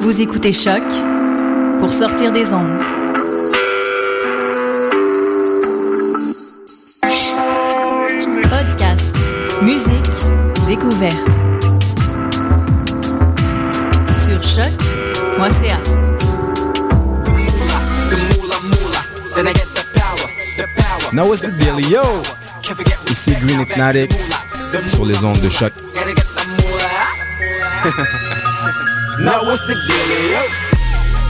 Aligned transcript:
Vous 0.00 0.20
écoutez 0.20 0.52
Choc 0.52 0.82
pour 1.80 1.92
sortir 1.92 2.30
des 2.30 2.52
ondes. 2.52 2.80
Podcast, 8.48 9.10
musique, 9.62 10.10
découverte. 10.66 11.16
Sur 14.16 14.42
choc.ca. 14.42 15.78
Now 21.12 21.26
what's 21.26 21.40
the 21.40 21.50
deal, 21.58 21.80
yo? 21.90 22.02
Ici 23.10 23.34
Green 23.40 23.60
Hypnotic 23.60 24.12
sur 24.86 25.04
les 25.06 25.24
ondes 25.24 25.40
de 25.40 25.48
choc. 25.48 25.72
Now 29.20 29.42
what's 29.42 29.62
the 29.66 29.74
dealio? 29.74 30.42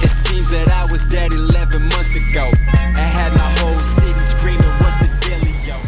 It 0.05 0.11
seems 0.11 0.51
that 0.51 0.69
I 0.69 0.93
was 0.93 1.07
dead 1.07 1.33
11 1.33 1.81
months 1.81 2.15
ago. 2.17 2.51
I 2.69 3.01
had 3.01 3.33
my 3.33 3.51
whole 3.61 3.79
city 3.81 4.13
screaming, 4.13 4.61
what's 4.85 4.97
the 4.97 5.09
dealio? 5.25 5.79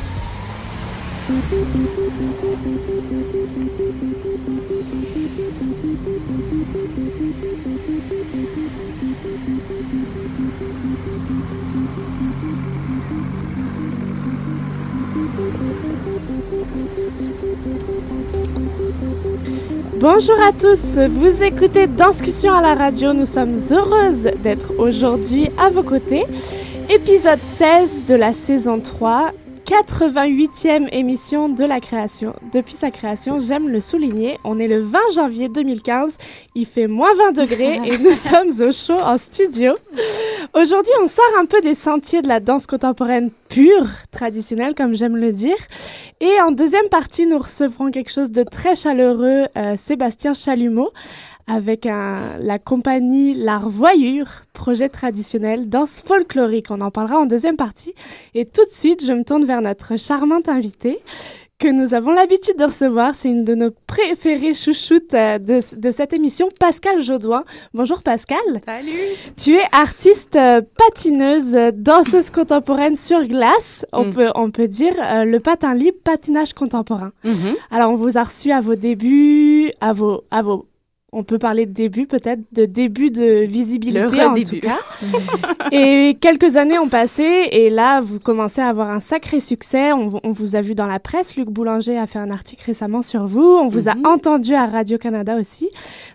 Bonjour 19.98 20.40
à 20.40 20.52
tous, 20.52 20.98
vous 20.98 21.42
écoutez 21.42 21.88
Danscussion 21.88 22.52
à 22.54 22.60
la 22.60 22.74
radio. 22.74 23.12
Nous 23.12 23.26
sommes 23.26 23.56
heureuses 23.72 24.30
d'être 24.42 24.72
aujourd'hui 24.78 25.48
à 25.58 25.68
vos 25.68 25.82
côtés. 25.82 26.24
Épisode 26.88 27.40
16 27.56 28.06
de 28.08 28.14
la 28.14 28.32
saison 28.32 28.78
3, 28.78 29.32
88e 29.70 30.88
émission 30.90 31.48
de 31.48 31.64
la 31.64 31.78
création. 31.78 32.34
Depuis 32.52 32.74
sa 32.74 32.90
création, 32.90 33.38
j'aime 33.38 33.68
le 33.68 33.80
souligner, 33.80 34.36
on 34.42 34.58
est 34.58 34.66
le 34.66 34.80
20 34.80 34.98
janvier 35.14 35.48
2015, 35.48 36.18
il 36.56 36.66
fait 36.66 36.88
moins 36.88 37.14
20 37.14 37.42
degrés 37.42 37.80
et 37.84 37.96
nous 37.96 38.12
sommes 38.14 38.50
au 38.66 38.72
chaud 38.72 39.00
en 39.00 39.16
studio. 39.16 39.74
Aujourd'hui, 40.54 40.92
on 41.00 41.06
sort 41.06 41.24
un 41.38 41.44
peu 41.44 41.60
des 41.60 41.76
sentiers 41.76 42.20
de 42.20 42.26
la 42.26 42.40
danse 42.40 42.66
contemporaine 42.66 43.30
pure, 43.48 43.86
traditionnelle 44.10 44.74
comme 44.74 44.94
j'aime 44.94 45.16
le 45.16 45.30
dire. 45.30 45.56
Et 46.20 46.40
en 46.40 46.50
deuxième 46.50 46.88
partie, 46.88 47.26
nous 47.26 47.38
recevrons 47.38 47.92
quelque 47.92 48.10
chose 48.10 48.32
de 48.32 48.42
très 48.42 48.74
chaleureux, 48.74 49.46
euh, 49.56 49.76
Sébastien 49.76 50.34
Chalumeau, 50.34 50.90
avec 51.46 51.86
un, 51.86 52.38
la 52.38 52.58
compagnie 52.58 53.34
L'Art 53.34 53.68
Voyure, 53.68 54.44
projet 54.52 54.88
traditionnel, 54.88 55.68
danse 55.68 56.00
folklorique. 56.04 56.66
On 56.70 56.80
en 56.80 56.90
parlera 56.90 57.18
en 57.18 57.26
deuxième 57.26 57.56
partie. 57.56 57.94
Et 58.34 58.44
tout 58.44 58.64
de 58.64 58.72
suite, 58.72 59.04
je 59.04 59.12
me 59.12 59.24
tourne 59.24 59.44
vers 59.44 59.60
notre 59.62 59.96
charmante 59.98 60.48
invitée 60.48 60.98
que 61.58 61.68
nous 61.68 61.92
avons 61.92 62.12
l'habitude 62.12 62.56
de 62.58 62.64
recevoir. 62.64 63.14
C'est 63.14 63.28
une 63.28 63.44
de 63.44 63.54
nos 63.54 63.70
préférées 63.86 64.54
chouchoutes 64.54 65.12
euh, 65.12 65.36
de, 65.38 65.60
de 65.76 65.90
cette 65.90 66.14
émission, 66.14 66.48
Pascal 66.58 67.02
Jaudoin. 67.02 67.44
Bonjour 67.74 68.02
Pascal. 68.02 68.38
Salut. 68.64 68.88
Tu 69.36 69.56
es 69.56 69.62
artiste 69.70 70.36
euh, 70.36 70.62
patineuse, 70.78 71.54
danseuse 71.74 72.30
contemporaine 72.30 72.96
sur 72.96 73.26
glace. 73.26 73.84
On, 73.92 74.06
Mm. 74.06 74.10
peut, 74.14 74.30
on 74.36 74.50
peut 74.50 74.68
dire 74.68 74.94
euh, 75.02 75.24
le 75.26 75.38
patin 75.38 75.74
libre, 75.74 75.98
patinage 76.02 76.54
contemporain. 76.54 77.12
Mhm. 77.24 77.54
Alors, 77.70 77.90
on 77.90 77.94
vous 77.96 78.16
a 78.16 78.22
reçu 78.24 78.50
à 78.52 78.62
vos 78.62 78.74
débuts, 78.74 79.70
à 79.82 79.92
vos, 79.92 80.24
à 80.30 80.40
vos, 80.40 80.64
on 81.12 81.24
peut 81.24 81.38
parler 81.38 81.66
de 81.66 81.72
début 81.72 82.06
peut-être, 82.06 82.40
de 82.52 82.64
début 82.66 83.10
de 83.10 83.44
visibilité 83.44 84.02
en 84.24 84.34
tout 84.34 84.60
cas. 84.60 84.78
et 85.72 86.16
quelques 86.20 86.56
années 86.56 86.78
ont 86.78 86.88
passé 86.88 87.48
et 87.50 87.68
là, 87.70 88.00
vous 88.00 88.20
commencez 88.20 88.60
à 88.60 88.68
avoir 88.68 88.90
un 88.90 89.00
sacré 89.00 89.40
succès. 89.40 89.92
On, 89.92 90.06
vous- 90.06 90.20
on 90.22 90.30
vous 90.32 90.56
a 90.56 90.60
vu 90.60 90.74
dans 90.74 90.86
la 90.86 90.98
presse. 91.00 91.36
Luc 91.36 91.48
Boulanger 91.48 91.98
a 91.98 92.06
fait 92.06 92.18
un 92.18 92.30
article 92.30 92.62
récemment 92.66 93.02
sur 93.02 93.26
vous. 93.26 93.42
On 93.42 93.66
vous 93.68 93.88
Mhm. 93.88 94.04
a 94.04 94.08
entendu 94.08 94.54
à 94.54 94.66
Radio-Canada 94.66 95.36
aussi. 95.36 95.68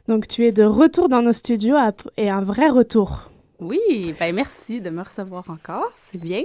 Donc, 0.08 0.28
tu 0.28 0.46
es 0.46 0.52
de 0.52 0.64
retour 0.64 1.10
dans 1.10 1.22
nos 1.22 1.34
studios 1.34 1.76
à- 1.76 1.92
et 2.18 2.30
un 2.30 2.42
vrai 2.42 2.70
retour. 2.70 3.30
Oui, 3.60 3.80
ben 4.20 4.36
merci 4.36 4.82
de 4.82 4.90
me 4.90 5.02
recevoir 5.02 5.46
encore. 5.50 5.90
C'est 6.12 6.22
bien 6.22 6.44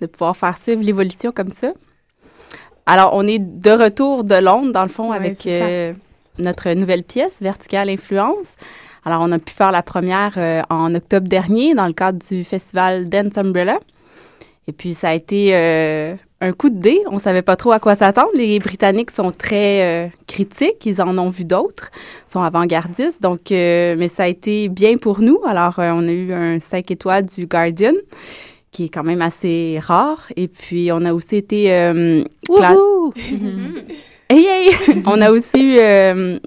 de 0.00 0.06
pouvoir 0.06 0.36
faire 0.36 0.58
suivre 0.58 0.82
l'évolution 0.82 1.30
comme 1.32 1.50
ça. 1.50 1.72
Alors, 2.86 3.10
on 3.14 3.26
est 3.26 3.38
de 3.38 3.70
retour 3.70 4.24
de 4.24 4.34
Londres, 4.36 4.72
dans 4.72 4.82
le 4.82 4.88
fond, 4.88 5.10
Ouais, 5.10 5.16
avec 5.16 5.46
euh, 5.46 5.92
notre 6.38 6.70
nouvelle 6.70 7.02
pièce, 7.02 7.36
Verticale 7.40 7.90
Influence. 7.90 8.56
Alors, 9.04 9.22
on 9.22 9.32
a 9.32 9.38
pu 9.38 9.52
faire 9.52 9.72
la 9.72 9.82
première 9.82 10.34
euh, 10.36 10.62
en 10.70 10.94
octobre 10.94 11.28
dernier 11.28 11.74
dans 11.74 11.86
le 11.86 11.92
cadre 11.92 12.18
du 12.18 12.44
festival 12.44 13.08
Dance 13.08 13.38
Umbrella. 13.38 13.78
Et 14.66 14.72
puis, 14.72 14.92
ça 14.92 15.10
a 15.10 15.14
été 15.14 15.54
euh, 15.54 16.14
un 16.40 16.52
coup 16.52 16.68
de 16.68 16.78
dé. 16.78 17.00
On 17.10 17.18
savait 17.18 17.42
pas 17.42 17.56
trop 17.56 17.72
à 17.72 17.78
quoi 17.78 17.94
s'attendre. 17.94 18.28
Les 18.34 18.58
Britanniques 18.58 19.10
sont 19.10 19.30
très 19.30 19.82
euh, 19.82 20.08
critiques. 20.26 20.84
Ils 20.84 21.00
en 21.00 21.16
ont 21.16 21.30
vu 21.30 21.44
d'autres. 21.44 21.90
Ils 22.26 22.32
sont 22.32 22.42
avant-gardistes. 22.42 23.22
Donc, 23.22 23.50
mais 23.50 24.08
ça 24.08 24.24
a 24.24 24.28
été 24.28 24.68
bien 24.68 24.98
pour 24.98 25.20
nous. 25.20 25.40
Alors, 25.46 25.74
on 25.78 26.06
a 26.06 26.12
eu 26.12 26.32
un 26.32 26.60
5 26.60 26.90
étoiles 26.90 27.24
du 27.24 27.46
Guardian, 27.46 27.94
qui 28.72 28.84
est 28.84 28.88
quand 28.90 29.04
même 29.04 29.22
assez 29.22 29.78
rare. 29.80 30.26
Et 30.36 30.48
puis, 30.48 30.90
on 30.92 31.02
a 31.04 31.14
aussi 31.14 31.36
été... 31.36 31.68
cla-! 32.46 32.76
Hey, 34.30 34.44
hey! 34.46 35.02
on 35.06 35.20
a 35.20 35.30
aussi 35.30 35.58
eu 35.74 35.78
euh, 35.78 36.38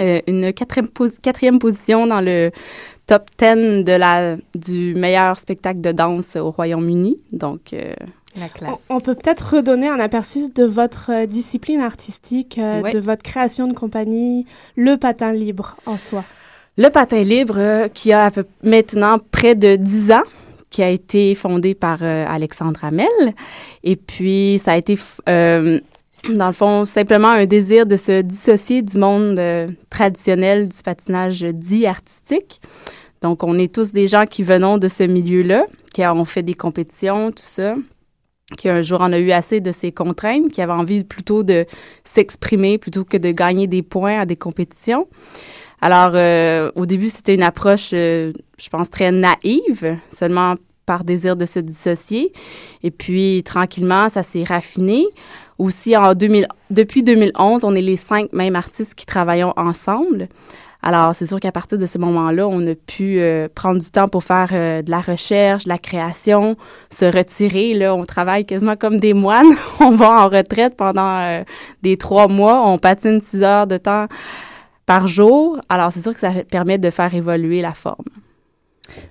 euh, 0.00 0.20
une 0.26 0.52
quatrième, 0.52 0.88
pos- 0.88 1.18
quatrième 1.20 1.58
position 1.58 2.06
dans 2.06 2.20
le 2.20 2.50
top 3.06 3.28
10 3.38 3.84
de 3.84 3.92
la, 3.92 4.36
du 4.54 4.94
meilleur 4.94 5.38
spectacle 5.38 5.80
de 5.80 5.92
danse 5.92 6.36
au 6.36 6.50
Royaume-Uni. 6.50 7.18
Donc, 7.32 7.72
euh, 7.74 7.92
la 8.36 8.46
On, 8.88 8.96
on 8.96 9.00
peut 9.00 9.14
peut-être 9.14 9.56
redonner 9.56 9.88
un 9.88 10.00
aperçu 10.00 10.48
de 10.54 10.64
votre 10.64 11.10
euh, 11.12 11.26
discipline 11.26 11.80
artistique, 11.80 12.56
euh, 12.58 12.80
Ouais. 12.80 12.90
de 12.92 12.98
votre 12.98 13.22
création 13.22 13.66
de 13.68 13.74
compagnie, 13.74 14.46
le 14.76 14.96
patin 14.96 15.32
libre 15.32 15.76
en 15.84 15.98
soi. 15.98 16.24
Le 16.78 16.88
patin 16.88 17.22
libre, 17.22 17.56
euh, 17.58 17.88
qui 17.88 18.12
a 18.14 18.24
à 18.26 18.30
peu- 18.30 18.46
maintenant 18.62 19.18
près 19.30 19.54
de 19.54 19.76
10 19.76 20.12
ans, 20.12 20.22
qui 20.70 20.82
a 20.82 20.88
été 20.88 21.34
fondé 21.34 21.74
par 21.74 21.98
euh, 22.00 22.24
Alexandre 22.26 22.82
Hamel. 22.82 23.06
Et 23.84 23.96
puis, 23.96 24.58
ça 24.58 24.72
a 24.72 24.76
été, 24.78 24.94
f- 24.94 25.18
euh, 25.28 25.78
dans 26.28 26.46
le 26.46 26.52
fond, 26.52 26.84
simplement 26.84 27.28
un 27.28 27.46
désir 27.46 27.86
de 27.86 27.96
se 27.96 28.22
dissocier 28.22 28.82
du 28.82 28.98
monde 28.98 29.38
euh, 29.38 29.68
traditionnel 29.90 30.68
du 30.68 30.82
patinage 30.84 31.42
dit 31.42 31.86
artistique. 31.86 32.60
Donc, 33.20 33.42
on 33.42 33.58
est 33.58 33.72
tous 33.72 33.92
des 33.92 34.08
gens 34.08 34.26
qui 34.26 34.42
venons 34.42 34.78
de 34.78 34.88
ce 34.88 35.02
milieu-là, 35.04 35.66
qui 35.94 36.04
ont 36.04 36.24
fait 36.24 36.42
des 36.42 36.54
compétitions, 36.54 37.30
tout 37.30 37.44
ça 37.44 37.74
qui 38.56 38.68
un 38.68 38.82
jour 38.82 39.00
en 39.00 39.12
a 39.12 39.18
eu 39.18 39.30
assez 39.30 39.60
de 39.60 39.72
ces 39.72 39.92
contraintes, 39.92 40.50
qui 40.50 40.60
avait 40.62 40.72
envie 40.72 41.04
plutôt 41.04 41.42
de 41.42 41.66
s'exprimer 42.04 42.78
plutôt 42.78 43.04
que 43.04 43.16
de 43.16 43.30
gagner 43.30 43.66
des 43.66 43.82
points 43.82 44.20
à 44.20 44.26
des 44.26 44.36
compétitions. 44.36 45.08
Alors, 45.80 46.12
euh, 46.14 46.70
au 46.76 46.86
début, 46.86 47.08
c'était 47.08 47.34
une 47.34 47.42
approche, 47.42 47.90
euh, 47.92 48.32
je 48.58 48.68
pense, 48.68 48.88
très 48.88 49.10
naïve, 49.10 49.98
seulement 50.10 50.54
par 50.86 51.04
désir 51.04 51.36
de 51.36 51.44
se 51.44 51.58
dissocier. 51.58 52.32
Et 52.82 52.90
puis, 52.90 53.42
tranquillement, 53.44 54.08
ça 54.08 54.22
s'est 54.22 54.44
raffiné. 54.44 55.04
Aussi, 55.62 55.96
en 55.96 56.14
2000, 56.14 56.48
depuis 56.70 57.04
2011, 57.04 57.62
on 57.62 57.76
est 57.76 57.82
les 57.82 57.94
cinq 57.94 58.32
mêmes 58.32 58.56
artistes 58.56 58.96
qui 58.96 59.06
travaillons 59.06 59.52
ensemble. 59.56 60.26
Alors, 60.82 61.14
c'est 61.14 61.26
sûr 61.26 61.38
qu'à 61.38 61.52
partir 61.52 61.78
de 61.78 61.86
ce 61.86 61.98
moment-là, 61.98 62.48
on 62.48 62.66
a 62.66 62.74
pu 62.74 63.20
euh, 63.20 63.46
prendre 63.54 63.80
du 63.80 63.88
temps 63.88 64.08
pour 64.08 64.24
faire 64.24 64.48
euh, 64.50 64.82
de 64.82 64.90
la 64.90 65.00
recherche, 65.00 65.62
de 65.62 65.68
la 65.68 65.78
création, 65.78 66.56
se 66.90 67.04
retirer. 67.04 67.74
Là, 67.74 67.94
on 67.94 68.04
travaille 68.04 68.44
quasiment 68.44 68.74
comme 68.74 68.98
des 68.98 69.14
moines. 69.14 69.54
on 69.80 69.92
va 69.92 70.24
en 70.24 70.28
retraite 70.28 70.76
pendant 70.76 71.20
euh, 71.20 71.44
des 71.82 71.96
trois 71.96 72.26
mois. 72.26 72.66
On 72.66 72.78
patine 72.78 73.20
six 73.20 73.44
heures 73.44 73.68
de 73.68 73.76
temps 73.76 74.06
par 74.84 75.06
jour. 75.06 75.60
Alors, 75.68 75.92
c'est 75.92 76.00
sûr 76.00 76.12
que 76.12 76.18
ça 76.18 76.32
permet 76.50 76.78
de 76.78 76.90
faire 76.90 77.14
évoluer 77.14 77.62
la 77.62 77.72
forme. 77.72 78.21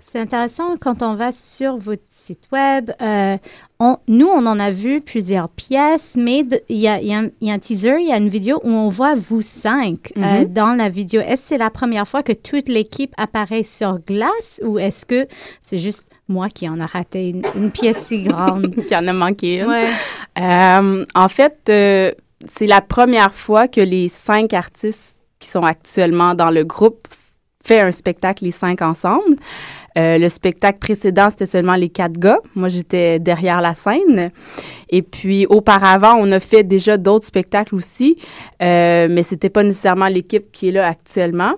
C'est 0.02 0.20
intéressant 0.20 0.76
quand 0.80 1.02
on 1.02 1.16
va 1.16 1.32
sur 1.32 1.78
votre 1.78 2.04
site 2.10 2.44
web. 2.52 2.92
euh, 3.02 3.38
on- 3.80 3.98
nous, 4.08 4.28
on 4.28 4.46
en 4.46 4.60
a 4.60 4.70
vu 4.70 5.02
plusieurs 5.02 5.50
pièces, 5.50 6.14
mais 6.16 6.46
il 6.70 6.78
y, 6.78 6.88
a, 6.88 7.02
y 7.02 7.14
un- 7.16 7.30
il 7.42 7.48
y 7.48 7.52
a 7.52 7.56
un 7.56 7.60
teaser, 7.60 7.96
il 8.00 8.08
y 8.10 8.12
a 8.12 8.18
une 8.18 8.30
vidéo 8.30 8.60
où 8.64 8.70
on 8.70 8.90
voit 8.90 9.16
vous 9.16 9.42
cinq 9.42 10.12
euh, 10.18 10.42
Mhm. 10.42 10.54
dans 10.54 10.74
la 10.76 10.88
vidéo. 10.90 11.22
Est-ce 11.22 11.42
que 11.42 11.48
c'est 11.48 11.58
la 11.58 11.72
première 11.72 12.08
fois 12.08 12.22
que 12.22 12.34
toute 12.34 12.68
l'équipe 12.68 13.12
apparaît 13.18 13.64
sur 13.64 13.98
glace 14.00 14.62
ou 14.64 14.78
est-ce 14.78 15.04
que 15.06 15.28
c'est 15.64 15.80
juste 15.80 16.08
moi 16.28 16.50
qui 16.50 16.70
en 16.70 16.80
a 16.80 16.86
raté 16.86 17.30
une, 17.30 17.42
une 17.56 17.72
pièce 17.72 17.98
si 18.06 18.22
grande? 18.24 18.76
Qui 18.88 18.96
en 18.96 19.08
a 19.08 19.14
manqué 19.14 19.62
une. 19.62 19.68
Ouais. 19.68 19.88
Euh, 20.40 21.04
en 21.16 21.28
fait, 21.30 21.58
c'est 21.66 22.68
la 22.68 22.82
première 22.82 23.34
fois 23.34 23.68
que 23.68 23.82
les 23.82 24.10
cinq 24.10 24.54
artistes 24.54 25.16
qui 25.40 25.50
sont 25.50 25.64
actuellement 25.64 26.36
dans 26.36 26.52
le 26.52 26.64
groupe 26.64 27.08
fait 27.64 27.82
un 27.82 27.92
spectacle 27.92 28.44
les 28.44 28.52
cinq 28.52 28.82
ensemble. 28.82 29.36
Euh, 29.98 30.18
le 30.18 30.30
spectacle 30.30 30.80
précédent, 30.80 31.30
c'était 31.30 31.48
seulement 31.48 31.76
les 31.76 31.90
quatre 31.90 32.18
gars. 32.18 32.40
Moi, 32.56 32.70
j'étais 32.70 33.20
derrière 33.20 33.62
la 33.62 33.74
scène. 33.74 34.32
Et 34.90 35.02
puis, 35.02 35.46
auparavant, 35.48 36.16
on 36.18 36.32
a 36.32 36.40
fait 36.40 36.64
déjà 36.64 36.98
d'autres 36.98 37.26
spectacles 37.26 37.76
aussi, 37.76 38.18
euh, 38.62 39.08
mais 39.10 39.24
c'était 39.24 39.50
pas 39.50 39.64
nécessairement 39.64 40.08
l'équipe 40.08 40.52
qui 40.52 40.70
est 40.70 40.72
là 40.72 40.88
actuellement. 40.88 41.54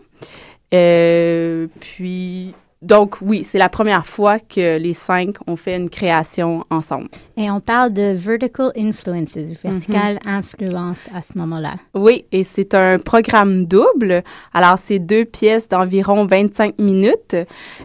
Euh, 0.74 1.68
puis, 1.80 2.56
donc, 2.84 3.22
oui, 3.22 3.46
c'est 3.46 3.58
la 3.58 3.70
première 3.70 4.06
fois 4.06 4.40
que 4.40 4.78
les 4.78 4.94
cinq 4.94 5.36
ont 5.48 5.56
fait 5.56 5.78
une 5.78 5.90
création 5.90 6.66
ensemble. 6.70 7.08
Et 7.38 7.50
on 7.50 7.62
parle 7.62 7.94
de 7.94 8.12
vertical 8.14 8.74
influences, 8.78 9.38
verticale 9.64 10.20
influence 10.26 10.98
à 11.16 11.22
ce 11.22 11.38
moment-là. 11.38 11.76
Oui, 11.94 12.26
et 12.34 12.44
c'est 12.44 12.74
un 12.74 13.00
programme 13.00 13.66
double. 13.66 14.22
Alors, 14.54 14.78
c'est 14.80 15.00
deux 15.00 15.24
pièces 15.24 15.70
d'environ 15.70 16.26
25 16.26 16.78
minutes. 16.78 17.38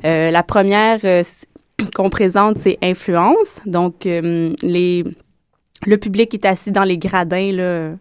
Euh, 0.05 0.31
la 0.33 0.43
première 0.43 0.99
euh, 1.05 1.23
qu'on 1.95 2.11
présente, 2.11 2.59
c'est 2.59 2.79
Influence. 2.83 3.61
Donc, 3.67 4.05
euh, 4.05 4.53
les, 4.62 5.05
le 5.87 5.97
public 5.97 6.35
est 6.35 6.45
assis 6.45 6.73
dans 6.73 6.85
les 6.85 6.99
gradins, 6.99 7.53
là, 7.53 7.93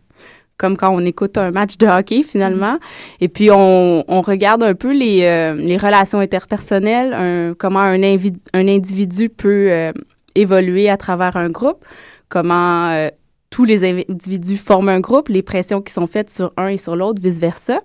comme 0.57 0.75
quand 0.77 0.89
on 0.94 1.06
écoute 1.06 1.38
un 1.38 1.51
match 1.51 1.77
de 1.77 1.88
hockey, 1.88 2.24
finalement. 2.24 2.77
Et 3.21 3.27
puis, 3.27 3.50
on, 3.51 4.04
on 4.07 4.21
regarde 4.21 4.63
un 4.63 4.74
peu 4.74 4.92
les, 4.92 5.24
euh, 5.24 5.54
les 5.54 5.77
relations 5.77 6.19
interpersonnelles, 6.19 7.13
un- 7.13 7.54
comment 7.54 7.80
un, 7.81 8.01
un 8.01 8.68
individu 8.68 9.30
peut 9.30 9.68
euh, 9.69 9.92
évoluer 10.36 10.89
à 10.89 10.98
travers 10.98 11.38
un 11.38 11.50
groupe, 11.50 11.86
comment 12.30 12.89
euh, 12.89 13.09
tous 13.50 13.63
les 13.65 13.89
individus 13.89 14.57
forment 14.57 14.89
un 14.89 15.00
groupe, 15.00 15.30
les 15.30 15.42
pressions 15.42 15.81
qui 15.81 15.94
sont 15.94 16.06
faites 16.06 16.30
sur 16.30 16.51
un 16.57 16.68
et 16.68 16.77
sur 16.77 16.95
l'autre, 16.95 17.21
vice-versa. 17.21 17.80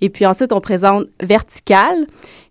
Et 0.00 0.10
puis 0.10 0.26
ensuite, 0.26 0.52
on 0.52 0.60
présente 0.60 1.06
vertical, 1.22 2.06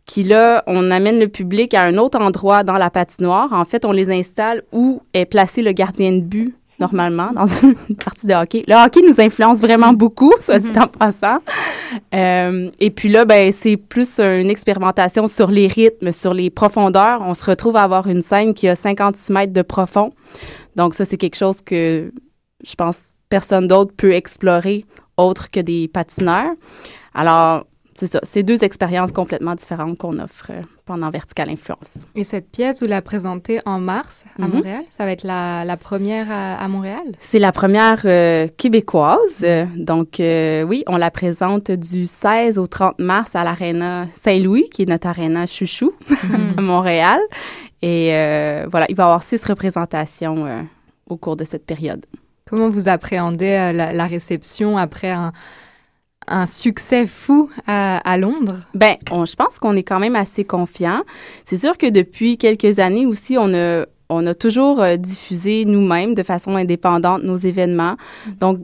qui 0.05 0.23
là, 0.23 0.63
on 0.65 0.89
amène 0.91 1.19
le 1.19 1.27
public 1.27 1.73
à 1.73 1.81
un 1.83 1.97
autre 1.97 2.19
endroit 2.21 2.63
dans 2.63 2.77
la 2.77 2.89
patinoire. 2.89 3.51
En 3.51 3.65
fait, 3.65 3.83
on 3.83 3.91
les 3.91 4.09
installe 4.09 4.63
où 4.71 5.01
est 5.13 5.25
placé 5.25 5.63
le 5.63 5.73
gardien 5.73 6.11
de 6.13 6.21
but 6.21 6.55
normalement 6.79 7.31
dans 7.33 7.45
une 7.63 7.95
partie 7.95 8.27
de 8.27 8.33
hockey. 8.33 8.63
Le 8.67 8.75
hockey 8.75 9.01
nous 9.07 9.19
influence 9.19 9.59
vraiment 9.59 9.93
beaucoup, 9.93 10.33
soit 10.39 10.59
dit 10.59 10.77
en 10.77 10.87
passant. 10.87 11.39
Euh, 12.13 12.69
et 12.79 12.91
puis 12.91 13.09
là, 13.09 13.25
ben 13.25 13.51
c'est 13.51 13.77
plus 13.77 14.19
une 14.19 14.49
expérimentation 14.49 15.27
sur 15.27 15.49
les 15.49 15.67
rythmes, 15.67 16.11
sur 16.11 16.33
les 16.33 16.49
profondeurs. 16.49 17.21
On 17.21 17.33
se 17.33 17.43
retrouve 17.43 17.75
à 17.75 17.83
avoir 17.83 18.07
une 18.07 18.21
scène 18.21 18.53
qui 18.53 18.67
a 18.67 18.75
56 18.75 19.31
mètres 19.31 19.53
de 19.53 19.61
profond. 19.61 20.11
Donc 20.75 20.93
ça, 20.93 21.05
c'est 21.05 21.17
quelque 21.17 21.37
chose 21.37 21.61
que 21.61 22.11
je 22.63 22.75
pense 22.75 22.97
personne 23.29 23.67
d'autre 23.67 23.93
peut 23.95 24.13
explorer 24.13 24.85
autre 25.17 25.49
que 25.49 25.59
des 25.59 25.87
patineurs. 25.87 26.53
Alors, 27.13 27.65
c'est 27.97 28.07
ça. 28.07 28.19
C'est 28.23 28.43
deux 28.43 28.63
expériences 28.63 29.11
complètement 29.13 29.55
différentes 29.55 29.97
qu'on 29.97 30.19
offre 30.19 30.47
euh, 30.51 30.61
pendant 30.85 31.09
Vertical 31.09 31.49
Influence. 31.49 32.05
Et 32.15 32.23
cette 32.23 32.51
pièce, 32.51 32.81
vous 32.81 32.87
la 32.87 33.01
présentez 33.01 33.59
en 33.65 33.79
mars 33.79 34.25
à 34.37 34.43
Mhm. 34.47 34.53
Montréal? 34.53 34.83
Ça 34.89 35.05
va 35.05 35.11
être 35.11 35.23
la, 35.23 35.63
la 35.65 35.77
première 35.77 36.29
à, 36.29 36.55
à 36.57 36.67
Montréal? 36.67 37.03
C'est 37.19 37.39
la 37.39 37.51
première 37.51 38.01
euh, 38.05 38.47
québécoise. 38.57 39.45
Donc, 39.77 40.19
euh, 40.19 40.63
oui, 40.63 40.83
on 40.87 40.97
la 40.97 41.09
présente 41.09 41.71
du 41.71 42.05
16 42.05 42.57
au 42.59 42.67
30 42.67 42.99
mars 42.99 43.35
à 43.35 43.43
l'Arena 43.43 44.07
Saint-Louis, 44.09 44.65
qui 44.71 44.83
est 44.83 44.85
notre 44.87 45.07
aréna 45.07 45.45
chouchou 45.47 45.93
à 46.57 46.61
Montréal. 46.61 47.19
Et 47.81 48.13
euh, 48.13 48.67
voilà, 48.69 48.85
il 48.89 48.95
va 48.95 49.03
y 49.03 49.05
avoir 49.05 49.23
six 49.23 49.43
représentations 49.45 50.45
au 51.07 51.17
cours 51.17 51.35
de 51.35 51.43
cette 51.43 51.65
période. 51.65 52.05
Comment 52.49 52.69
vous 52.69 52.87
appréhendez 52.89 53.71
la, 53.73 53.91
la 53.93 54.05
réception 54.05 54.77
après 54.77 55.09
un, 55.09 55.33
un 56.27 56.45
succès 56.45 57.05
fou 57.05 57.49
à, 57.67 57.97
à 57.97 58.17
Londres? 58.17 58.59
Ben, 58.73 58.95
on- 59.11 59.25
je 59.25 59.35
pense 59.35 59.59
qu'on 59.59 59.75
est 59.75 59.83
quand 59.83 59.99
même 59.99 60.15
assez 60.15 60.43
confiant. 60.43 61.01
C'est 61.43 61.57
sûr 61.57 61.77
que 61.77 61.89
depuis 61.89 62.37
quelques 62.37 62.79
années 62.79 63.05
aussi, 63.05 63.37
on 63.37 63.53
a, 63.53 63.85
on 64.09 64.25
a 64.27 64.33
toujours 64.33 64.81
euh, 64.81 64.97
diffusé 64.97 65.65
nous-mêmes 65.65 66.13
de 66.13 66.23
façon 66.23 66.55
indépendante 66.55 67.23
nos 67.23 67.37
événements. 67.37 67.95
Donc, 68.39 68.59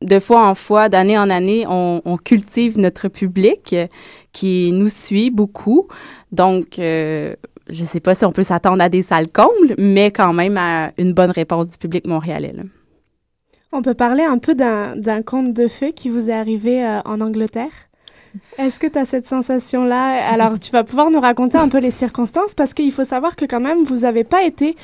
de 0.00 0.20
fois 0.20 0.46
en 0.46 0.54
fois, 0.54 0.88
d'année 0.88 1.18
en 1.18 1.28
année, 1.28 1.66
on, 1.68 2.00
on 2.04 2.16
cultive 2.16 2.78
notre 2.78 3.08
public 3.08 3.72
euh, 3.72 3.86
qui 4.32 4.70
nous 4.72 4.88
suit 4.88 5.30
beaucoup. 5.30 5.88
Donc, 6.30 6.78
euh, 6.78 7.34
je 7.68 7.84
sais 7.84 8.00
pas 8.00 8.14
si 8.14 8.24
on 8.24 8.32
peut 8.32 8.44
s'attendre 8.44 8.82
à 8.82 8.88
des 8.88 9.02
salles 9.02 9.28
combles, 9.28 9.74
mais 9.76 10.10
quand 10.10 10.32
même 10.32 10.56
à 10.56 10.92
une 10.98 11.12
bonne 11.12 11.32
réponse 11.32 11.68
du 11.70 11.78
public 11.78 12.06
montréalais. 12.06 12.54
On 13.70 13.82
peut 13.82 13.94
parler 13.94 14.24
un 14.24 14.38
peu 14.38 14.54
d'un 14.54 15.22
conte 15.22 15.52
de 15.52 15.66
fées 15.66 15.92
qui 15.92 16.08
vous 16.08 16.30
est 16.30 16.32
arrivé 16.32 16.84
euh, 16.84 17.00
en 17.04 17.20
Angleterre 17.20 17.72
Est-ce 18.56 18.80
que 18.80 18.86
tu 18.86 18.98
as 18.98 19.04
cette 19.04 19.26
sensation-là? 19.26 20.26
Alors, 20.32 20.58
tu 20.58 20.70
vas 20.70 20.84
pouvoir 20.84 21.10
nous 21.10 21.20
raconter 21.20 21.58
un 21.58 21.68
peu 21.68 21.78
les 21.78 21.90
circonstances 21.90 22.54
parce 22.54 22.72
qu'il 22.72 22.90
faut 22.92 23.04
savoir 23.04 23.36
que 23.36 23.44
quand 23.44 23.60
même, 23.60 23.84
vous 23.84 23.98
n'avez 23.98 24.24
pas 24.24 24.42
été, 24.42 24.74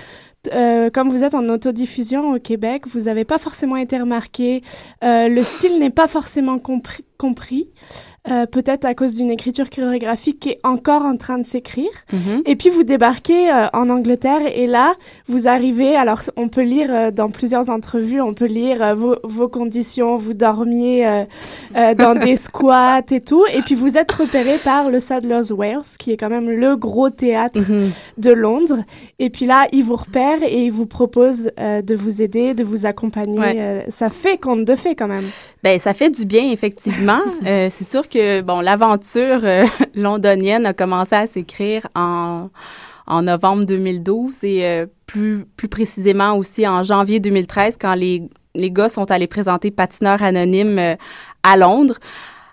euh, 0.52 0.90
comme 0.90 1.08
vous 1.08 1.24
êtes 1.24 1.34
en 1.34 1.48
autodiffusion 1.48 2.34
au 2.34 2.38
Québec, 2.38 2.86
vous 2.86 3.02
n'avez 3.02 3.24
pas 3.24 3.38
forcément 3.38 3.76
été 3.76 3.98
remarqué. 3.98 4.62
Euh, 5.02 5.28
le 5.28 5.42
style 5.42 5.78
n'est 5.78 5.88
pas 5.88 6.06
forcément 6.06 6.58
compris. 6.58 7.70
Euh, 8.30 8.46
peut-être 8.46 8.86
à 8.86 8.94
cause 8.94 9.12
d'une 9.14 9.30
écriture 9.30 9.68
chorégraphique 9.68 10.40
qui 10.40 10.48
est 10.48 10.60
encore 10.64 11.02
en 11.02 11.18
train 11.18 11.36
de 11.38 11.44
s'écrire. 11.44 11.90
Mhm. 12.10 12.40
Et 12.46 12.56
puis 12.56 12.70
vous 12.70 12.82
débarquez 12.82 13.50
euh, 13.50 13.66
en 13.74 13.90
Angleterre 13.90 14.40
et 14.54 14.66
là, 14.66 14.94
vous 15.28 15.46
arrivez, 15.46 15.94
alors 15.94 16.22
on 16.36 16.48
peut 16.48 16.62
lire 16.62 16.88
euh, 16.90 17.10
dans 17.10 17.28
plusieurs 17.28 17.68
entrevues, 17.68 18.22
on 18.22 18.32
peut 18.32 18.46
lire 18.46 18.82
euh, 18.82 18.94
vos, 18.94 19.16
vos 19.24 19.48
conditions, 19.48 20.16
vous 20.16 20.32
dormiez 20.32 21.06
euh, 21.06 21.24
euh, 21.76 21.94
dans 21.94 22.14
des 22.18 22.36
squats 22.38 23.02
et 23.10 23.20
tout, 23.20 23.44
et 23.52 23.60
puis 23.60 23.74
vous 23.74 23.98
êtes 23.98 24.10
repéré 24.10 24.56
par 24.64 24.90
le 24.90 25.00
Sadler's 25.00 25.50
Wells, 25.52 25.82
qui 25.98 26.12
est 26.12 26.16
quand 26.16 26.30
même 26.30 26.48
le 26.50 26.76
gros 26.76 27.10
théâtre 27.10 27.60
Mhm. 27.60 27.90
de 28.16 28.30
Londres. 28.32 28.84
Et 29.18 29.28
puis 29.28 29.44
là, 29.44 29.66
il 29.72 29.84
vous 29.84 29.96
repère 29.96 30.38
et 30.42 30.64
il 30.64 30.72
vous 30.72 30.86
propose 30.86 31.50
euh, 31.60 31.82
de 31.82 31.94
vous 31.94 32.22
aider, 32.22 32.54
de 32.54 32.64
vous 32.64 32.86
accompagner. 32.86 33.38
Ouais. 33.38 33.84
Ça 33.90 34.08
fait 34.08 34.38
compte 34.38 34.64
de 34.64 34.74
fait 34.76 34.94
quand 34.94 35.08
même. 35.08 35.24
Ben, 35.62 35.78
ça 35.78 35.92
fait 35.92 36.08
du 36.10 36.24
bien, 36.24 36.50
effectivement. 36.50 37.20
Euh, 37.46 37.68
c'est 37.68 37.84
sûr 37.84 38.08
que, 38.08 38.13
bon, 38.42 38.60
l'aventure 38.60 39.40
euh, 39.44 39.66
londonienne 39.94 40.66
a 40.66 40.72
commencé 40.72 41.14
à 41.14 41.26
s'écrire 41.26 41.86
en, 41.94 42.50
en 43.06 43.22
novembre 43.22 43.64
2012 43.64 44.44
et 44.44 44.64
euh, 44.64 44.86
plus, 45.06 45.44
plus 45.56 45.68
précisément 45.68 46.36
aussi 46.36 46.66
en 46.66 46.82
janvier 46.82 47.20
2013 47.20 47.76
quand 47.80 47.94
les, 47.94 48.22
les 48.54 48.70
gars 48.70 48.88
sont 48.88 49.10
allés 49.10 49.26
présenter 49.26 49.70
Patineur 49.70 50.22
Anonyme 50.22 50.78
euh, 50.78 50.96
à 51.42 51.56
Londres. 51.56 51.98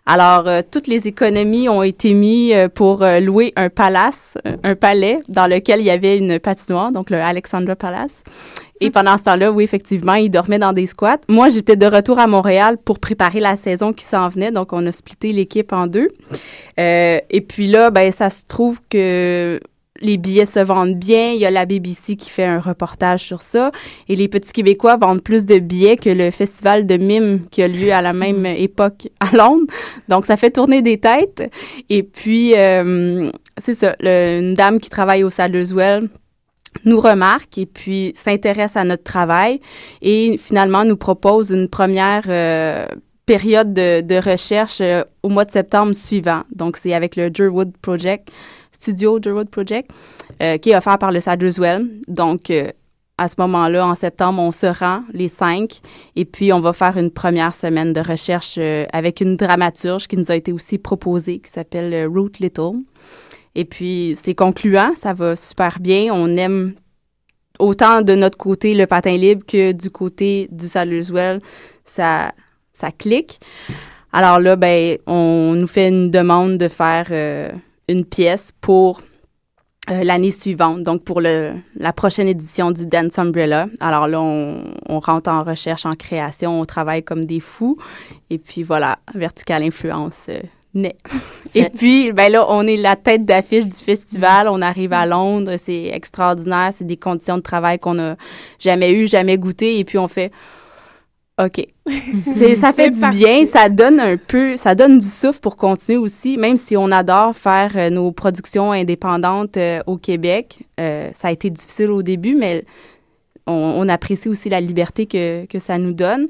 Alors, 0.07 0.49
toutes 0.71 0.87
les 0.87 1.07
économies 1.07 1.69
ont 1.69 1.83
été 1.83 2.15
mises 2.15 2.55
pour 2.73 3.05
louer 3.21 3.53
un 3.55 3.69
palace, 3.69 4.35
un 4.63 4.73
palais 4.73 5.19
dans 5.29 5.45
lequel 5.45 5.79
il 5.79 5.85
y 5.85 5.91
avait 5.91 6.17
une 6.17 6.39
patinoire, 6.39 6.91
donc 6.91 7.11
le 7.11 7.21
Alexandra 7.21 7.75
Palace. 7.75 8.23
Et 8.81 8.89
pendant 8.89 9.17
ce 9.17 9.23
temps-là, 9.23 9.51
oui, 9.51 9.63
effectivement, 9.63 10.15
ils 10.15 10.29
dormaient 10.29 10.59
dans 10.59 10.73
des 10.73 10.87
squats. 10.87 11.19
Moi, 11.29 11.49
j'étais 11.49 11.75
de 11.75 11.85
retour 11.85 12.19
à 12.19 12.27
Montréal 12.27 12.77
pour 12.83 12.99
préparer 12.99 13.39
la 13.39 13.55
saison 13.55 13.93
qui 13.93 14.03
s'en 14.03 14.27
venait, 14.27 14.51
donc 14.51 14.73
on 14.73 14.85
a 14.87 14.91
splitté 14.91 15.31
l'équipe 15.33 15.71
en 15.71 15.87
deux. 15.87 16.09
Euh, 16.79 17.19
et 17.29 17.41
puis 17.41 17.67
là, 17.67 17.91
ben, 17.91 18.11
ça 18.11 18.29
se 18.29 18.43
trouve 18.45 18.79
que 18.89 19.59
les 20.03 20.17
billets 20.17 20.47
se 20.47 20.59
vendent 20.59 20.95
bien. 20.95 21.31
Il 21.33 21.39
y 21.39 21.45
a 21.45 21.51
la 21.51 21.67
BBC 21.67 22.15
qui 22.15 22.31
fait 22.31 22.43
un 22.45 22.59
reportage 22.59 23.21
sur 23.23 23.43
ça. 23.43 23.69
Et 24.09 24.15
les 24.15 24.27
petits 24.27 24.51
Québécois 24.51 24.97
vendent 24.97 25.21
plus 25.21 25.45
de 25.45 25.59
billets 25.59 25.95
que 25.95 26.09
le 26.09 26.31
festival 26.31 26.87
de 26.87 26.97
mime 26.97 27.41
qui 27.51 27.61
a 27.61 27.67
lieu 27.67 27.91
à 27.93 28.01
la 28.01 28.11
même 28.13 28.47
époque 28.47 29.09
à 29.19 29.35
Londres. 29.37 29.67
Donc, 30.09 30.25
ça 30.25 30.37
fait 30.37 30.49
tourner 30.49 30.81
des 30.81 30.97
têtes. 30.97 31.43
Et 31.91 32.01
puis, 32.01 32.55
euh, 32.57 33.29
c'est 33.59 33.75
ça, 33.75 33.95
le- 33.99 34.39
une 34.39 34.55
dame 34.55 34.79
qui 34.79 34.89
travaille 34.89 35.23
au 35.23 35.29
Sadlerswell 35.29 36.09
nous 36.85 36.99
remarque 36.99 37.57
et 37.57 37.65
puis 37.65 38.13
s'intéresse 38.15 38.75
à 38.75 38.83
notre 38.83 39.03
travail 39.03 39.59
et 40.01 40.37
finalement 40.37 40.83
nous 40.83 40.97
propose 40.97 41.51
une 41.51 41.67
première 41.67 42.23
euh, 42.27 42.85
période 43.25 43.73
de, 43.73 44.29
recherche 44.29 44.81
euh, 44.81 45.03
au 45.23 45.29
mois 45.29 45.45
de 45.45 45.51
septembre 45.51 45.93
suivant. 45.93 46.43
Donc, 46.53 46.77
c'est 46.77 46.93
avec 46.93 47.15
le 47.15 47.29
Durwood 47.29 47.75
Project, 47.81 48.31
Studio 48.71 49.19
Durwood 49.19 49.49
Project, 49.49 49.91
euh, 50.41 50.57
qui 50.57 50.71
est 50.71 50.77
offert 50.77 50.97
par 50.97 51.11
le 51.11 51.19
Sadlerswell. 51.19 51.87
Donc, 52.07 52.51
à 53.17 53.27
ce 53.27 53.35
moment-là, 53.37 53.85
en 53.85 53.93
septembre, 53.93 54.41
on 54.41 54.51
se 54.51 54.65
rend, 54.65 55.03
les 55.13 55.29
cinq, 55.29 55.81
et 56.15 56.25
puis 56.25 56.51
on 56.51 56.59
va 56.59 56.73
faire 56.73 56.97
une 56.97 57.11
première 57.11 57.53
semaine 57.53 57.93
de 57.93 58.01
recherche 58.01 58.57
avec 58.91 59.21
une 59.21 59.37
dramaturge 59.37 60.07
qui 60.07 60.17
nous 60.17 60.31
a 60.31 60.35
été 60.35 60.51
aussi 60.51 60.79
proposée, 60.79 61.39
qui 61.39 61.51
s'appelle 61.51 62.07
Ruth 62.11 62.39
Little. 62.39 62.79
Et 63.55 63.65
puis, 63.65 64.17
c'est 64.21 64.35
concluant, 64.35 64.91
ça 64.95 65.13
va 65.13 65.35
super 65.35 65.79
bien. 65.79 66.13
On 66.13 66.37
aime 66.37 66.73
autant 67.59 68.01
de 68.01 68.15
notre 68.15 68.37
côté 68.37 68.73
le 68.73 68.87
patin 68.87 69.15
libre 69.17 69.45
que 69.45 69.71
du 69.71 69.89
côté 69.89 70.47
du 70.51 70.67
Sadlerswell, 70.67 71.41
ça, 71.83 72.31
ça 72.73 72.91
clique. 72.91 73.39
Alors 74.13 74.39
là, 74.39 74.55
ben, 74.55 74.97
on 75.07 75.53
nous 75.55 75.67
fait 75.67 75.89
une 75.89 76.11
demande 76.11 76.57
de 76.57 76.67
faire 76.67 77.07
euh, 77.11 77.49
une 77.87 78.03
pièce 78.05 78.51
pour 78.59 79.01
euh, 79.89 80.03
l'année 80.03 80.31
suivante, 80.31 80.83
donc 80.83 81.03
pour 81.03 81.21
le, 81.21 81.53
la 81.75 81.93
prochaine 81.93 82.27
édition 82.27 82.71
du 82.71 82.85
Dance 82.85 83.17
Umbrella. 83.17 83.67
Alors 83.79 84.07
là, 84.07 84.21
on, 84.21 84.63
on, 84.89 84.99
rentre 84.99 85.29
en 85.29 85.43
recherche, 85.43 85.85
en 85.85 85.95
création, 85.95 86.59
on 86.59 86.65
travaille 86.65 87.03
comme 87.03 87.25
des 87.25 87.39
fous. 87.39 87.77
Et 88.29 88.37
puis 88.37 88.63
voilà, 88.63 88.99
Vertical 89.15 89.63
Influence 89.63 90.27
euh, 90.29 90.39
naît. 90.73 90.97
Et 91.55 91.65
puis, 91.69 92.13
ben 92.13 92.31
là, 92.31 92.45
on 92.49 92.65
est 92.65 92.77
la 92.77 92.95
tête 92.95 93.25
d'affiche 93.25 93.65
du 93.65 93.73
festival. 93.83 94.47
On 94.47 94.61
arrive 94.61 94.93
à 94.93 95.05
Londres, 95.05 95.55
c'est 95.57 95.87
extraordinaire. 95.87 96.69
C'est 96.71 96.85
des 96.85 96.97
conditions 96.97 97.37
de 97.37 97.41
travail 97.41 97.77
qu'on 97.79 97.95
n'a 97.95 98.15
jamais 98.59 98.93
eues, 98.93 99.07
jamais 99.07 99.37
goûtées. 99.37 99.79
Et 99.79 99.83
puis, 99.83 99.97
on 99.97 100.07
fait 100.07 100.31
OK. 101.39 101.65
ça 102.55 102.73
fait 102.73 102.89
du 102.89 103.09
bien, 103.09 103.45
ça 103.45 103.69
donne 103.69 103.99
un 103.99 104.17
peu, 104.17 104.57
ça 104.57 104.75
donne 104.75 104.99
du 104.99 105.07
souffle 105.07 105.39
pour 105.39 105.55
continuer 105.55 105.97
aussi, 105.97 106.37
même 106.37 106.57
si 106.57 106.77
on 106.77 106.91
adore 106.91 107.35
faire 107.35 107.71
euh, 107.75 107.89
nos 107.89 108.11
productions 108.11 108.71
indépendantes 108.71 109.57
euh, 109.57 109.79
au 109.87 109.97
Québec. 109.97 110.59
Euh, 110.79 111.09
ça 111.13 111.29
a 111.29 111.31
été 111.31 111.49
difficile 111.49 111.89
au 111.89 112.03
début, 112.03 112.35
mais 112.35 112.63
on, 113.47 113.53
on 113.53 113.89
apprécie 113.89 114.29
aussi 114.29 114.49
la 114.49 114.61
liberté 114.61 115.05
que, 115.05 115.45
que, 115.45 115.59
ça 115.59 115.77
nous 115.77 115.93
donne. 115.93 116.27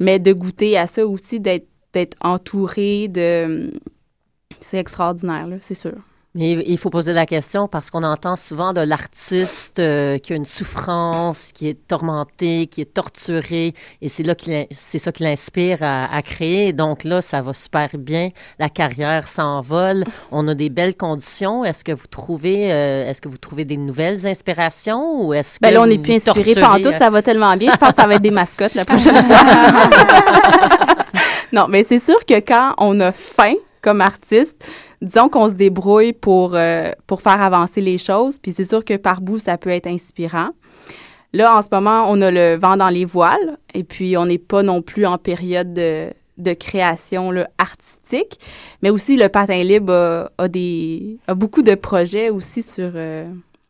Mais 0.00 0.18
de 0.18 0.32
goûter 0.32 0.76
à 0.78 0.86
ça 0.86 1.06
aussi, 1.06 1.40
d'être 1.40 1.67
entouré 2.20 3.08
de... 3.08 3.72
C'est 4.60 4.78
extraordinaire, 4.78 5.46
c'est 5.60 5.74
sûr. 5.74 5.94
Mais 6.34 6.52
il 6.52 6.76
faut 6.78 6.90
poser 6.90 7.14
la 7.14 7.24
question 7.24 7.68
parce 7.68 7.90
qu'on 7.90 8.02
entend 8.02 8.36
souvent 8.36 8.74
de 8.74 8.82
l'artiste 8.82 9.78
euh, 9.78 10.18
qui 10.18 10.34
a 10.34 10.36
une 10.36 10.44
souffrance, 10.44 11.52
qui 11.52 11.68
est 11.68 11.88
tourmenté, 11.88 12.66
qui 12.66 12.82
est 12.82 12.94
torturé, 12.94 13.72
et 14.02 14.08
c'est 14.08 14.22
là 14.22 14.34
c'est 14.70 14.98
ça 14.98 15.10
qui 15.10 15.22
l'inspire 15.22 15.78
à, 15.80 16.22
créer. 16.22 16.72
Donc 16.72 17.02
là, 17.02 17.22
ça 17.22 17.40
va 17.40 17.54
super 17.54 17.88
bien. 17.94 18.28
La 18.58 18.68
carrière 18.68 19.26
s'envole. 19.26 20.04
On 20.30 20.46
a 20.48 20.54
des 20.54 20.68
belles 20.68 20.96
conditions. 20.96 21.64
Est-ce 21.64 21.82
que 21.82 21.92
vous 21.92 22.06
trouvez, 22.06 22.72
euh, 22.72 23.08
est-ce 23.08 23.22
que 23.22 23.28
vous 23.28 23.38
trouvez 23.38 23.64
des 23.64 23.76
nouvelles 23.76 24.26
inspirations 24.26 25.26
ou 25.26 25.32
est-ce 25.32 25.58
que 25.58 25.62
ben 25.62 25.74
là, 25.74 25.82
on 25.82 25.86
n'est 25.86 25.98
plus 25.98 26.14
inspiré 26.14 26.54
par 26.54 26.80
tout. 26.80 26.92
Ça 26.98 27.10
va 27.10 27.22
tellement 27.22 27.56
bien. 27.56 27.72
Je 27.72 27.78
pense 27.78 27.90
que 27.90 28.00
ça 28.02 28.06
va 28.06 28.14
être 28.14 28.22
des 28.22 28.30
mascottes 28.30 28.74
la 28.74 28.84
prochaine 28.84 29.16
fois. 29.24 30.94
Non, 31.52 31.66
mais 31.68 31.84
c'est 31.84 31.98
sûr 31.98 32.24
que 32.26 32.40
quand 32.40 32.74
on 32.78 33.00
a 33.00 33.12
faim 33.12 33.54
comme 33.82 34.00
artiste, 34.00 34.68
disons 35.00 35.28
qu'on 35.28 35.48
se 35.48 35.54
débrouille 35.54 36.12
pour, 36.12 36.54
euh, 36.54 36.92
pour 37.06 37.22
faire 37.22 37.40
avancer 37.40 37.80
les 37.80 37.98
choses. 37.98 38.38
Puis 38.38 38.52
c'est 38.52 38.64
sûr 38.64 38.84
que 38.84 38.96
par 38.96 39.20
bout, 39.20 39.38
ça 39.38 39.56
peut 39.56 39.70
être 39.70 39.86
inspirant. 39.86 40.50
Là, 41.32 41.56
en 41.56 41.62
ce 41.62 41.68
moment, 41.70 42.06
on 42.08 42.20
a 42.22 42.30
le 42.30 42.56
vent 42.56 42.76
dans 42.76 42.88
les 42.88 43.04
voiles 43.04 43.58
et 43.74 43.84
puis 43.84 44.16
on 44.16 44.26
n'est 44.26 44.38
pas 44.38 44.62
non 44.62 44.82
plus 44.82 45.04
en 45.04 45.18
période 45.18 45.74
de, 45.74 46.10
de 46.38 46.52
création 46.54 47.30
là, 47.30 47.48
artistique, 47.58 48.38
mais 48.82 48.90
aussi 48.90 49.16
le 49.16 49.28
patin 49.28 49.62
libre 49.62 50.30
a, 50.38 50.48
des, 50.48 51.18
a 51.26 51.34
beaucoup 51.34 51.62
de 51.62 51.74
projets 51.74 52.30
aussi 52.30 52.62
sur, 52.62 52.92
euh, 52.94 53.28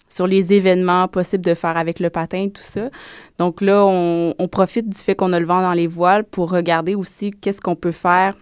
sur 0.08 0.26
les 0.26 0.52
événements 0.52 1.08
possibles 1.08 1.44
de 1.44 1.54
faire 1.54 1.76
avec 1.76 2.00
le 2.00 2.10
patin 2.10 2.44
et 2.44 2.50
tout 2.50 2.62
ça. 2.62 2.90
Donc 3.38 3.60
là, 3.60 3.84
on, 3.84 4.34
on 4.38 4.48
profite 4.48 4.88
du 4.88 4.98
fait 4.98 5.14
qu'on 5.14 5.32
a 5.32 5.40
le 5.40 5.46
vent 5.46 5.62
dans 5.62 5.72
les 5.72 5.86
voiles 5.86 6.24
pour 6.24 6.50
regarder 6.50 6.94
aussi 6.94 7.30
qu'est-ce 7.30 7.60
qu'on 7.60 7.76
peut 7.76 7.92
faire 7.92 8.34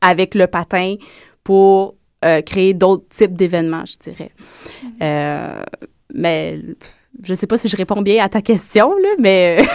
avec 0.00 0.34
le 0.34 0.46
patin 0.46 0.96
pour 1.44 1.94
euh, 2.24 2.42
créer 2.42 2.74
d'autres 2.74 3.08
types 3.08 3.34
d'événements, 3.34 3.84
je 3.86 3.96
dirais. 3.98 4.30
Mm-hmm. 4.30 4.88
Euh, 5.02 5.62
mais 6.14 6.58
je 7.22 7.32
ne 7.32 7.36
sais 7.36 7.46
pas 7.46 7.56
si 7.56 7.68
je 7.68 7.76
réponds 7.76 8.02
bien 8.02 8.24
à 8.24 8.28
ta 8.28 8.42
question, 8.42 8.90
là, 8.90 9.08
mais... 9.18 9.58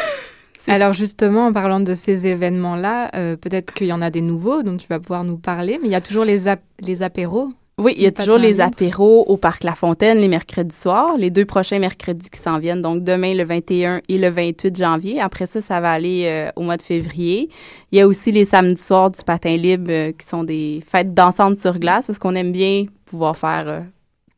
Alors 0.68 0.94
justement, 0.94 1.46
en 1.46 1.54
parlant 1.54 1.80
de 1.80 1.94
ces 1.94 2.26
événements-là, 2.26 3.12
euh, 3.14 3.36
peut-être 3.36 3.72
qu'il 3.72 3.86
y 3.86 3.94
en 3.94 4.02
a 4.02 4.10
des 4.10 4.22
nouveaux 4.22 4.64
dont 4.64 4.78
tu 4.78 4.88
vas 4.88 5.00
pouvoir 5.00 5.24
nous 5.24 5.38
parler, 5.38 5.78
mais 5.80 5.88
il 5.88 5.92
y 5.92 5.96
a 5.96 6.02
toujours 6.02 6.26
les, 6.26 6.46
les 6.80 7.04
apéros 7.04 7.50
oui, 7.78 7.94
il 7.98 8.04
y 8.04 8.08
a 8.08 8.12
toujours 8.12 8.38
les 8.38 8.62
apéros 8.62 9.26
au 9.28 9.36
Parc 9.36 9.66
La 9.66 9.76
Fontaine 9.76 10.20
les 10.20 10.30
mercredis 10.30 10.74
soirs, 10.74 11.18
les 11.18 11.30
deux 11.30 11.44
prochains 11.44 11.78
mercredis 11.78 12.30
qui 12.30 12.40
s'en 12.40 12.58
viennent, 12.58 12.82
donc 12.82 13.04
demain 13.04 13.34
le 13.34 13.44
21 13.44 14.02
et 14.08 14.18
le 14.18 14.30
28 14.30 14.78
janvier. 14.78 15.20
Après 15.20 15.46
ça, 15.46 15.62
ça 15.62 15.82
va 15.82 15.92
aller 15.92 16.24
euh, 16.26 16.52
au 16.56 16.62
mois 16.62 16.78
de 16.78 16.82
février. 16.82 17.50
Il 17.92 17.98
y 17.98 18.02
a 18.02 18.08
aussi 18.08 18.32
les 18.32 18.46
samedis 18.46 18.82
soirs 18.82 19.12
du 19.12 19.22
patin 19.26 19.58
libre 19.58 19.92
euh, 19.92 20.14
qui 20.14 20.26
sont 20.26 20.46
des 20.46 20.84
fêtes 20.88 21.14
dansantes 21.14 21.58
sur 21.58 21.78
glace 21.78 22.08
parce 22.08 22.18
qu'on 22.18 22.36
aime 22.36 22.54
bien 22.54 22.86
pouvoir 23.04 23.36
faire 23.36 23.66
euh, 23.68 23.82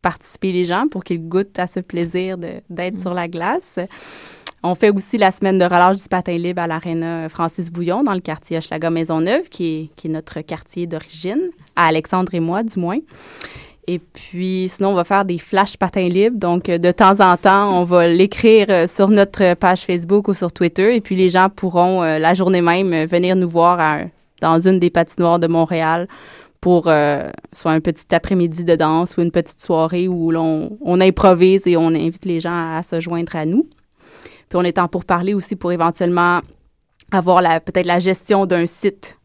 participer 0.01 0.51
les 0.51 0.65
gens 0.65 0.88
pour 0.89 1.03
qu'ils 1.03 1.27
goûtent 1.29 1.60
à 1.60 1.67
ce 1.67 1.79
plaisir 1.79 2.39
d'être 2.39 2.96
mm. 2.96 3.00
sur 3.00 3.13
la 3.13 3.27
glace. 3.27 3.77
On 4.64 4.76
fait 4.76 4.90
aussi 4.90 5.18
la 5.18 5.32
semaine 5.32 5.58
de 5.58 5.66
relâche 5.66 5.98
du 5.98 6.10
patin 6.10 6.38
libre 6.38 6.62
à 6.62 6.68
l'aréna 6.68 7.30
Francis 7.30 7.72
Bouillon 7.72 8.04
dans 8.04 8.14
le 8.14 8.20
quartier 8.20 8.58
Hochelaga 8.58 8.90
Maisonneuve, 8.90 9.50
qui 9.50 9.92
est, 10.04 10.10
notre 10.10 10.42
quartier 10.42 10.88
d'origine, 10.88 11.50
à 11.76 11.88
Alexandre 11.88 12.34
et 12.34 12.40
moi 12.40 12.64
du 12.64 12.80
moins. 12.80 13.00
Et 13.90 14.00
puis, 14.00 14.68
sinon, 14.70 14.90
on 14.90 14.96
va 14.96 15.06
faire 15.06 15.24
des 15.24 15.38
flash 15.38 15.78
patins 15.78 16.10
libres. 16.10 16.38
Donc, 16.38 16.66
de 16.66 16.92
temps 16.92 17.22
en 17.22 17.38
temps, 17.38 17.80
on 17.80 17.86
va 17.86 18.08
l'écrire 18.08 18.66
euh, 18.70 18.88
sur 18.88 19.08
notre 19.08 19.54
page 19.54 19.86
Facebook 19.86 20.28
ou 20.28 20.34
sur 20.34 20.52
Twitter. 20.52 20.94
Et 20.94 21.00
puis, 21.00 21.16
les 21.16 21.30
gens 21.30 21.48
pourront, 21.50 22.04
euh, 22.04 22.20
la 22.20 22.34
journée 22.34 22.62
même, 22.62 23.06
venir 23.06 23.38
nous 23.38 23.48
voir 23.48 24.02
dans 24.42 24.60
une 24.60 24.80
des 24.80 24.90
patinoires 24.90 25.40
de 25.40 25.48
Montréal 25.48 26.10
pour 26.60 26.88
euh, 26.88 27.30
soit 27.54 27.72
un 27.72 27.80
petit 27.80 28.14
après-midi 28.14 28.64
de 28.66 28.76
danse 28.76 29.16
ou 29.16 29.22
une 29.22 29.32
petite 29.32 29.62
soirée 29.62 30.08
où 30.08 30.32
l'on 30.32 30.78
on 30.82 31.00
improvise 31.00 31.68
et 31.68 31.78
on 31.78 31.88
invite 31.88 32.26
les 32.26 32.40
gens 32.40 32.76
à 32.76 32.84
se 32.84 33.00
joindre 33.00 33.36
à 33.36 33.46
nous. 33.46 33.68
Puis 34.50 34.58
on 34.58 34.63
est 34.63 34.80
en 34.80 34.88
pour 34.88 35.06
parler 35.06 35.34
aussi 35.34 35.56
pour 35.56 35.72
éventuellement 35.72 36.42
avoir 37.12 37.42
la, 37.42 37.60
peut-être 37.60 37.86
la 37.86 38.00
gestion 38.00 38.46
d'un 38.46 38.66
site 38.66 39.18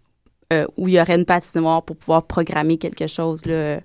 euh, 0.52 0.66
où 0.76 0.88
il 0.88 0.94
y 0.94 1.00
aurait 1.00 1.16
une 1.16 1.24
patinoire 1.24 1.82
pour 1.82 1.96
pouvoir 1.96 2.24
programmer 2.24 2.76
quelque 2.78 3.06
chose 3.06 3.46
là, 3.46 3.80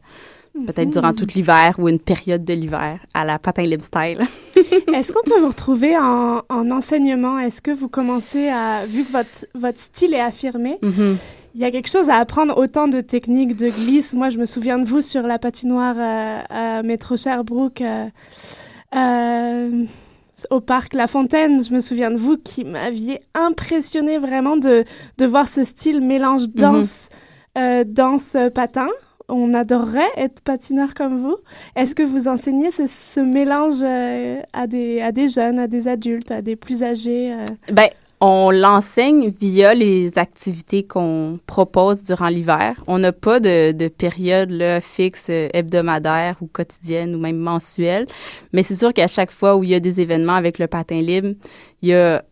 peut-être 0.65 0.89
durant 0.89 1.13
tout 1.13 1.27
l'hiver 1.34 1.75
ou 1.77 1.88
une 1.88 2.00
période 2.00 2.44
de 2.44 2.53
l'hiver 2.53 3.00
à 3.13 3.25
la 3.25 3.39
patin 3.39 3.63
libre 3.63 3.84
style. 3.84 4.22
Est-ce 4.94 5.13
qu'on 5.13 5.24
peut 5.24 5.39
vous 5.39 5.50
retrouver 5.50 5.98
en, 5.98 6.41
enseignement? 6.50 7.39
Est-ce 7.39 7.62
que 7.62 7.72
vous 7.72 7.89
commencez 7.89 8.50
à, 8.50 8.86
vu 8.86 9.03
que 9.03 9.12
votre, 9.12 9.46
votre 9.56 9.79
style 9.79 10.13
est 10.13 10.20
affirmé, 10.20 10.79
mm-hmm. 10.82 11.17
il 11.56 11.62
y 11.62 11.65
a 11.65 11.72
quelque 11.72 11.89
chose 11.89 12.10
à 12.10 12.15
apprendre 12.15 12.58
autant 12.58 12.88
de 12.88 13.01
techniques 13.01 13.56
de 13.56 13.70
glisse? 13.70 14.13
Moi, 14.13 14.29
je 14.29 14.38
me 14.38 14.46
souviens 14.46 14.79
de 14.79 14.86
vous 14.86 15.01
sur 15.01 15.24
la 15.24 15.39
patinoire 15.39 15.96
euh, 15.98 16.41
à 16.50 16.84
Métro 16.84 17.15
Sherbrooke. 17.15 17.84
Euh, 18.96 19.86
au 20.50 20.60
parc 20.60 20.94
La 20.94 21.08
Fontaine. 21.08 21.63
Je 21.63 21.74
me 21.74 21.79
souviens 21.79 22.12
de 22.12 22.17
vous 22.17 22.38
qui 22.38 22.63
m'aviez 22.63 23.20
impressionné 23.34 24.17
vraiment 24.17 24.58
de, 24.58 24.84
de 25.17 25.25
voir 25.25 25.48
ce 25.48 25.63
style 25.63 26.01
mélange 26.01 26.48
mhm. 26.48 26.53
danse, 26.56 27.10
euh, 27.58 27.84
danse 27.86 28.36
euh, 28.36 28.50
patin. 28.50 28.88
On 29.29 29.53
adorerait 29.53 30.12
être 30.15 30.41
patineur 30.41 30.94
comme 30.94 31.17
vous. 31.17 31.36
Est-ce 31.75 31.96
que 31.96 32.03
vous 32.03 32.29
enseignez 32.29 32.72
ce, 32.72 32.88
ce 32.88 33.20
mélange 33.20 33.82
euh, 33.84 34.39
à, 34.53 34.67
des, 34.67 35.01
à 35.01 35.12
des 35.12 35.27
jeunes, 35.27 35.60
à 35.60 35.67
des 35.67 35.89
adultes, 35.89 36.32
à 36.32 36.41
des 36.41 36.56
plus 36.56 36.82
âgés? 36.82 37.34
Ben, 37.70 37.89
on 38.19 38.50
l'enseigne 38.50 39.29
via 39.29 39.74
les 39.74 40.17
activités 40.17 40.83
qu'on 40.83 41.39
propose 41.45 42.03
durant 42.03 42.29
l'hiver. 42.29 42.83
On 42.88 42.97
n'a 42.97 43.12
pas 43.12 43.39
de, 43.39 43.71
de 43.71 43.88
période 43.88 44.50
là, 44.50 44.81
fixe 44.81 45.27
euh, 45.29 45.50
hebdomadaire 45.53 46.36
ou 46.41 46.47
quotidienne 46.47 47.15
ou 47.15 47.19
même 47.19 47.38
mensuelle, 47.38 48.07
mais 48.53 48.63
c'est 48.63 48.75
sûr 48.75 48.93
qu'à 48.93 49.07
chaque 49.07 49.31
fois 49.31 49.55
où 49.55 49.63
il 49.63 49.69
y 49.69 49.75
a 49.75 49.79
des 49.79 50.01
événements 50.01 50.33
avec 50.36 50.57
le 50.57 50.67
patin 50.67 51.00
libre, 51.00 51.33
il 51.81 51.89
y 51.89 51.93
a 51.93 52.24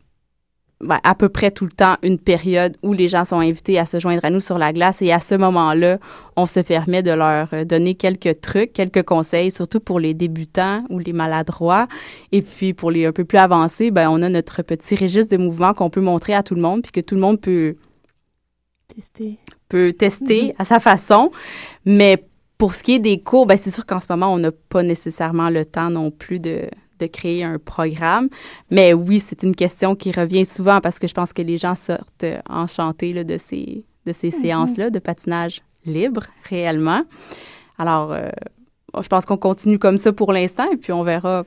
ben, 0.82 1.00
à 1.04 1.16
peu 1.16 1.30
près 1.30 1.52
tout 1.52 1.64
le 1.64 1.72
temps 1.72 1.96
une 2.04 2.20
période 2.20 2.76
où 2.84 2.92
les 2.92 3.08
gens 3.08 3.24
sont 3.24 3.40
invités 3.40 3.80
à 3.80 3.86
se 3.86 3.98
joindre 3.98 4.26
à 4.26 4.30
nous 4.30 4.42
sur 4.42 4.58
la 4.58 4.74
glace 4.74 5.02
et 5.02 5.12
à 5.12 5.22
ce 5.22 5.34
moment-là, 5.36 6.00
on 6.36 6.46
se 6.46 6.60
permet 6.60 7.02
de 7.02 7.12
leur 7.12 7.48
euh, 7.54 7.64
donner 7.64 7.96
quelques 7.96 8.42
trucs, 8.42 8.74
quelques 8.74 9.04
conseils, 9.04 9.52
surtout 9.52 9.80
pour 9.80 10.00
les 10.00 10.14
débutants 10.14 10.84
ou 10.90 11.00
les 11.00 11.14
maladroits. 11.14 11.88
Et 12.34 12.42
puis 12.42 12.74
pour 12.74 12.92
les 12.92 13.06
un 13.06 13.14
peu 13.14 13.24
plus 13.24 13.38
avancés, 13.38 13.90
ben 13.90 14.10
on 14.10 14.22
a 14.22 14.28
notre 14.28 14.64
petit 14.64 14.96
registre 14.98 15.38
de 15.38 15.42
mouvements 15.42 15.74
qu'on 15.74 15.90
peut 15.90 16.02
montrer 16.02 16.34
à 16.34 16.44
tout 16.44 16.56
le 16.56 16.62
monde 16.62 16.82
puis 16.82 16.92
que 16.92 17.02
tout 17.02 17.16
le 17.16 17.22
monde 17.22 17.40
peut 17.40 17.78
tester, 18.94 19.40
peut 19.70 19.94
tester 19.94 20.50
mm-hmm. 20.50 20.56
à 20.60 20.66
sa 20.66 20.82
façon. 20.82 21.32
Mais 21.86 22.22
pour 22.58 22.74
ce 22.74 22.84
qui 22.84 22.96
est 22.96 23.00
des 23.00 23.22
cours, 23.22 23.46
ben 23.46 23.58
c'est 23.58 23.72
sûr 23.72 23.86
qu'en 23.86 24.00
ce 24.00 24.08
moment, 24.10 24.34
on 24.34 24.40
n'a 24.40 24.52
pas 24.52 24.84
nécessairement 24.84 25.50
le 25.50 25.64
temps 25.64 25.90
non 25.90 26.12
plus 26.12 26.40
de 26.40 26.70
de 27.00 27.08
créer 27.08 27.44
un 27.44 27.60
programme. 27.60 28.30
Mais 28.72 28.94
oui, 28.94 29.20
c'est 29.20 29.44
une 29.44 29.56
question 29.56 29.96
qui 29.96 30.12
revient 30.12 30.46
souvent 30.46 30.82
parce 30.82 31.00
que 31.00 31.08
je 31.08 31.14
pense 31.14 31.34
que 31.34 31.42
les 31.42 31.58
gens 31.58 31.76
sortent 31.76 32.26
enchantés 32.50 33.14
là, 33.14 33.24
de 33.24 33.38
ces, 33.38 33.86
de 34.06 34.14
ces 34.14 34.28
mhm. 34.28 34.42
séances-là 34.42 34.90
de 34.90 35.00
patinage 35.00 35.62
libre, 35.86 36.26
réellement. 36.50 37.04
Alors, 37.78 38.12
euh, 38.12 38.30
je 39.02 39.08
pense 39.08 39.26
qu'on 39.26 39.38
continue 39.38 39.80
comme 39.80 39.98
ça 39.98 40.14
pour 40.14 40.32
l'instant 40.32 40.70
et 40.72 40.78
puis 40.78 40.94
on 40.94 41.04
verra 41.04 41.46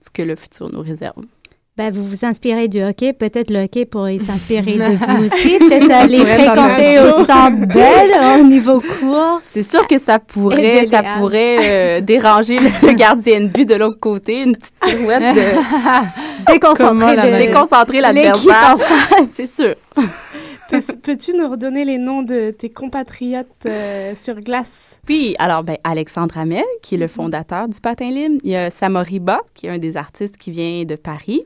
ce 0.00 0.10
que 0.10 0.22
le 0.22 0.36
futur 0.36 0.72
nous 0.72 0.80
réserve. 0.80 1.24
Ben, 1.80 1.90
vous 1.90 2.04
vous 2.04 2.26
inspirez 2.26 2.68
du 2.68 2.82
hockey, 2.82 3.14
peut-être 3.14 3.50
le 3.50 3.60
hockey 3.64 3.86
pourrait 3.86 4.18
s'inspirer 4.18 4.74
de 4.74 4.84
vous 4.84 5.24
aussi. 5.24 5.56
Peut-être 5.58 5.90
aller 5.90 6.26
fréquenter 6.26 6.98
au 6.98 7.24
centre 7.24 7.66
belle 7.66 8.10
au 8.38 8.44
niveau 8.44 8.80
court. 8.80 9.40
C'est 9.50 9.62
sûr 9.62 9.86
que 9.86 9.96
ça 9.96 10.18
pourrait, 10.18 10.84
ça 10.84 11.02
pourrait 11.02 11.56
euh, 11.62 12.00
déranger 12.02 12.58
le 12.58 12.92
gardien 12.96 13.40
de 13.40 13.46
but 13.46 13.66
de 13.66 13.76
l'autre 13.76 13.98
côté, 13.98 14.42
une 14.42 14.56
petite 14.56 14.74
pirouette 14.84 15.34
de 15.34 16.52
déconcentrer, 16.52 17.16
de, 17.16 17.38
déconcentrer 17.38 18.00
l'adversaire. 18.02 18.76
C'est 19.32 19.46
sûr. 19.46 19.74
Peux-tu 21.02 21.32
nous 21.32 21.48
redonner 21.48 21.86
les 21.86 21.96
noms 21.96 22.22
de 22.22 22.50
tes 22.50 22.68
compatriotes 22.68 23.46
euh, 23.64 24.12
sur 24.14 24.38
glace? 24.40 25.00
Oui, 25.08 25.34
alors 25.38 25.64
ben, 25.64 25.78
Alexandre 25.82 26.36
Hamel, 26.36 26.62
qui 26.82 26.96
est 26.96 26.98
le 26.98 27.08
fondateur 27.08 27.68
du 27.68 27.80
patin 27.80 28.10
libre. 28.10 28.36
Il 28.44 28.50
y 28.50 28.56
a 28.56 28.70
Samoriba, 28.70 29.40
qui 29.54 29.66
est 29.66 29.70
un 29.70 29.78
des 29.78 29.96
artistes 29.96 30.36
qui 30.36 30.50
vient 30.50 30.84
de 30.84 30.94
Paris. 30.94 31.42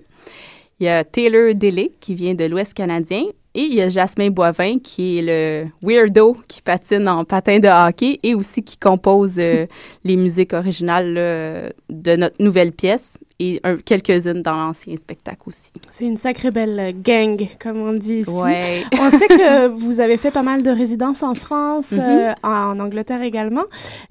Il 0.81 0.87
y 0.87 0.89
a 0.89 1.05
Taylor 1.05 1.55
Dele, 1.55 1.91
qui 2.01 2.15
vient 2.15 2.35
de 2.35 2.45
l'Ouest 2.45 2.75
canadien. 2.75 3.25
Et 3.55 3.63
il 3.63 3.75
y 3.75 3.81
a 3.81 3.89
Jasmin 3.89 4.31
Boivin, 4.31 4.79
qui 4.79 5.19
est 5.19 5.23
le 5.23 5.69
weirdo 5.83 6.37
qui 6.49 6.61
patine 6.61 7.09
en 7.09 7.25
patin 7.25 7.59
de 7.61 7.69
hockey 7.69 8.19
et 8.23 8.35
aussi 8.35 8.63
qui 8.63 8.77
compose 8.77 9.37
euh, 9.39 9.67
les 10.05 10.17
musiques 10.17 10.53
originales 10.53 11.15
de 11.15 12.17
notre 12.17 12.43
nouvelle 12.43 12.73
pièce 12.73 13.19
et 13.41 13.61
quelques-unes 13.85 14.43
dans 14.43 14.57
l'ancien 14.57 14.97
spectacle 14.97 15.41
aussi. 15.47 15.73
C'est 15.91 16.05
une 16.05 16.17
sacrée 16.17 16.51
belle 16.51 16.95
gang, 17.03 17.49
comme 17.61 17.79
on 17.79 17.93
dit 17.93 18.19
ici. 18.19 18.31
on 18.31 19.11
sait 19.11 19.29
que 19.29 19.69
vous 19.75 20.01
avez 20.01 20.17
fait 20.17 20.31
pas 20.31 20.43
mal 20.43 20.63
de 20.63 20.71
résidences 20.71 21.23
en 21.23 21.35
France, 21.35 21.93
mm-hmm. 21.93 22.31
euh, 22.31 22.33
en 22.43 22.79
Angleterre 22.79 23.23
également. 23.23 23.65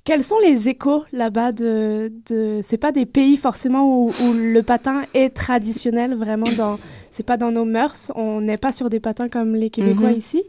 Quels 0.03 0.23
sont 0.23 0.39
les 0.39 0.67
échos 0.67 1.06
là-bas 1.13 1.53
de... 1.53 2.12
de... 2.29 2.60
C'est 2.63 2.77
pas 2.77 2.91
des 2.91 3.06
pays 3.06 3.38
forcément 3.38 3.86
où, 3.86 4.10
où 4.10 4.34
le 4.34 4.62
patin 4.62 5.03
est 5.13 5.34
traditionnel, 5.34 6.15
vraiment 6.15 6.51
dans... 6.51 6.77
C'est 7.13 7.23
pas 7.26 7.38
dans 7.38 7.52
nos 7.52 7.63
mœurs. 7.63 8.12
On 8.15 8.41
n'est 8.41 8.58
pas 8.58 8.71
sur 8.71 8.89
des 8.89 8.99
patins 8.99 9.30
comme 9.30 9.56
les 9.56 9.69
Québécois 9.69 10.12
mm-hmm. 10.12 10.17
ici. 10.17 10.43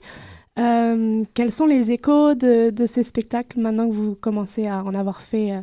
Euh, 0.59 1.25
quels 1.35 1.53
sont 1.53 1.67
les 1.67 1.91
échos 1.91 2.35
de, 2.35 2.71
de, 2.71 2.87
ces 2.87 3.03
spectacles 3.03 3.61
maintenant 3.61 3.89
que 3.89 3.95
vous 3.95 4.15
commencez 4.15 4.67
à 4.67 4.83
en 4.85 4.95
avoir 4.95 5.21
fait 5.21 5.53
euh, 5.53 5.61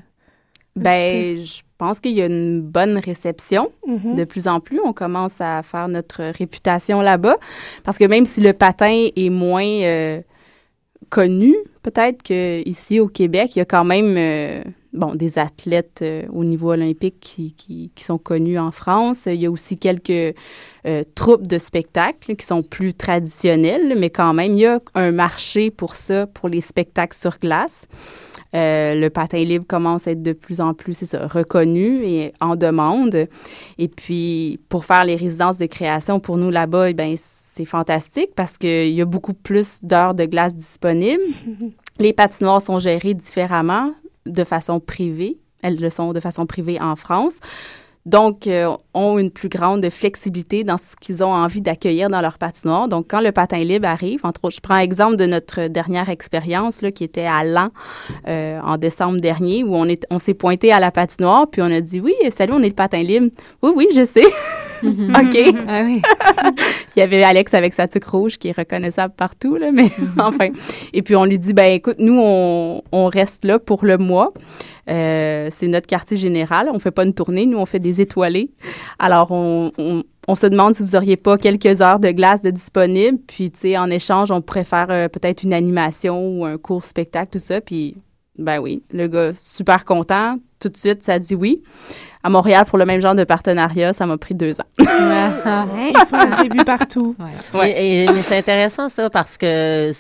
ben, 0.76 1.38
je 1.38 1.62
pense 1.78 2.00
qu'il 2.00 2.14
y 2.14 2.22
a 2.22 2.28
une 2.28 2.62
bonne 2.62 2.98
réception. 2.98 3.72
Mm-hmm. 3.88 4.16
De 4.16 4.24
plus 4.24 4.48
en 4.48 4.60
plus, 4.60 4.80
on 4.84 4.94
commence 4.94 5.42
à 5.42 5.64
faire 5.64 5.88
notre 5.88 6.24
réputation 6.38 7.02
là-bas. 7.02 7.38
Parce 7.84 7.98
que 7.98 8.06
même 8.06 8.26
si 8.26 8.40
le 8.40 8.54
patin 8.54 9.08
est 9.16 9.30
moins 9.30 9.66
euh, 9.66 10.22
connu, 11.10 11.56
peut-être 11.84 12.24
qu'ici 12.24 13.00
au 13.00 13.08
Québec, 13.08 13.56
il 13.56 13.60
y 13.60 13.62
a 13.62 13.66
quand 13.66 13.84
même 13.84 14.16
euh, 14.18 14.64
bon, 14.94 15.16
des 15.16 15.40
athlètes 15.40 16.00
euh, 16.02 16.24
au 16.32 16.44
niveau 16.44 16.72
olympique 16.72 17.20
qui, 17.20 17.54
qui, 17.54 18.04
sont 18.04 18.18
connus 18.18 18.60
en 18.60 18.72
France. 18.72 19.26
Il 19.26 19.42
y 19.42 19.46
a 19.46 19.52
aussi 19.52 19.78
quelques 19.78 20.36
troupes 21.14 21.46
de 21.46 21.58
spectacles 21.60 22.36
qui 22.36 22.46
sont 22.46 22.64
plus 22.64 22.94
traditionnelles, 22.94 23.96
mais 23.98 24.10
quand 24.10 24.34
même, 24.34 24.54
il 24.54 24.60
y 24.60 24.66
a 24.66 24.80
un 24.96 25.12
marché 25.12 25.70
pour 25.70 25.96
ça, 25.96 26.26
pour 26.26 26.50
les 26.50 26.62
spectacles 26.62 27.16
sur 27.16 27.38
glace. 27.38 27.88
Euh, 28.54 28.96
le 28.96 29.10
patin 29.10 29.44
libre 29.44 29.66
commence 29.66 30.08
à 30.08 30.12
être 30.12 30.22
de 30.22 30.34
plus 30.34 30.60
en 30.60 30.74
plus, 30.74 31.16
reconnu 31.16 32.04
et 32.04 32.34
en 32.42 32.56
demande. 32.56 33.28
Et 33.78 33.88
puis, 33.88 34.60
pour 34.70 34.86
faire 34.86 35.06
les 35.06 35.16
résidences 35.16 35.58
de 35.58 35.66
création, 35.66 36.20
pour 36.20 36.38
nous 36.38 36.50
là-bas, 36.50 36.90
eh 36.90 36.94
ben 36.94 37.16
c'est 37.62 37.66
fantastique 37.66 38.32
parce 38.36 38.58
qu'il 38.58 38.90
y 38.90 39.02
a 39.02 39.06
beaucoup 39.06 39.36
plus 39.36 39.84
d'heures 39.84 40.16
de 40.16 40.26
glace 40.26 40.56
disponibles. 40.56 41.22
les 42.00 42.12
patinoires 42.12 42.62
sont 42.62 42.80
gérées 42.80 43.14
différemment, 43.14 43.94
de 44.26 44.44
façon 44.44 44.80
privée. 44.80 45.38
Elles 45.62 45.80
le 45.80 45.92
sont 45.92 46.12
de 46.12 46.20
façon 46.20 46.48
privée 46.48 46.82
en 46.82 46.96
France 46.96 47.40
donc 48.06 48.48
euh, 48.48 48.76
ont 48.94 49.20
une 49.20 49.30
plus 49.30 49.50
grande 49.50 49.88
flexibilité 49.90 50.64
dans 50.64 50.78
ce 50.78 50.96
qu'ils 51.00 51.24
ont 51.24 51.34
envie 51.34 51.62
d'accueillir 51.62 52.10
dans 52.10 52.22
leur 52.22 52.38
patinoire. 52.38 52.88
Donc, 52.88 53.06
quand 53.10 53.22
le 53.22 53.32
patin 53.32 53.60
libre 53.60 53.88
arrive, 53.88 54.22
entre 54.24 54.46
autres, 54.46 54.56
je 54.56 54.62
prends 54.62 54.78
l'exemple 54.78 55.16
de 55.18 55.26
notre 55.26 55.68
dernière 55.68 56.10
expérience 56.10 56.82
là, 56.82 56.92
qui 56.92 57.04
était 57.04 57.26
à 57.26 57.44
Lan 57.44 57.70
euh, 58.28 58.60
en 58.64 58.78
décembre 58.78 59.20
dernier, 59.20 59.64
où 59.64 59.76
on, 59.76 59.86
est, 59.86 60.06
on 60.10 60.18
s'est 60.18 60.34
pointé 60.34 60.72
à 60.72 60.80
la 60.80 60.92
patinoire, 60.92 61.48
puis 61.50 61.62
on 61.62 61.72
a 61.72 61.82
dit 61.82 62.00
oui, 62.00 62.14
salut, 62.30 62.54
on 62.54 62.64
est 62.64 62.70
le 62.70 62.76
patin 62.76 63.04
libre. 63.04 63.30
Oui, 63.62 63.72
oui, 63.76 63.88
je 63.96 64.04
sais. 64.04 64.26
OK. 64.84 65.56
Ah 65.68 65.84
oui. 65.86 66.02
Il 66.96 67.00
y 67.00 67.02
avait 67.04 67.24
Alex 67.24 67.54
avec 67.54 67.74
sa 67.74 67.88
tuque 67.88 68.06
rouge 68.06 68.38
qui 68.38 68.48
est 68.48 68.58
reconnaissable 68.58 69.14
partout, 69.16 69.56
là, 69.56 69.72
mais 69.72 69.92
enfin. 70.18 70.50
Et 70.94 71.04
puis 71.04 71.16
on 71.16 71.26
lui 71.26 71.38
dit, 71.38 71.54
ben 71.54 71.72
écoute, 71.72 71.98
nous, 72.00 72.20
on, 72.20 72.82
on 72.92 73.06
reste 73.06 73.46
là 73.46 73.60
pour 73.60 73.86
le 73.86 73.98
mois. 73.98 74.34
Euh, 74.90 75.50
c'est 75.52 75.68
notre 75.68 75.88
quartier 75.88 76.18
général. 76.18 76.70
On 76.74 76.80
fait 76.80 76.92
pas 76.92 77.04
une 77.04 77.14
tournée, 77.14 77.46
nous 77.46 77.58
on 77.58 77.66
fait 77.66 77.80
des 77.80 78.02
étoilés. 78.02 78.52
Alors 79.00 79.32
on, 79.32 79.72
on, 80.28 80.36
se 80.36 80.48
demande 80.48 80.76
si 80.76 80.84
vous 80.84 80.96
auriez 80.96 81.18
pas 81.18 81.38
quelques 81.38 81.82
heures 81.82 82.00
de 82.00 82.12
glace 82.12 82.42
de 82.42 82.50
disponible. 82.50 83.20
Puis 83.28 83.52
tu 83.52 83.60
sais, 83.60 83.78
en 83.78 83.90
échange, 83.90 84.32
on 84.32 84.42
pourrait 84.42 84.64
faire 84.64 84.88
euh, 84.90 85.08
peut-être 85.08 85.44
une 85.44 85.54
animation 85.54 86.28
ou 86.28 86.46
un 86.46 86.58
court 86.58 86.84
spectacle, 86.84 87.32
tout 87.32 87.40
ça. 87.40 87.62
Puis 87.62 87.98
ben 88.38 88.60
oui, 88.60 88.84
le 88.92 89.08
gars 89.08 89.32
super 89.34 89.86
content. 89.86 90.38
Tout 90.60 90.70
de 90.70 90.78
suite, 90.78 91.04
ça 91.04 91.20
dit 91.20 91.36
oui. 91.36 91.64
À 92.24 92.30
Montréal, 92.30 92.66
pour 92.66 92.78
le 92.78 92.86
même 92.86 93.02
genre 93.02 93.16
de 93.16 93.24
partenariat, 93.24 93.94
ça 93.94 94.06
m'a 94.06 94.18
pris 94.18 94.36
deux 94.36 94.62
ans. 94.62 94.66
Il 94.80 96.06
faut 96.08 96.16
un 96.16 96.44
début 96.44 96.64
partout. 96.64 97.16
Ouais. 97.54 98.08
mais 98.14 98.22
c'est 98.22 98.38
intéressant 98.38 98.90
ça 98.90 99.10
parce 99.10 99.38
que 99.38 99.92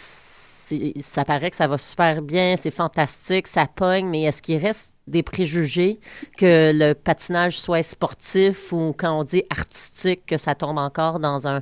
ça 1.01 1.25
paraît 1.25 1.49
que 1.49 1.55
ça 1.55 1.67
va 1.67 1.77
super 1.77 2.21
bien, 2.21 2.55
c'est 2.55 2.71
fantastique, 2.71 3.47
ça 3.47 3.67
pogne, 3.67 4.07
mais 4.07 4.23
est-ce 4.23 4.41
qu'il 4.41 4.57
reste 4.57 4.91
des 5.07 5.23
préjugés 5.23 5.99
que 6.37 6.71
le 6.73 6.93
patinage 6.93 7.59
soit 7.59 7.83
sportif 7.83 8.71
ou 8.71 8.93
quand 8.97 9.19
on 9.19 9.23
dit 9.23 9.43
artistique, 9.49 10.25
que 10.25 10.37
ça 10.37 10.55
tombe 10.55 10.77
encore 10.77 11.19
dans 11.19 11.47
un, 11.47 11.61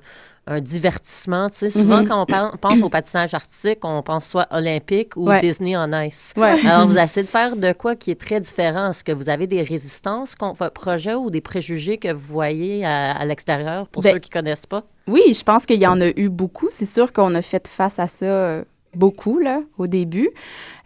divertissement. 0.62 1.48
Tu 1.52 1.58
sais, 1.58 1.70
souvent, 1.70 2.02
mm-hmm. 2.02 2.08
quand 2.08 2.52
on 2.54 2.58
pense 2.58 2.82
au 2.82 2.90
patinage 2.90 3.36
artistique, 3.36 3.80
on 3.84 4.02
pense 4.02 4.26
soit 4.26 4.48
olympique 4.50 5.16
ou 5.16 5.32
Disney 5.40 5.78
en 5.78 5.92
ice. 6.02 6.34
Alors, 6.36 6.88
vous 6.88 6.98
essayez 6.98 7.24
de 7.24 7.30
faire 7.30 7.56
de 7.56 7.72
quoi 7.72 7.96
qui 7.96 8.10
est 8.10 8.20
très 8.20 8.40
différent? 8.40 8.90
Est-ce 8.90 9.04
que 9.04 9.12
vous 9.12 9.30
avez 9.30 9.46
des 9.46 9.62
résistances 9.62 10.34
contre 10.34 10.58
votre 10.58 10.74
projet 10.74 11.14
ou 11.14 11.30
des 11.30 11.42
préjugés 11.42 12.00
que 12.00 12.12
vous 12.12 12.34
voyez 12.34 12.84
à, 12.84 13.24
l'extérieur 13.26 13.88
pour 13.90 14.02
ben 14.02 14.14
ceux 14.14 14.18
qui 14.18 14.32
ne 14.32 14.42
connaissent 14.42 14.66
pas? 14.66 14.86
Oui, 15.06 15.36
je 15.36 15.44
pense 15.44 15.68
qu'il 15.68 15.80
y 15.80 15.86
en 15.86 16.02
a 16.02 16.08
eu 16.20 16.30
beaucoup. 16.30 16.70
C'est 16.72 16.88
sûr 16.88 17.14
qu'on 17.14 17.36
a 17.36 17.44
fait 17.44 17.68
face 17.68 18.00
à 18.00 18.08
ça 18.08 18.26
euh, 18.26 18.64
beaucoup 18.96 19.40
là, 19.40 19.62
au 19.78 19.88
début. 19.88 20.30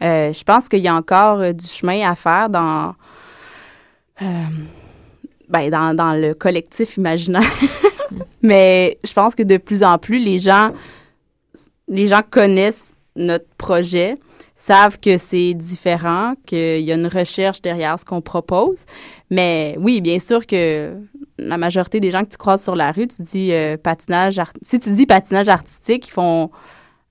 Euh, 0.02 0.34
je 0.34 0.44
pense 0.44 0.68
qu'il 0.68 0.80
y 0.80 0.88
a 0.88 0.96
encore 0.96 1.40
euh, 1.40 1.54
du 1.54 1.66
chemin 1.66 2.10
à 2.10 2.16
faire 2.16 2.50
dans, 2.50 2.96
euh, 4.22 4.26
ben, 5.50 5.70
dans, 5.70 5.96
dans, 5.96 6.14
le 6.14 6.34
collectif 6.34 6.98
imaginaire. 6.98 7.42
Mais 8.42 8.98
je 9.04 9.14
pense 9.14 9.36
que 9.36 9.44
de 9.44 9.58
plus 9.58 9.84
en 9.84 9.98
plus, 9.98 10.20
les 10.20 10.40
gens, 10.40 10.72
les 11.88 12.08
gens 12.08 12.22
connaissent 12.30 12.96
notre 13.16 13.48
projet, 13.58 14.18
savent 14.56 15.00
que 15.00 15.18
c'est 15.18 15.54
différent, 15.54 16.34
qu'il 16.46 16.82
y 16.82 16.92
a 16.92 16.96
une 16.96 17.08
recherche 17.08 17.62
derrière 17.62 18.00
ce 18.00 18.06
qu'on 18.06 18.22
propose. 18.22 18.86
Mais 19.30 19.76
oui, 19.80 20.02
bien 20.02 20.20
sûr 20.20 20.46
que 20.46 20.94
la 21.38 21.58
majorité 21.58 22.00
des 22.00 22.12
gens 22.12 22.24
que 22.24 22.30
tu 22.30 22.38
croises 22.38 22.64
sur 22.64 22.76
la 22.76 22.92
rue, 22.92 23.08
tu 23.08 23.22
dis 23.22 23.52
patinage, 23.82 24.40
si 24.62 24.80
tu 24.80 24.92
dis 24.92 25.06
patinage 25.06 25.50
artistique, 25.50 26.08
ils 26.08 26.12
font 26.12 26.52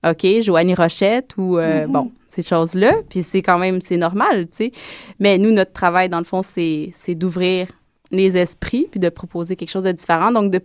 OK, 0.05 0.25
Joanie 0.41 0.75
Rochette 0.75 1.35
ou, 1.37 1.57
euh, 1.57 1.85
mm-hmm. 1.85 1.91
bon, 1.91 2.11
ces 2.29 2.41
choses-là. 2.41 2.93
Puis 3.09 3.23
c'est 3.23 3.41
quand 3.41 3.57
même, 3.57 3.81
c'est 3.81 3.97
normal, 3.97 4.47
tu 4.47 4.57
sais. 4.57 4.71
Mais 5.19 5.37
nous, 5.37 5.51
notre 5.51 5.71
travail, 5.71 6.09
dans 6.09 6.17
le 6.17 6.23
fond, 6.23 6.41
c'est 6.41 6.93
d'ouvrir 7.09 7.67
les 8.11 8.37
esprits 8.37 8.87
puis 8.89 8.99
de 8.99 9.09
proposer 9.09 9.55
quelque 9.55 9.71
chose 9.71 9.85
de 9.85 9.91
différent. 9.91 10.31
Donc, 10.31 10.51
de 10.51 10.61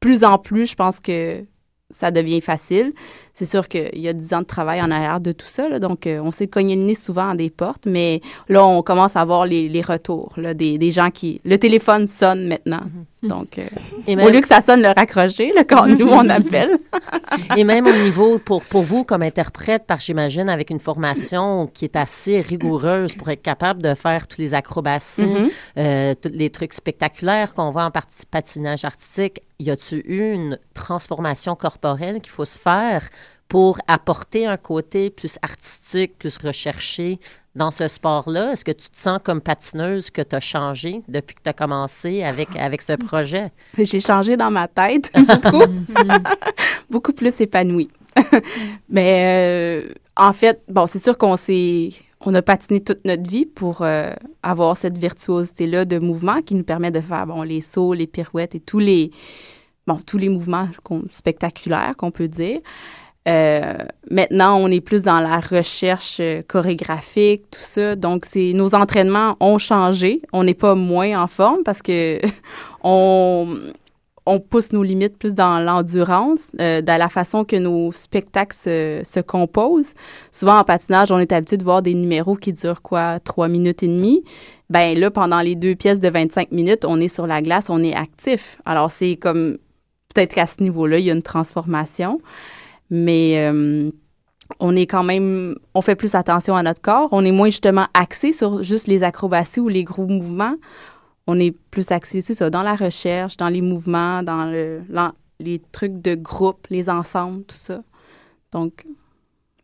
plus 0.00 0.24
en 0.24 0.38
plus, 0.38 0.66
je 0.70 0.74
pense 0.74 1.00
que 1.00 1.44
ça 1.90 2.10
devient 2.10 2.40
facile. 2.40 2.92
C'est 3.34 3.46
sûr 3.46 3.66
qu'il 3.66 3.98
y 3.98 4.08
a 4.08 4.12
10 4.12 4.34
ans 4.34 4.40
de 4.40 4.46
travail 4.46 4.80
en 4.80 4.92
arrière 4.92 5.20
de 5.20 5.32
tout 5.32 5.46
ça, 5.46 5.80
donc 5.80 6.06
euh, 6.06 6.20
on 6.22 6.30
s'est 6.30 6.46
cogné 6.46 6.76
le 6.76 6.84
nez 6.84 6.94
souvent 6.94 7.30
à 7.30 7.34
des 7.34 7.50
portes, 7.50 7.84
mais 7.84 8.20
là, 8.48 8.64
on 8.64 8.82
commence 8.82 9.16
à 9.16 9.24
voir 9.24 9.44
les, 9.44 9.68
les 9.68 9.82
retours 9.82 10.32
là, 10.36 10.54
des, 10.54 10.78
des, 10.78 10.92
gens 10.92 11.10
qui... 11.10 11.40
Le 11.44 11.58
téléphone 11.58 12.06
sonne 12.06 12.46
maintenant. 12.46 12.82
Mm-hmm. 12.82 13.28
Donc, 13.28 13.58
euh, 13.58 13.64
au 14.06 14.28
lieu 14.28 14.40
que 14.40 14.46
ça 14.46 14.60
sonne 14.60 14.82
le 14.82 14.88
raccrocher, 14.88 15.52
là, 15.52 15.64
quand 15.64 15.86
nous, 15.86 16.08
on 16.08 16.28
appelle. 16.28 16.76
Et 17.56 17.64
même 17.64 17.86
au 17.86 17.92
niveau, 17.92 18.38
pour, 18.38 18.62
pour 18.62 18.82
vous, 18.82 19.04
comme 19.04 19.22
interprète, 19.22 19.86
par 19.86 19.98
j'imagine, 19.98 20.48
avec 20.48 20.70
une 20.70 20.80
formation 20.80 21.66
qui 21.72 21.86
est 21.86 21.96
assez 21.96 22.40
rigoureuse 22.40 23.14
pour 23.14 23.30
être 23.30 23.42
capable 23.42 23.82
de 23.82 23.94
faire 23.94 24.28
tous 24.28 24.40
les 24.40 24.54
acrobaties, 24.54 25.22
mm-hmm. 25.22 25.50
euh, 25.78 26.14
tous 26.20 26.30
les 26.32 26.50
trucs 26.50 26.74
spectaculaires 26.74 27.54
qu'on 27.54 27.70
voit 27.70 27.84
en 27.84 27.90
patinage 28.30 28.84
artistique, 28.84 29.40
y 29.58 29.70
a-tu 29.70 30.02
eu 30.06 30.32
une 30.32 30.58
transformation 30.74 31.54
corporelle 31.54 32.20
qu'il 32.20 32.32
faut 32.32 32.44
se 32.44 32.58
faire 32.58 33.08
pour 33.54 33.78
apporter 33.86 34.46
un 34.46 34.56
côté 34.56 35.10
plus 35.10 35.38
artistique, 35.40 36.18
plus 36.18 36.38
recherché 36.38 37.20
dans 37.54 37.70
ce 37.70 37.86
sport-là? 37.86 38.50
Est-ce 38.50 38.64
que 38.64 38.72
tu 38.72 38.88
te 38.88 38.98
sens 38.98 39.20
comme 39.22 39.40
patineuse 39.40 40.10
que 40.10 40.22
tu 40.22 40.34
as 40.34 40.40
changé 40.40 41.02
depuis 41.06 41.36
que 41.36 41.40
tu 41.44 41.50
as 41.50 41.52
commencé 41.52 42.24
avec, 42.24 42.48
avec 42.56 42.82
ce 42.82 42.94
projet? 42.94 43.52
J'ai 43.78 44.00
changé 44.00 44.36
dans 44.36 44.50
ma 44.50 44.66
tête 44.66 45.12
beaucoup, 45.44 45.72
beaucoup 46.90 47.12
plus 47.12 47.40
épanouie. 47.40 47.90
Mais 48.88 49.84
euh, 49.86 49.92
en 50.16 50.32
fait, 50.32 50.60
bon, 50.66 50.88
c'est 50.88 50.98
sûr 50.98 51.16
qu'on 51.16 51.36
s'est 51.36 51.90
on 52.26 52.34
a 52.34 52.42
patiné 52.42 52.80
toute 52.80 53.04
notre 53.04 53.30
vie 53.30 53.46
pour 53.46 53.82
euh, 53.82 54.12
avoir 54.42 54.76
cette 54.76 54.98
virtuosité-là 54.98 55.84
de 55.84 56.00
mouvement 56.00 56.42
qui 56.42 56.56
nous 56.56 56.64
permet 56.64 56.90
de 56.90 57.00
faire 57.00 57.28
bon, 57.28 57.42
les 57.42 57.60
sauts, 57.60 57.94
les 57.94 58.08
pirouettes 58.08 58.56
et 58.56 58.60
tous 58.60 58.80
les, 58.80 59.12
bon, 59.86 59.98
tous 60.04 60.18
les 60.18 60.28
mouvements 60.28 60.68
spectaculaires 61.08 61.94
qu'on 61.96 62.10
peut 62.10 62.26
dire. 62.26 62.58
Euh, 63.26 63.74
maintenant, 64.10 64.58
on 64.58 64.68
est 64.70 64.82
plus 64.82 65.02
dans 65.02 65.20
la 65.20 65.40
recherche 65.40 66.18
euh, 66.20 66.42
chorégraphique, 66.46 67.50
tout 67.50 67.60
ça. 67.60 67.96
Donc, 67.96 68.26
c'est 68.26 68.52
nos 68.52 68.74
entraînements 68.74 69.36
ont 69.40 69.58
changé. 69.58 70.20
On 70.32 70.44
n'est 70.44 70.54
pas 70.54 70.74
moins 70.74 71.22
en 71.22 71.26
forme 71.26 71.62
parce 71.64 71.80
que 71.80 72.20
on, 72.84 73.56
on 74.26 74.40
pousse 74.40 74.72
nos 74.72 74.82
limites 74.82 75.16
plus 75.16 75.34
dans 75.34 75.58
l'endurance, 75.58 76.54
euh, 76.60 76.82
dans 76.82 76.98
la 76.98 77.08
façon 77.08 77.44
que 77.44 77.56
nos 77.56 77.92
spectacles 77.92 78.56
se, 78.56 79.00
se 79.04 79.20
composent. 79.20 79.94
Souvent, 80.30 80.58
en 80.58 80.64
patinage, 80.64 81.10
on 81.10 81.18
est 81.18 81.32
habitué 81.32 81.56
de 81.56 81.64
voir 81.64 81.80
des 81.80 81.94
numéros 81.94 82.36
qui 82.36 82.52
durent 82.52 82.82
quoi, 82.82 83.20
trois 83.20 83.48
minutes 83.48 83.82
et 83.82 83.88
demie. 83.88 84.22
Ben 84.68 84.98
là, 84.98 85.10
pendant 85.10 85.40
les 85.40 85.54
deux 85.54 85.74
pièces 85.74 86.00
de 86.00 86.08
25 86.10 86.52
minutes, 86.52 86.84
on 86.84 87.00
est 87.00 87.08
sur 87.08 87.26
la 87.26 87.40
glace, 87.40 87.70
on 87.70 87.82
est 87.82 87.94
actif. 87.94 88.58
Alors, 88.66 88.90
c'est 88.90 89.16
comme, 89.16 89.56
peut-être 90.14 90.34
qu'à 90.34 90.46
ce 90.46 90.62
niveau-là, 90.62 90.98
il 90.98 91.04
y 91.06 91.10
a 91.10 91.14
une 91.14 91.22
transformation. 91.22 92.20
Mais 92.90 93.48
euh, 93.48 93.90
on 94.60 94.76
est 94.76 94.86
quand 94.86 95.04
même, 95.04 95.56
on 95.74 95.80
fait 95.80 95.96
plus 95.96 96.14
attention 96.14 96.56
à 96.56 96.62
notre 96.62 96.80
corps. 96.80 97.08
On 97.12 97.24
est 97.24 97.32
moins 97.32 97.48
justement 97.48 97.86
axé 97.94 98.32
sur 98.32 98.62
juste 98.62 98.86
les 98.86 99.02
acrobaties 99.02 99.60
ou 99.60 99.68
les 99.68 99.84
gros 99.84 100.06
mouvements. 100.06 100.56
On 101.26 101.38
est 101.38 101.52
plus 101.70 101.90
axé, 101.90 102.20
c'est 102.20 102.34
ça, 102.34 102.50
dans 102.50 102.62
la 102.62 102.76
recherche, 102.76 103.38
dans 103.38 103.48
les 103.48 103.62
mouvements, 103.62 104.22
dans 104.22 104.44
le, 104.44 104.82
les 105.40 105.58
trucs 105.72 106.02
de 106.02 106.14
groupe, 106.14 106.66
les 106.68 106.90
ensembles, 106.90 107.44
tout 107.44 107.56
ça. 107.56 107.82
Donc, 108.52 108.84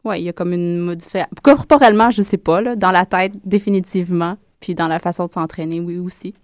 ouais, 0.05 0.21
il 0.23 0.25
y 0.25 0.29
a 0.29 0.33
comme 0.33 0.55
une 0.55 0.79
modification. 0.79 1.29
Corporellement, 1.43 2.11
je 2.11 2.23
sais 2.23 2.39
pas, 2.39 2.63
là, 2.63 2.77
dans 2.77 2.91
la 2.91 3.05
tête, 3.05 3.33
définitivement. 3.45 4.37
Puis 4.61 4.75
dans 4.75 4.89
la 4.89 4.99
façon 4.99 5.27
de 5.27 5.33
s'entraîner, 5.33 5.81
oui, 5.81 5.99
aussi. 5.99 6.35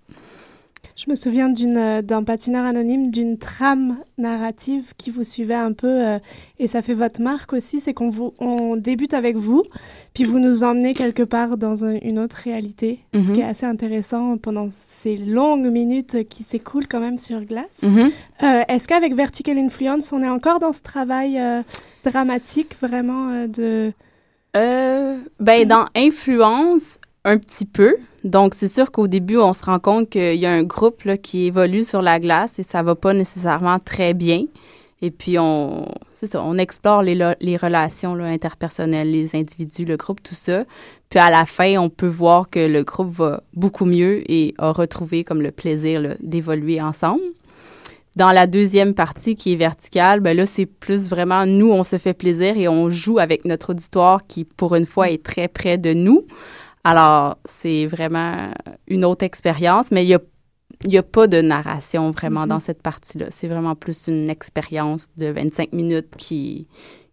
Je 0.99 1.11
me 1.11 1.15
souviens 1.15 1.53
euh, 1.61 2.01
d'un 2.01 2.23
patineur 2.25 2.65
anonyme, 2.65 3.11
d'une 3.11 3.37
trame 3.37 3.99
narrative 4.17 4.95
qui 4.97 5.11
vous 5.11 5.25
suivait 5.25 5.53
un 5.55 5.75
peu, 5.75 5.87
euh, 6.07 6.19
et 6.59 6.69
ça 6.69 6.81
fait 6.81 6.95
votre 6.95 7.21
marque 7.21 7.53
aussi, 7.53 7.81
c'est 7.81 7.93
qu'on 7.93 8.11
on 8.41 8.77
débute 8.77 9.13
avec 9.13 9.37
vous, 9.37 9.63
puis 10.15 10.25
vous 10.25 10.39
nous 10.39 10.65
emmenez 10.65 10.95
quelque 10.95 11.23
part 11.23 11.59
dans 11.59 11.85
un- 11.85 11.99
une 12.01 12.19
autre 12.19 12.37
réalité, 12.43 13.01
ce 13.13 13.19
Mhm. 13.19 13.33
qui 13.35 13.41
est 13.41 13.45
assez 13.45 13.67
intéressant 13.67 14.39
pendant 14.39 14.69
ces 14.71 15.19
longues 15.19 15.67
minutes 15.71 16.27
qui 16.31 16.45
s'écoulent 16.45 16.89
quand 16.89 17.01
même 17.01 17.19
sur 17.19 17.45
glace. 17.45 17.67
Mhm. 17.83 18.11
Euh, 18.43 18.63
est-ce 18.67 18.89
qu'avec 18.89 19.15
Vertical 19.15 19.59
Influence, 19.59 20.13
on 20.13 20.23
est 20.23 20.29
encore 20.31 20.61
dans 20.61 20.73
ce 20.73 20.81
travail 20.81 21.39
euh, 21.39 21.61
dramatique 22.05 22.75
vraiment 22.81 23.47
de... 23.47 23.93
Euh, 24.57 25.19
ben, 25.41 25.69
dans 25.69 25.85
influence, 25.95 26.99
un 27.27 27.39
petit 27.39 27.67
peu. 27.67 27.97
Donc, 28.25 28.55
c'est 28.55 28.69
sûr 28.69 28.91
qu'au 28.91 29.09
début, 29.09 29.37
on 29.37 29.53
se 29.53 29.65
rend 29.65 29.81
compte 29.81 30.09
qu'il 30.11 30.37
y 30.37 30.47
a 30.47 30.53
un 30.53 30.63
groupe 30.63 31.03
qui 31.23 31.47
évolue 31.47 31.85
sur 31.85 32.01
la 32.01 32.19
glace 32.19 32.59
et 32.59 32.63
ça 32.63 32.83
va 32.83 32.95
pas 32.95 33.13
nécessairement 33.13 33.79
très 33.79 34.15
bien. 34.15 34.45
Et 35.03 35.11
puis, 35.11 35.39
on, 35.39 35.87
explore 36.59 37.03
les, 37.03 37.57
relations 37.57 38.15
interpersonnelles, 38.15 39.11
les 39.11 39.37
individus, 39.37 39.85
le 39.85 39.97
groupe, 39.97 40.23
tout 40.23 40.35
ça. 40.35 40.65
Puis, 41.11 41.19
à 41.19 41.29
la 41.29 41.45
fin, 41.45 41.77
on 41.79 41.91
peut 41.91 42.07
voir 42.07 42.49
que 42.49 42.61
le 42.61 42.83
groupe 42.83 43.11
va 43.11 43.43
beaucoup 43.53 43.85
mieux 43.85 44.23
et 44.31 44.55
a 44.59 44.73
retrouvé 44.73 45.23
comme 45.23 45.43
le 45.43 45.51
plaisir 45.51 46.15
d'évoluer 46.21 46.81
ensemble. 46.81 47.23
Dans 48.15 48.33
la 48.33 48.47
deuxième 48.47 48.95
partie 48.95 49.37
qui 49.37 49.53
est 49.53 49.57
verticale, 49.57 50.21
ben 50.21 50.35
là, 50.35 50.47
c'est 50.47 50.65
plus 50.65 51.11
vraiment 51.11 51.45
nous, 51.45 51.71
on 51.71 51.85
se 51.85 51.99
fait 51.99 52.15
plaisir 52.15 52.57
et 52.57 52.67
on 52.67 52.89
joue 52.89 53.19
avec 53.19 53.45
notre 53.45 53.71
auditoire 53.71 54.27
qui, 54.27 54.45
pour 54.45 54.75
une 54.75 54.87
fois, 54.87 55.11
est 55.11 55.23
très 55.23 55.49
près 55.49 55.77
de 55.77 55.93
nous. 55.93 56.25
Alors, 56.89 57.39
c'est 57.45 57.85
vraiment 57.87 58.53
une 58.87 59.05
autre 59.05 59.25
expérience, 59.25 59.91
mais 59.91 60.05
il 60.05 60.07
n'y 60.07 60.15
a, 60.15 60.21
y 60.87 60.97
a 60.99 61.03
pas 61.03 61.27
de 61.27 61.41
narration 61.41 62.13
vraiment 62.13 62.43
Mhm. 62.43 62.49
dans 62.49 62.61
cette 62.61 62.81
partie-là. 62.81 63.27
C'est 63.31 63.49
vraiment 63.49 63.75
plus 63.75 64.07
une 64.07 64.31
expérience 64.31 65.09
de 65.17 65.27
25 65.27 65.73
minutes 65.73 66.15
qui, 66.17 66.69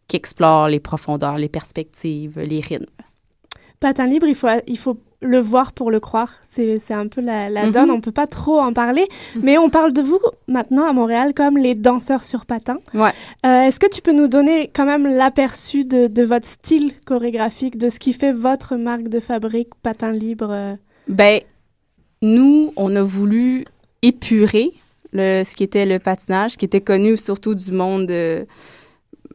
qui 0.08 0.16
explore 0.16 0.68
les 0.68 0.80
profondeurs, 0.80 1.40
les 1.40 1.50
perspectives, 1.50 2.40
les 2.40 2.60
rythmes. 2.60 2.86
Patin 3.80 4.06
libre, 4.06 4.28
il 4.28 4.36
faut, 4.36 4.48
il 4.68 4.78
faut 4.78 5.00
le 5.24 5.40
voir 5.40 5.72
pour 5.74 5.90
le 5.92 6.00
croire. 6.00 6.30
C'est 6.44 6.92
un 6.92 7.08
peu 7.08 7.22
la, 7.22 7.50
la 7.50 7.66
Mhm. 7.66 7.72
donne. 7.72 7.92
On 7.92 8.02
peut 8.02 8.12
pas 8.12 8.28
trop 8.28 8.60
en 8.60 8.74
parler, 8.74 9.08
mais 9.42 9.58
on 9.58 9.70
parle 9.70 9.94
de 9.94 10.02
vous 10.02 10.20
maintenant 10.48 10.86
à 10.88 10.94
Montréal 10.94 11.34
comme 11.34 11.58
les 11.58 11.74
danseurs 11.76 12.24
sur 12.26 12.46
patin. 12.46 12.78
Ouais. 12.94 13.12
Euh, 13.46 13.62
Est-ce 13.64 13.80
que 13.80 13.88
tu 13.90 14.02
peux 14.02 14.12
nous 14.14 14.28
donner 14.28 14.70
quand 14.74 14.86
même 14.86 15.08
l'aperçu 15.08 15.86
de, 15.86 16.08
de 16.08 16.24
votre 16.24 16.48
style 16.48 16.92
chorégraphique, 17.06 17.78
de 17.78 17.90
ce 17.90 18.00
qui 18.00 18.14
fait 18.14 18.32
votre 18.32 18.76
marque 18.76 19.08
de 19.08 19.20
fabrique 19.20 19.70
patin 19.82 20.12
libre? 20.12 20.78
Ben, 21.08 21.42
nous, 22.22 22.72
on 22.76 22.96
a 22.96 23.02
voulu 23.04 23.66
épurer 24.02 24.72
le, 25.12 25.44
ce 25.44 25.56
qui 25.56 25.64
était 25.64 25.86
le 25.86 26.00
patinage, 26.00 26.58
qui 26.58 26.66
était 26.66 26.82
connu 26.82 27.18
surtout 27.18 27.56
du 27.56 27.72
monde, 27.72 28.10
euh, 28.12 28.46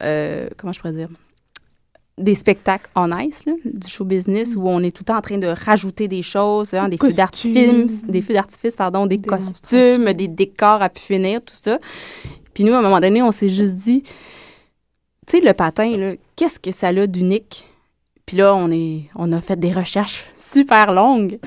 euh, 0.02 0.48
comment 0.56 0.72
je 0.72 0.80
pourrais 0.80 0.92
dire, 0.92 1.08
des 2.18 2.34
spectacles 2.34 2.90
en 2.94 3.16
ice, 3.18 3.44
là, 3.46 3.52
du 3.64 3.88
show 3.88 4.04
business, 4.04 4.54
où 4.56 4.68
on 4.68 4.82
est 4.82 4.94
tout 4.94 5.02
le 5.02 5.06
temps 5.06 5.18
en 5.18 5.22
train 5.22 5.38
de 5.38 5.46
rajouter 5.46 6.08
des 6.08 6.22
choses, 6.22 6.74
hein, 6.74 6.88
des 6.88 6.96
feux 6.96 7.12
d'artifice, 7.12 8.04
des 8.04 8.22
feux 8.22 8.34
d'artifice, 8.34 8.76
pardon, 8.76 9.06
des 9.06 9.18
costumes, 9.18 10.12
des 10.12 10.28
décors 10.28 10.82
à 10.82 10.88
pu 10.88 11.00
finir, 11.00 11.40
tout 11.42 11.54
ça. 11.54 11.78
Puis 12.54 12.64
nous, 12.64 12.72
à 12.72 12.78
un 12.78 12.82
moment 12.82 13.00
donné, 13.00 13.22
on 13.22 13.30
s'est 13.30 13.48
juste 13.48 13.76
dit, 13.76 14.02
tu 14.02 15.38
sais, 15.38 15.40
le 15.40 15.52
patin, 15.52 16.14
qu'est-ce 16.36 16.58
que 16.58 16.72
ça 16.72 16.88
a 16.88 17.06
d'unique? 17.06 17.66
Puis 18.26 18.36
là, 18.36 18.54
on, 18.54 18.70
est, 18.70 19.04
on 19.14 19.32
a 19.32 19.40
fait 19.40 19.58
des 19.58 19.72
recherches 19.72 20.26
super 20.34 20.92
longues. 20.92 21.38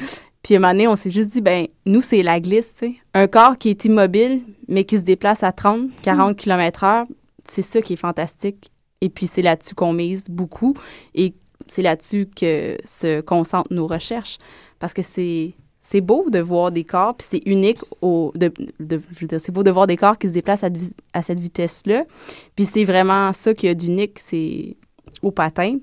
Puis 0.42 0.56
à 0.56 0.58
un 0.58 0.62
moment 0.62 0.74
donné, 0.74 0.88
on 0.88 0.96
s'est 0.96 1.10
juste 1.10 1.30
dit, 1.30 1.42
ben 1.42 1.68
nous, 1.86 2.02
c'est 2.02 2.24
la 2.24 2.40
glisse, 2.40 2.74
tu 2.74 2.88
sais. 2.88 2.96
Un 3.14 3.28
corps 3.28 3.58
qui 3.58 3.70
est 3.70 3.86
immobile, 3.86 4.42
mais 4.68 4.84
qui 4.84 4.98
se 4.98 5.04
déplace 5.04 5.44
à 5.44 5.52
30, 5.52 5.90
40 6.02 6.36
km 6.36 6.84
heure, 6.84 7.06
c'est 7.44 7.62
ça 7.62 7.82
qui 7.82 7.94
est 7.94 7.98
fantastique. 7.98 8.71
Et 9.02 9.10
puis 9.10 9.28
c'est 9.28 9.42
là-dessus 9.42 9.76
qu'on 9.76 9.94
mise 9.94 10.30
beaucoup 10.30 10.76
et 11.16 11.34
c'est 11.68 11.82
là-dessus 11.82 12.28
que 12.28 12.78
se 12.86 13.22
concentrent 13.22 13.74
nos 13.74 13.88
recherches. 13.88 14.38
Parce 14.80 14.94
que 14.94 15.02
c'est 15.02 15.56
c'est 15.84 16.02
beau 16.02 16.30
de 16.30 16.40
voir 16.40 16.72
des 16.72 16.84
corps, 16.84 17.16
puis 17.16 17.28
c'est 17.28 17.42
unique 17.48 17.80
au... 18.02 18.32
Je 18.40 18.50
veux 18.80 19.28
dire, 19.28 19.42
c'est 19.42 19.52
beau 19.52 19.64
de 19.64 19.72
voir 19.72 19.88
des 19.88 19.98
corps 19.98 20.18
qui 20.18 20.28
se 20.28 20.34
déplacent 20.34 20.64
à, 20.64 20.70
à 21.14 21.24
cette 21.24 21.40
vitesse-là. 21.40 22.06
Puis 22.56 22.66
c'est 22.66 22.84
vraiment 22.84 23.34
ça 23.34 23.56
qu'il 23.56 23.68
y 23.68 23.72
a 23.72 23.74
d'unique, 23.74 24.20
c'est 24.20 24.78
au 25.24 25.32
patin. 25.32 25.80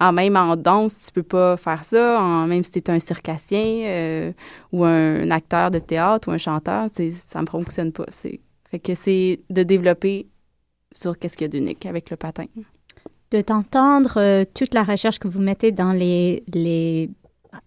En 0.00 0.12
même 0.12 0.36
en 0.36 0.56
danse, 0.56 1.04
tu 1.06 1.12
peux 1.12 1.22
pas 1.22 1.58
faire 1.58 1.84
ça. 1.84 2.20
En, 2.22 2.46
même 2.46 2.64
si 2.64 2.72
tu 2.72 2.78
es 2.78 2.90
un 2.90 2.98
circassien 2.98 3.64
euh, 3.64 4.32
ou 4.72 4.84
un, 4.84 5.30
acteur 5.30 5.70
de 5.70 5.78
théâtre 5.78 6.28
ou 6.28 6.30
un 6.32 6.38
chanteur, 6.38 6.88
ça 7.26 7.42
ne 7.42 7.46
fonctionne 7.46 7.92
pas. 7.92 8.06
Fait 8.10 8.78
que 8.78 8.94
c'est 8.94 9.40
de 9.50 9.62
développer 9.62 10.26
sur 10.94 11.18
qu'est-ce 11.18 11.36
qu'il 11.36 11.44
y 11.44 11.46
a 11.46 11.48
d'unique 11.48 11.84
avec 11.86 12.10
le 12.10 12.16
patin. 12.16 12.46
de 13.30 13.40
t'entendre 13.40 14.14
euh, 14.16 14.44
toute 14.54 14.74
la 14.74 14.84
recherche 14.84 15.18
que 15.18 15.28
vous 15.28 15.40
mettez 15.40 15.72
dans 15.72 15.92
les, 15.92 16.44
les 16.52 17.10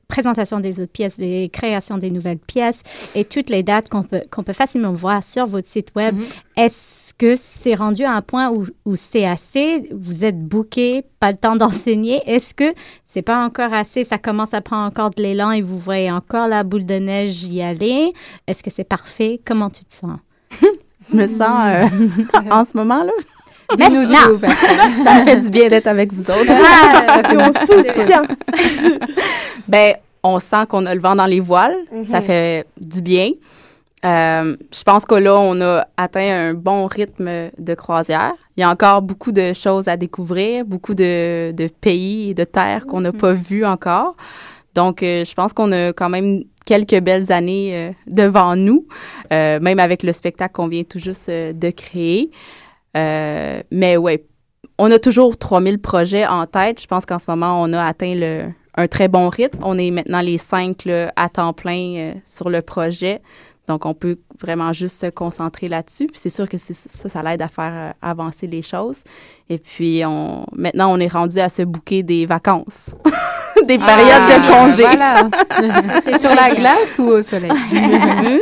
présentations 0.07 0.59
des 0.59 0.79
autres 0.79 0.91
pièces, 0.91 1.17
des 1.17 1.49
créations 1.51 1.97
des 1.97 2.11
nouvelles 2.11 2.39
pièces 2.39 2.81
et 3.15 3.25
toutes 3.25 3.49
les 3.49 3.63
dates 3.63 3.89
qu'on 3.89 4.03
peut, 4.03 4.21
qu'on 4.31 4.43
peut 4.43 4.53
facilement 4.53 4.93
voir 4.93 5.23
sur 5.23 5.45
votre 5.45 5.67
site 5.67 5.89
web. 5.95 6.15
Est-ce 6.55 7.13
que 7.13 7.35
c'est 7.35 7.75
rendu 7.75 8.03
à 8.03 8.13
un 8.13 8.21
point 8.21 8.49
où, 8.49 8.65
où 8.85 8.95
c'est 8.95 9.25
assez? 9.25 9.89
Vous 9.91 10.23
êtes 10.23 10.39
booké, 10.39 11.03
pas 11.19 11.31
le 11.31 11.37
temps 11.37 11.55
d'enseigner. 11.55 12.21
Est-ce 12.25 12.53
que 12.53 12.73
c'est 13.05 13.21
pas 13.21 13.45
encore 13.45 13.73
assez? 13.73 14.03
Ça 14.03 14.17
commence 14.17 14.53
à 14.53 14.61
prendre 14.61 14.87
encore 14.87 15.09
de 15.09 15.21
l'élan 15.21 15.51
et 15.51 15.61
vous 15.61 15.77
voyez 15.77 16.11
encore 16.11 16.47
la 16.47 16.63
boule 16.63 16.85
de 16.85 16.95
neige 16.95 17.43
y 17.43 17.61
aller? 17.61 18.13
Est-ce 18.47 18.63
que 18.63 18.69
c'est 18.69 18.83
parfait? 18.83 19.41
Comment 19.45 19.69
tu 19.69 19.83
te 19.83 19.93
sens? 19.93 20.19
Je 21.12 21.15
me 21.15 21.28
sens 21.28 21.41
euh, 21.41 21.88
en 22.52 22.63
ce 22.63 22.76
moment 22.76 23.04
là. 23.04 23.12
Maintenant! 23.78 24.39
ça 25.04 25.20
me 25.20 25.26
fait 25.26 25.38
du 25.41 25.50
bien 25.50 25.70
d'être 25.70 25.88
avec 25.88 26.13
vous 26.13 26.30
autres. 26.32 26.54
Ah, 26.54 27.22
puis 27.24 27.38
on 27.38 27.52
soutient. 27.52 28.24
ben, 29.67 29.96
on 30.24 30.39
sent 30.39 30.65
qu'on 30.70 30.86
a 30.86 30.96
le 30.96 31.02
vent 31.02 31.15
dans 31.15 31.26
les 31.26 31.41
voiles. 31.41 31.76
Mhm. 31.91 32.06
Ça 32.06 32.22
fait 32.22 32.65
du 32.80 33.02
bien. 33.02 33.32
Euh, 34.06 34.56
je 34.74 34.84
pense 34.84 35.06
que 35.06 35.15
là, 35.15 35.38
on 35.38 35.60
a 35.60 35.86
atteint 35.98 36.50
un 36.50 36.54
bon 36.54 36.86
rythme 36.86 37.50
de 37.58 37.74
croisière. 37.74 38.34
Il 38.56 38.62
y 38.62 38.63
a 38.63 38.70
encore 38.70 39.02
beaucoup 39.02 39.32
de 39.32 39.54
choses 39.54 39.88
à 39.88 39.98
découvrir, 39.98 40.65
beaucoup 40.65 40.93
de, 40.93 41.52
de 41.52 41.67
pays 41.67 42.30
et 42.30 42.34
de 42.34 42.43
terres 42.43 42.86
qu'on 42.86 43.02
n'a 43.02 43.12
pas 43.12 43.34
vues 43.34 43.65
encore. 43.65 44.15
Donc, 44.77 45.01
euh, 45.01 45.25
je 45.25 45.33
pense 45.33 45.53
qu'on 45.53 45.71
a 45.71 45.91
quand 45.91 46.07
même 46.07 46.43
quelques 46.67 46.99
belles 46.99 47.31
années 47.31 47.71
euh, 47.73 47.91
devant 48.05 48.55
nous, 48.55 48.85
euh, 49.33 49.59
même 49.59 49.79
avec 49.79 50.03
le 50.03 50.11
spectacle 50.11 50.53
qu'on 50.53 50.67
vient 50.67 50.83
tout 50.83 50.99
juste 50.99 51.31
de 51.31 51.69
créer. 51.71 52.29
Mais 52.93 53.97
ouais, 53.97 54.23
on 54.77 54.91
a 54.91 54.99
toujours 54.99 55.35
3000 55.35 55.79
projets 55.79 56.27
en 56.27 56.45
tête. 56.45 56.79
Je 56.79 56.85
pense 56.85 57.07
qu'en 57.07 57.17
ce 57.17 57.25
moment, 57.27 57.59
on 57.59 57.73
a 57.73 57.83
atteint 57.83 58.13
le, 58.15 58.49
un 58.75 58.87
très 58.87 59.07
bon 59.07 59.29
rythme. 59.29 59.57
On 59.63 59.79
est 59.79 59.89
maintenant 59.89 60.21
les 60.21 60.37
cinq 60.37 60.87
à 61.15 61.29
temps 61.29 61.53
plein 61.53 62.13
sur 62.25 62.51
le 62.51 62.61
projet. 62.61 63.21
Donc, 63.67 63.86
on 63.86 63.93
peut 63.93 64.17
vraiment 64.39 64.71
juste 64.73 64.99
se 65.01 65.08
concentrer 65.08 65.67
là-dessus. 65.67 66.08
Puis 66.08 66.19
c'est 66.19 66.30
sûr 66.30 66.47
que 66.47 66.58
c'est- 66.58 66.73
ça, 66.89 67.10
ça 67.10 67.21
l'aide 67.21 67.41
à 67.41 67.47
faire 67.49 67.71
euh, 67.73 67.91
avancer 68.01 68.47
les 68.47 68.62
choses. 68.62 69.03
Et 69.49 69.58
puis, 69.58 70.03
on, 70.06 70.45
maintenant, 70.53 70.91
on 70.93 70.99
est 70.99 71.08
rendu 71.12 71.39
à 71.39 71.49
se 71.49 71.63
bouquer 71.63 72.01
des 72.03 72.25
vacances. 72.25 72.95
des 73.67 73.77
périodes 73.77 74.27
de 74.30 74.47
congé. 74.47 74.84
Voilà. 74.84 76.17
Sur 76.17 76.34
la 76.34 76.56
glace 76.56 76.97
ou 76.99 77.08
au 77.10 77.21
soleil? 77.21 77.51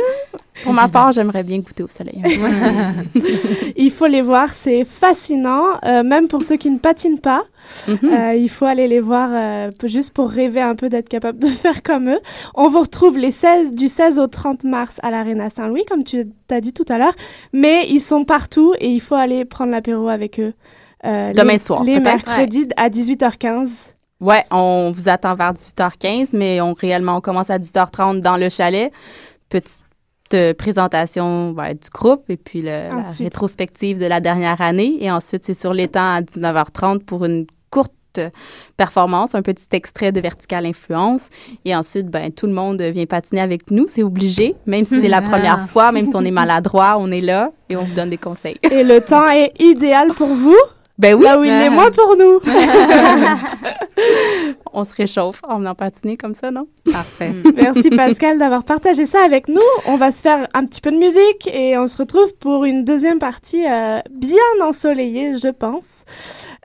Pour 0.62 0.72
ma 0.72 0.88
part, 0.88 1.12
j'aimerais 1.12 1.42
bien 1.42 1.58
goûter 1.58 1.82
au 1.82 1.88
soleil. 1.88 2.22
Il 3.76 3.90
faut 3.90 4.06
les 4.06 4.22
voir, 4.22 4.52
c'est 4.52 4.84
fascinant, 4.84 5.64
euh, 5.84 6.02
même 6.02 6.28
pour 6.28 6.42
ceux 6.44 6.56
qui 6.56 6.70
ne 6.70 6.78
patinent 6.78 7.20
pas. 7.20 7.44
Mhm. 7.88 7.98
Euh, 8.04 8.34
il 8.34 8.48
faut 8.48 8.64
aller 8.64 8.86
les 8.86 9.00
voir 9.00 9.28
euh, 9.32 9.70
juste 9.84 10.12
pour 10.12 10.30
rêver 10.30 10.60
un 10.60 10.76
peu 10.76 10.88
d'être 10.88 11.08
capable 11.08 11.38
de 11.40 11.48
faire 11.64 11.82
comme 11.82 12.08
eux. 12.10 12.20
On 12.54 12.68
vous 12.68 12.80
retrouve 12.80 13.18
les 13.18 13.30
16, 13.32 13.72
du 13.72 13.88
16 13.88 14.18
au 14.20 14.28
30 14.28 14.64
mars 14.64 14.96
à 15.02 15.10
l'Arena 15.10 15.50
Saint-Louis, 15.50 15.84
comme 15.88 16.04
tu 16.04 16.26
t'as 16.46 16.60
dit 16.60 16.72
tout 16.72 16.84
à 16.88 16.96
l'heure. 16.98 17.14
Mais 17.52 17.86
ils 17.88 18.00
sont 18.00 18.24
partout 18.24 18.72
et 18.80 18.88
il 18.88 19.00
faut 19.00 19.16
aller 19.16 19.44
prendre 19.44 19.72
l'apéro 19.72 20.08
avec 20.08 20.38
eux. 20.38 20.52
euh, 21.04 21.32
Demain 21.32 21.52
les, 21.52 21.58
soir, 21.58 21.82
Les 21.84 21.98
mercredis 22.00 22.68
à 22.76 22.88
18h15. 22.88 23.94
Ouais, 24.20 24.44
on 24.50 24.92
vous 24.94 25.08
attend 25.08 25.34
vers 25.34 25.52
18h15, 25.52 26.30
mais 26.34 26.60
on 26.60 26.72
réellement 26.72 27.16
on 27.16 27.20
commence 27.20 27.50
à 27.50 27.58
18h30 27.58 28.20
dans 28.20 28.36
le 28.36 28.48
chalet. 28.48 28.90
Petite 29.50 29.76
présentation 30.58 31.52
du 31.52 31.90
groupe 31.92 32.24
et 32.28 32.36
puis 32.36 32.62
le, 32.62 32.68
la 32.90 33.02
rétrospective 33.18 33.98
de 34.00 34.06
la 34.06 34.20
dernière 34.20 34.60
année. 34.60 34.96
Et 35.00 35.10
ensuite, 35.10 35.44
c'est 35.44 35.54
sur 35.54 35.72
l'étang 35.72 36.14
à 36.16 36.20
19h30 36.22 37.00
pour 37.04 37.24
une 37.24 37.46
courte 37.70 37.92
performance, 38.76 39.34
un 39.34 39.42
petit 39.42 39.66
extrait 39.72 40.10
de 40.12 40.20
Vertical 40.20 40.64
Influence. 40.64 41.28
Et 41.64 41.76
ensuite, 41.76 42.06
ben, 42.08 42.32
tout 42.32 42.46
le 42.46 42.52
monde 42.52 42.80
vient 42.80 43.04
patiner 43.06 43.40
avec 43.42 43.70
nous. 43.70 43.84
C'est 43.86 44.02
obligé, 44.02 44.54
même 44.66 44.84
si 44.86 45.00
c'est 45.00 45.08
la 45.08 45.18
Ah. 45.18 45.22
première 45.22 45.68
fois, 45.68 45.92
même 45.92 46.06
si 46.06 46.16
on 46.16 46.24
est 46.24 46.30
maladroit, 46.30 46.96
on 46.98 47.10
est 47.10 47.20
là 47.20 47.50
et 47.68 47.76
on 47.76 47.82
vous 47.82 47.94
donne 47.94 48.10
des 48.10 48.16
conseils. 48.18 48.56
Et 48.70 48.84
le 48.84 49.00
temps 49.00 49.26
est 49.28 49.52
idéal 49.60 50.14
pour 50.14 50.28
vous? 50.28 50.56
Ben 50.98 51.14
oui. 51.14 51.24
Là 51.24 51.38
où 51.38 51.44
il 51.44 51.50
est 51.50 51.70
moins 51.70 51.90
pour 51.90 52.16
nous. 52.16 52.40
on 54.72 54.84
se 54.84 54.94
réchauffe 54.94 55.42
en 55.46 55.58
venant 55.58 55.74
patiner 55.74 56.16
comme 56.16 56.34
ça, 56.34 56.50
non? 56.50 56.66
Parfait. 56.90 57.32
Merci 57.54 57.90
Pascal 57.90 58.38
d'avoir 58.38 58.64
partagé 58.64 59.04
ça 59.04 59.18
avec 59.24 59.48
nous. 59.48 59.60
On 59.86 59.96
va 59.96 60.10
se 60.10 60.22
faire 60.22 60.48
un 60.54 60.64
petit 60.64 60.80
peu 60.80 60.90
de 60.90 60.96
musique 60.96 61.48
et 61.52 61.76
on 61.76 61.86
se 61.86 61.98
retrouve 61.98 62.34
pour 62.36 62.64
une 62.64 62.84
deuxième 62.84 63.18
partie 63.18 63.66
euh, 63.66 64.00
bien 64.10 64.38
ensoleillée, 64.62 65.36
je 65.36 65.48
pense. 65.48 66.04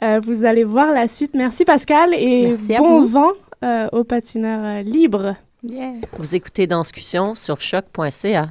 Euh, 0.04 0.20
vous 0.24 0.46
allez 0.46 0.64
voir 0.64 0.92
la 0.92 1.08
suite. 1.08 1.34
Merci 1.34 1.66
Pascal 1.66 2.14
et 2.14 2.48
Merci 2.50 2.76
bon 2.78 3.06
vent 3.06 3.32
euh, 3.64 3.88
aux 3.92 4.04
patineurs 4.04 4.80
euh, 4.80 4.82
libres. 4.82 5.36
Vous 6.18 6.36
écoutez 6.36 6.66
Danscussion 6.66 7.36
sur 7.36 7.62
choc.ca. 7.62 8.50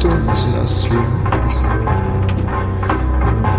stones. 0.00 0.86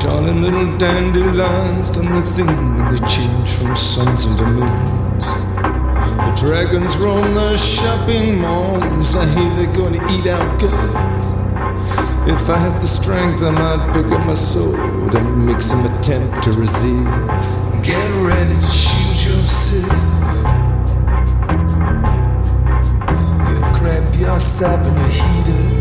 Darling 0.02 0.42
little 0.42 0.78
dandelions 0.78 1.92
done 1.92 2.12
the 2.16 2.22
thing 2.36 2.50
and 2.50 2.98
they 2.98 3.08
change 3.08 3.50
from 3.50 3.76
suns 3.76 4.26
into 4.26 4.46
moons. 4.46 5.26
The 5.26 6.34
dragons 6.36 6.98
roam 6.98 7.34
the 7.36 7.58
shopping 7.58 8.42
malls. 8.42 9.16
I 9.16 9.26
hear 9.36 9.56
they're 9.56 9.76
gonna 9.76 10.02
eat 10.12 10.28
our 10.28 10.58
guts. 10.58 11.44
If 12.28 12.50
I 12.50 12.58
had 12.58 12.82
the 12.82 12.88
strength, 12.88 13.44
I 13.44 13.52
might 13.52 13.94
pick 13.94 14.12
up 14.12 14.26
my 14.26 14.34
sword 14.34 15.14
and 15.14 15.46
make 15.46 15.62
some 15.62 15.86
attempt 15.86 16.44
to 16.44 16.52
resist. 16.54 17.70
Get 17.84 18.10
ready 18.26 18.56
to 18.56 18.72
shoot 18.72 19.26
yourself. 19.30 20.42
grab 23.78 24.16
your 24.16 24.40
sap 24.40 24.80
and 24.86 24.98
your 24.98 25.10
heater. 25.10 25.81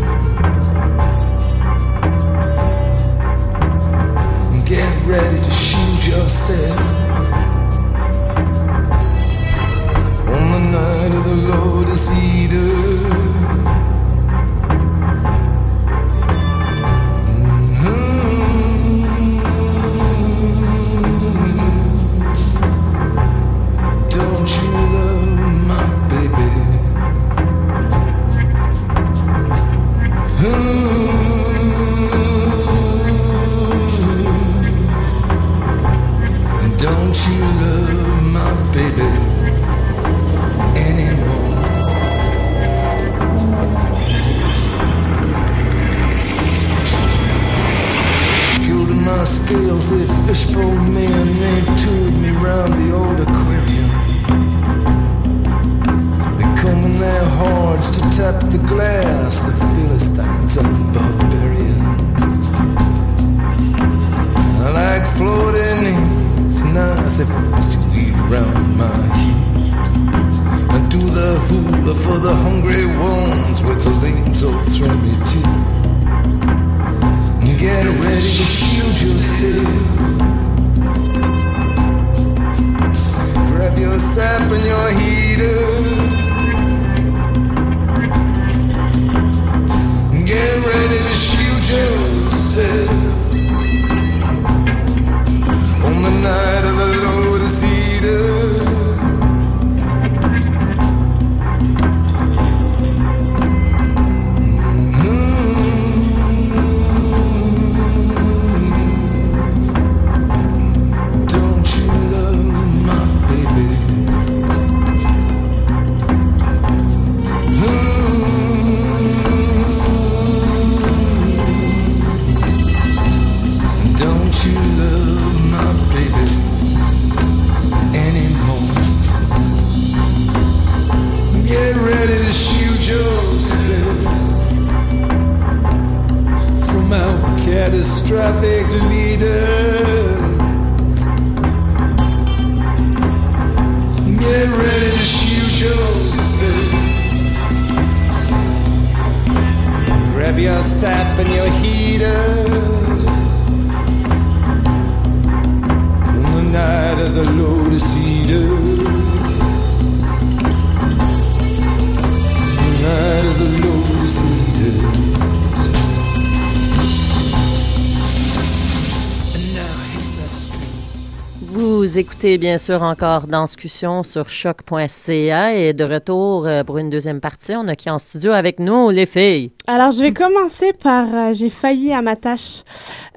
Bien 172.41 172.57
sûr 172.57 172.81
encore 172.81 173.27
Danscussion 173.27 174.01
sur 174.01 174.27
choc.ca 174.27 175.53
et 175.53 175.73
de 175.73 175.83
retour 175.83 176.47
euh, 176.47 176.63
pour 176.63 176.79
une 176.79 176.89
deuxième 176.89 177.21
partie. 177.21 177.53
On 177.55 177.67
a 177.67 177.75
qui 177.75 177.87
en 177.87 177.99
studio 177.99 178.31
avec 178.31 178.59
nous, 178.59 178.89
les 178.89 179.05
filles? 179.05 179.51
Alors, 179.73 179.91
je 179.91 180.01
vais 180.01 180.11
commencer 180.11 180.73
par 180.73 181.05
euh, 181.13 181.31
J'ai 181.33 181.47
failli 181.49 181.93
à 181.93 182.01
ma 182.01 182.17
tâche. 182.17 182.59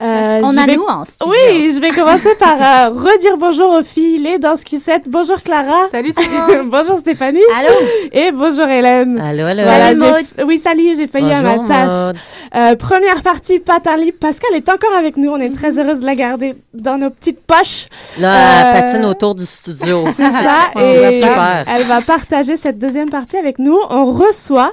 Euh, 0.01 0.41
On 0.45 0.57
a 0.57 0.67
vais- 0.67 0.77
nous 0.77 0.85
en 0.85 1.05
studio. 1.05 1.33
Oui, 1.51 1.73
je 1.75 1.81
vais 1.81 1.91
commencer 1.91 2.33
par 2.39 2.55
euh, 2.55 2.91
redire 2.91 3.37
bonjour 3.37 3.71
aux 3.71 3.83
filles, 3.83 4.19
les 4.19 4.39
Danscusettes. 4.39 5.09
Bonjour 5.09 5.43
Clara. 5.43 5.89
Salut 5.91 6.13
tout 6.15 6.23
le 6.23 6.59
monde. 6.61 6.71
bonjour 6.71 6.99
Stéphanie. 6.99 7.41
Allô? 7.57 7.73
Et 8.13 8.31
bonjour 8.31 8.67
Hélène. 8.69 9.19
Allô, 9.19 9.47
allô. 9.47 9.63
Voilà, 9.65 9.97
Salut, 9.97 10.27
Oui, 10.47 10.59
salut, 10.59 10.95
j'ai 10.97 11.09
failli 11.09 11.33
à 11.33 11.41
ma 11.43 11.59
tâche. 11.61 12.15
Euh, 12.55 12.77
première 12.77 13.23
partie, 13.23 13.59
patin 13.59 13.97
libre. 13.97 14.19
Pascal 14.21 14.55
est 14.55 14.69
encore 14.69 14.95
avec 14.97 15.17
nous. 15.17 15.31
On 15.31 15.39
est 15.39 15.51
très 15.53 15.77
heureuse 15.77 16.01
de 16.01 16.07
la 16.07 16.15
garder 16.15 16.55
dans 16.73 16.99
nos 16.99 17.11
petites 17.11 17.41
poches. 17.41 17.87
Là, 18.21 18.33
Euh, 18.33 18.73
elle 18.77 18.83
patine 18.85 19.05
autour 19.07 19.35
du 19.35 19.45
studio. 19.47 20.05
C'est 20.17 20.31
ça. 20.31 20.71
Et 20.81 21.21
super. 21.21 21.65
elle 21.67 21.83
va 21.85 22.01
partager 22.01 22.57
cette 22.57 22.79
deuxième 22.79 23.11
partie 23.11 23.37
avec 23.39 23.59
nous. 23.59 23.79
On 23.91 24.07
reçoit 24.07 24.73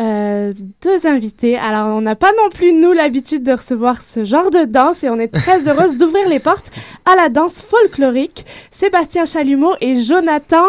euh, 0.00 0.50
deux 0.82 1.06
invités. 1.10 1.56
Alors, 1.56 1.94
on 1.94 2.00
n'a 2.00 2.16
pas 2.16 2.32
non 2.32 2.48
plus, 2.48 2.72
nous, 2.72 2.92
l'habitude 2.92 3.42
de 3.42 3.52
recevoir 3.52 4.00
ce 4.02 4.24
genre 4.24 4.50
de 4.50 4.64
danse 4.64 5.04
et 5.04 5.10
on 5.10 5.18
est 5.18 5.32
très 5.32 5.68
heureuse 5.68 5.96
d'ouvrir 5.96 6.28
les 6.28 6.38
portes 6.38 6.70
à 7.04 7.16
la 7.16 7.28
danse 7.28 7.60
folklorique. 7.60 8.46
Sébastien 8.70 9.24
Chalumeau 9.24 9.74
et 9.80 9.96
Jonathan 10.00 10.66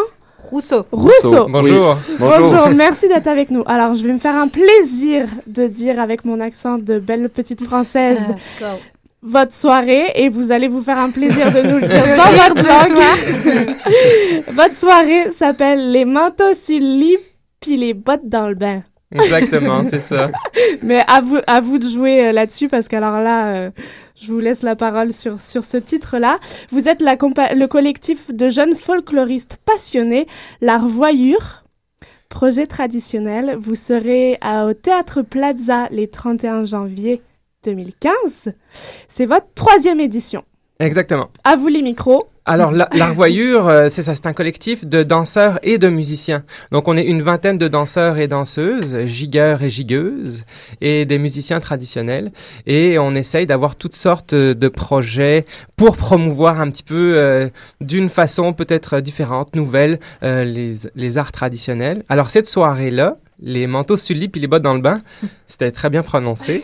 Rousseau. 0.50 0.86
Rousseau. 0.92 1.48
Bonjour. 1.48 1.96
Bonjour, 2.20 2.70
merci 2.76 3.08
d'être 3.08 3.28
avec 3.28 3.52
nous. 3.52 3.64
Alors, 3.68 3.96
je 3.96 4.04
vais 4.04 4.12
me 4.12 4.18
faire 4.18 4.36
un 4.36 4.48
plaisir 4.48 5.28
de 5.48 5.68
dire 5.68 6.00
avec 6.00 6.26
mon 6.26 6.40
accent 6.40 6.78
de 6.78 7.00
belle 7.00 7.30
petite 7.30 7.64
française 7.64 8.20
votre 9.24 9.54
soirée 9.54 10.12
et 10.16 10.30
vous 10.30 10.52
allez 10.52 10.68
vous 10.68 10.82
faire 10.82 10.98
un 10.98 11.12
plaisir 11.12 11.52
de 11.52 11.62
nous 11.62 11.78
le 11.78 11.88
dire 11.88 12.06
dans 12.18 12.32
votre 12.32 12.68
langue. 12.68 14.44
votre 14.52 14.76
soirée 14.76 15.32
s'appelle 15.32 15.92
Les 15.92 16.06
manteaux 16.06 16.56
sur 16.56 16.80
le 16.80 16.86
lit 16.86 17.18
puis 17.60 17.78
les 17.78 17.94
bottes 17.94 18.28
dans 18.28 18.48
le 18.48 18.56
bain. 18.56 18.82
Exactement, 19.12 19.84
c'est 19.90 20.02
ça. 20.02 20.30
Mais 20.84 21.04
à 21.08 21.22
vous, 21.22 21.38
à 21.48 21.60
vous 21.62 21.78
de 21.78 21.88
jouer 21.88 22.28
euh, 22.28 22.32
là-dessus 22.32 22.68
parce 22.68 22.88
qu'alors 22.88 23.20
là, 23.20 23.54
euh, 23.54 23.72
je 24.22 24.32
vous 24.32 24.40
laisse 24.40 24.62
la 24.64 24.76
parole 24.76 25.14
sur, 25.14 25.40
sur 25.42 25.64
ce 25.64 25.78
titre-là. 25.78 26.40
Vous 26.70 26.88
êtes 26.88 27.02
la 27.02 27.14
le 27.16 27.66
collectif 27.66 28.32
de 28.32 28.50
jeunes 28.50 28.76
folkloristes 28.76 29.58
passionnés, 29.66 30.28
La 30.62 30.78
Revoyure. 30.78 31.64
Projet 32.30 32.66
traditionnel, 32.68 33.58
vous 33.60 33.76
serez 33.76 34.38
à- 34.40 34.66
au 34.66 34.74
Théâtre 34.74 35.22
Plaza 35.22 35.88
les 35.92 36.08
31 36.08 36.64
janvier 36.64 37.22
2015. 37.66 38.54
C'est 39.10 39.26
votre 39.26 39.48
troisième 39.54 40.00
édition. 40.00 40.44
Exactement. 40.80 41.28
À 41.44 41.58
vous 41.58 41.68
les 41.68 41.82
micros. 41.82 42.28
Alors, 42.46 42.72
la, 42.72 42.90
la 42.94 43.06
Revoyure, 43.06 43.68
euh, 43.68 43.90
c'est 43.92 44.02
ça, 44.02 44.16
c'est 44.16 44.26
un 44.26 44.34
collectif 44.34 44.84
de 44.84 45.04
danseurs 45.04 45.60
et 45.62 45.78
de 45.78 45.90
musiciens. 45.90 46.44
Donc, 46.72 46.88
on 46.88 46.98
est 46.98 47.04
une 47.04 47.22
vingtaine 47.22 47.60
de 47.60 47.68
danseurs 47.68 48.18
et 48.18 48.28
danseuses, 48.28 49.06
gigueurs 49.06 49.62
et 49.62 49.70
gigueuses, 49.70 50.44
et 50.82 51.06
des 51.06 51.20
musiciens 51.20 51.60
traditionnels. 51.60 52.32
Et 52.66 52.98
on 52.98 53.14
essaye 53.14 53.46
d'avoir 53.46 53.76
toutes 53.76 53.96
sortes 53.96 54.34
de 54.34 54.68
projets 54.68 55.46
pour 55.76 55.98
promouvoir 55.98 56.60
un 56.60 56.72
petit 56.72 56.84
peu, 56.84 57.14
euh, 57.16 57.50
d'une 57.80 58.10
façon 58.10 58.54
peut-être 58.54 59.02
différente, 59.02 59.56
nouvelle, 59.56 60.00
euh, 60.24 60.44
les, 60.44 60.74
les 60.96 61.18
arts 61.20 61.32
traditionnels. 61.32 62.04
Alors, 62.10 62.32
cette 62.32 62.48
soirée-là, 62.48 63.18
les 63.42 63.68
manteaux 63.68 63.98
sur 63.98 64.16
le 64.16 64.22
lit 64.22 64.30
puis 64.30 64.40
les 64.42 64.48
bottes 64.48 64.62
dans 64.62 64.74
le 64.74 64.82
bain, 64.82 65.00
c'était 65.48 65.72
très 65.72 65.90
bien 65.90 66.04
prononcé. 66.04 66.64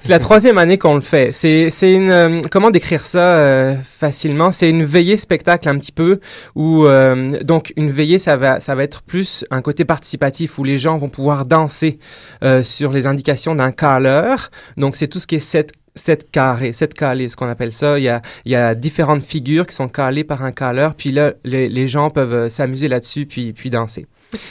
C'est 0.00 0.10
la 0.10 0.18
troisième 0.18 0.58
année 0.58 0.78
qu'on 0.78 0.94
le 0.94 1.00
fait. 1.00 1.32
C'est, 1.32 1.70
une, 1.92 2.10
euh, 2.10 2.40
comment 2.50 2.70
décrire 2.70 3.04
ça 3.04 3.38
euh, 3.38 3.76
facilement? 3.84 4.52
C'est 4.52 4.70
une 4.70 4.84
veillée 4.84 5.16
spectacle 5.16 5.68
un 5.68 5.78
petit 5.78 5.92
peu 5.92 6.20
où 6.54 6.86
euh, 6.86 7.42
donc 7.42 7.72
une 7.76 7.90
veillée 7.90 8.18
ça 8.18 8.36
va 8.36 8.60
ça 8.60 8.74
va 8.74 8.84
être 8.84 9.02
plus 9.02 9.44
un 9.50 9.62
côté 9.62 9.84
participatif 9.84 10.58
où 10.58 10.64
les 10.64 10.78
gens 10.78 10.96
vont 10.96 11.08
pouvoir 11.08 11.44
danser 11.44 11.98
sur 12.62 12.92
les 12.92 13.06
indications 13.06 13.54
d'un 13.54 13.72
caleur. 13.72 14.50
Donc 14.76 14.96
c'est 14.96 15.08
tout 15.08 15.20
ce 15.20 15.26
qui 15.26 15.36
est 15.36 15.40
sept 15.40 15.72
sept 15.94 16.30
carrés, 16.30 16.72
sept 16.72 16.94
calés, 16.94 17.28
ce 17.28 17.36
qu'on 17.36 17.48
appelle 17.48 17.72
ça. 17.72 17.98
Il 17.98 18.04
y 18.04 18.08
a, 18.08 18.22
il 18.44 18.52
y 18.52 18.54
a 18.54 18.74
différentes 18.74 19.22
figures 19.22 19.66
qui 19.66 19.74
sont 19.74 19.88
calées 19.88 20.24
par 20.24 20.44
un 20.44 20.52
caleur, 20.52 20.94
puis 20.94 21.10
là, 21.10 21.32
les, 21.44 21.68
les 21.68 21.86
gens 21.88 22.08
peuvent 22.08 22.48
s'amuser 22.48 22.86
là-dessus, 22.86 23.26
puis, 23.26 23.52
puis 23.52 23.68
danser. 23.68 24.06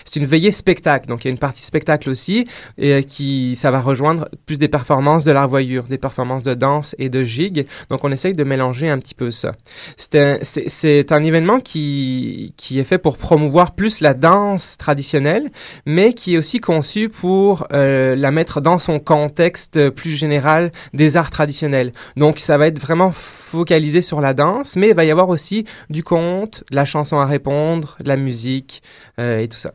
C'est 0.05 0.19
une 0.19 0.25
veillée 0.25 0.51
spectacle, 0.51 1.07
donc 1.07 1.23
il 1.23 1.27
y 1.27 1.29
a 1.29 1.31
une 1.31 1.37
partie 1.37 1.63
spectacle 1.63 2.09
aussi, 2.09 2.47
et 2.77 2.93
euh, 2.93 3.01
qui, 3.01 3.55
ça 3.55 3.71
va 3.71 3.79
rejoindre 3.79 4.29
plus 4.45 4.57
des 4.57 4.67
performances 4.67 5.23
de 5.23 5.31
l'arvoyure, 5.31 5.83
des 5.83 5.97
performances 5.97 6.43
de 6.43 6.53
danse 6.53 6.95
et 6.97 7.09
de 7.09 7.23
gigue. 7.23 7.67
Donc 7.89 8.03
on 8.03 8.11
essaye 8.11 8.33
de 8.33 8.43
mélanger 8.43 8.89
un 8.89 8.97
petit 8.99 9.15
peu 9.15 9.31
ça. 9.31 9.53
C'est 9.97 11.11
un, 11.11 11.23
événement 11.23 11.59
qui, 11.59 12.53
qui 12.57 12.79
est 12.79 12.83
fait 12.83 12.97
pour 12.97 13.17
promouvoir 13.17 13.75
plus 13.75 14.01
la 14.01 14.13
danse 14.13 14.77
traditionnelle, 14.77 15.49
mais 15.85 16.13
qui 16.13 16.35
est 16.35 16.37
aussi 16.37 16.59
conçu 16.59 17.09
pour 17.09 17.67
euh, 17.73 18.15
la 18.15 18.31
mettre 18.31 18.61
dans 18.61 18.79
son 18.79 18.99
contexte 18.99 19.89
plus 19.89 20.11
général 20.11 20.71
des 20.93 21.17
arts 21.17 21.29
traditionnels. 21.29 21.93
Donc 22.15 22.39
ça 22.39 22.57
va 22.57 22.67
être 22.67 22.79
vraiment 22.79 23.11
focalisé 23.11 24.01
sur 24.01 24.21
la 24.21 24.33
danse, 24.33 24.75
mais 24.75 24.89
il 24.89 24.95
va 24.95 25.05
y 25.05 25.11
avoir 25.11 25.29
aussi 25.29 25.65
du 25.89 26.03
conte, 26.03 26.63
la 26.71 26.85
chanson 26.85 27.17
à 27.17 27.25
répondre, 27.25 27.97
la 28.03 28.17
musique 28.17 28.81
et 29.17 29.47
tout 29.47 29.58
ça. 29.58 29.73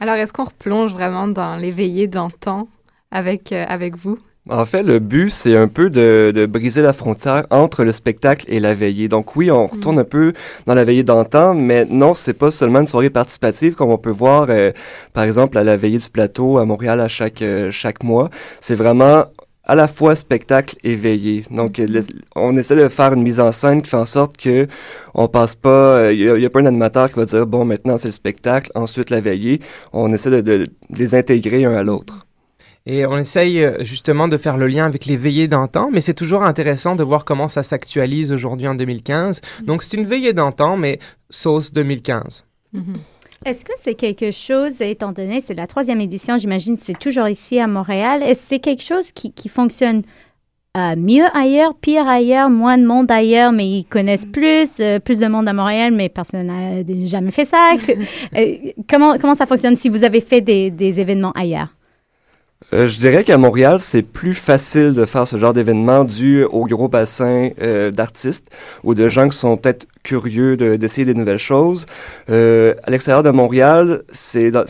Alors, 0.00 0.14
est-ce 0.14 0.32
qu'on 0.32 0.44
replonge 0.44 0.92
vraiment 0.92 1.26
dans 1.26 1.56
les 1.56 1.72
veillées 1.72 2.06
d'antan 2.06 2.68
avec, 3.10 3.52
euh, 3.52 3.64
avec 3.68 3.96
vous? 3.96 4.18
En 4.50 4.64
fait, 4.64 4.82
le 4.82 4.98
but, 4.98 5.28
c'est 5.28 5.56
un 5.56 5.68
peu 5.68 5.90
de, 5.90 6.32
de 6.34 6.46
briser 6.46 6.80
la 6.80 6.94
frontière 6.94 7.46
entre 7.50 7.84
le 7.84 7.92
spectacle 7.92 8.46
et 8.48 8.60
la 8.60 8.72
veillée. 8.72 9.06
Donc 9.06 9.36
oui, 9.36 9.50
on 9.50 9.66
retourne 9.66 9.98
un 9.98 10.04
peu 10.04 10.32
dans 10.64 10.74
la 10.74 10.84
veillée 10.84 11.02
d'antan, 11.02 11.52
mais 11.52 11.84
non, 11.84 12.14
c'est 12.14 12.32
pas 12.32 12.50
seulement 12.50 12.80
une 12.80 12.86
soirée 12.86 13.10
participative 13.10 13.74
comme 13.74 13.90
on 13.90 13.98
peut 13.98 14.08
voir, 14.08 14.46
euh, 14.48 14.72
par 15.12 15.24
exemple, 15.24 15.58
à 15.58 15.64
la 15.64 15.76
veillée 15.76 15.98
du 15.98 16.08
plateau 16.08 16.56
à 16.56 16.64
Montréal 16.64 17.00
à 17.00 17.08
chaque, 17.08 17.42
euh, 17.42 17.70
chaque 17.70 18.02
mois. 18.02 18.30
C'est 18.60 18.74
vraiment 18.74 19.26
à 19.68 19.74
la 19.74 19.86
fois 19.86 20.16
spectacle 20.16 20.76
et 20.82 20.96
veillée. 20.96 21.44
Donc, 21.50 21.78
euh, 21.78 21.86
le- 21.86 22.00
on 22.34 22.56
essaie 22.56 22.74
de 22.74 22.88
faire 22.88 23.12
une 23.12 23.22
mise 23.22 23.38
en 23.38 23.52
scène 23.52 23.82
qui 23.82 23.90
fait 23.90 23.96
en 23.98 24.06
sorte 24.06 24.36
que 24.36 24.66
on 25.14 25.28
passe 25.28 25.54
pas, 25.54 26.10
il 26.12 26.34
n'y 26.34 26.44
a, 26.46 26.50
pas 26.50 26.60
un 26.60 26.66
animateur 26.66 27.10
qui 27.12 27.16
va 27.18 27.26
dire, 27.26 27.46
bon, 27.46 27.64
maintenant 27.64 27.96
c'est 27.98 28.08
le 28.08 28.12
spectacle, 28.12 28.70
ensuite 28.74 29.10
la 29.10 29.20
veillée. 29.20 29.60
On 29.92 30.12
essaie 30.12 30.30
de, 30.30 30.40
de- 30.40 30.64
de 30.90 30.98
les 30.98 31.14
intégrer 31.14 31.64
un 31.66 31.74
à 31.74 31.82
l'autre. 31.82 32.24
Et 32.86 33.04
on 33.04 33.18
essaye 33.18 33.62
euh, 33.62 33.82
justement 33.84 34.28
de 34.28 34.38
faire 34.38 34.56
le 34.56 34.66
lien 34.66 34.86
avec 34.86 35.04
les 35.04 35.18
veillées 35.18 35.46
d'antan, 35.48 35.90
mais 35.92 36.00
c'est 36.00 36.14
toujours 36.14 36.42
intéressant 36.42 36.96
de 36.96 37.02
voir 37.02 37.26
comment 37.26 37.48
ça 37.48 37.62
s'actualise 37.62 38.32
aujourd'hui 38.32 38.66
en 38.66 38.74
2015. 38.74 39.42
Donc 39.64 39.82
c'est 39.82 39.98
une 39.98 40.06
veillée 40.06 40.32
d'antan, 40.32 40.78
mais 40.78 40.98
sauce 41.28 41.70
2015. 41.74 42.44
Est-ce 43.44 43.64
que 43.64 43.72
c'est 43.78 43.94
quelque 43.94 44.30
chose, 44.30 44.80
étant 44.80 45.12
donné 45.12 45.40
c'est 45.40 45.54
la 45.54 45.66
troisième 45.66 46.00
édition, 46.00 46.36
j'imagine 46.38 46.76
que 46.76 46.84
c'est 46.84 46.98
toujours 46.98 47.28
ici 47.28 47.58
à 47.60 47.66
Montréal, 47.66 48.22
est-ce 48.22 48.40
que 48.40 48.46
c'est 48.48 48.58
quelque 48.58 48.82
chose 48.82 49.12
qui, 49.12 49.32
qui 49.32 49.48
fonctionne 49.48 50.02
euh, 50.76 50.96
mieux 50.96 51.24
ailleurs, 51.34 51.74
pire 51.74 52.06
ailleurs, 52.06 52.50
moins 52.50 52.76
de 52.76 52.84
monde 52.86 53.10
ailleurs, 53.10 53.52
mais 53.52 53.66
ils 53.66 53.84
connaissent 53.84 54.26
plus, 54.26 54.68
euh, 54.80 54.98
plus 54.98 55.18
de 55.18 55.26
monde 55.26 55.48
à 55.48 55.52
Montréal, 55.52 55.92
mais 55.94 56.08
personne 56.08 56.46
n'a 56.48 56.82
jamais 57.06 57.30
fait 57.30 57.46
ça? 57.46 57.72
Que- 57.84 57.92
euh, 58.38 58.72
comment, 58.88 59.16
comment 59.18 59.34
ça 59.34 59.46
fonctionne 59.46 59.76
si 59.76 59.88
vous 59.88 60.04
avez 60.04 60.20
fait 60.20 60.40
des, 60.40 60.70
des 60.70 61.00
événements 61.00 61.32
ailleurs? 61.32 61.74
Euh, 62.74 62.86
je 62.86 62.98
dirais 62.98 63.24
qu'à 63.24 63.38
Montréal, 63.38 63.78
c'est 63.80 64.02
plus 64.02 64.34
facile 64.34 64.92
de 64.92 65.06
faire 65.06 65.26
ce 65.26 65.36
genre 65.38 65.54
d'événement 65.54 66.04
dû 66.04 66.44
au 66.44 66.64
gros 66.66 66.88
bassin 66.88 67.48
euh, 67.62 67.90
d'artistes 67.90 68.50
ou 68.84 68.94
de 68.94 69.08
gens 69.08 69.28
qui 69.28 69.38
sont 69.38 69.56
peut-être 69.56 69.86
curieux 70.02 70.56
de- 70.56 70.76
d'essayer 70.76 71.06
des 71.06 71.14
nouvelles 71.14 71.38
choses. 71.38 71.86
Euh, 72.28 72.74
à 72.82 72.90
l'extérieur 72.90 73.22
de 73.22 73.30
Montréal, 73.30 74.02
c'est 74.10 74.54
un, 74.54 74.64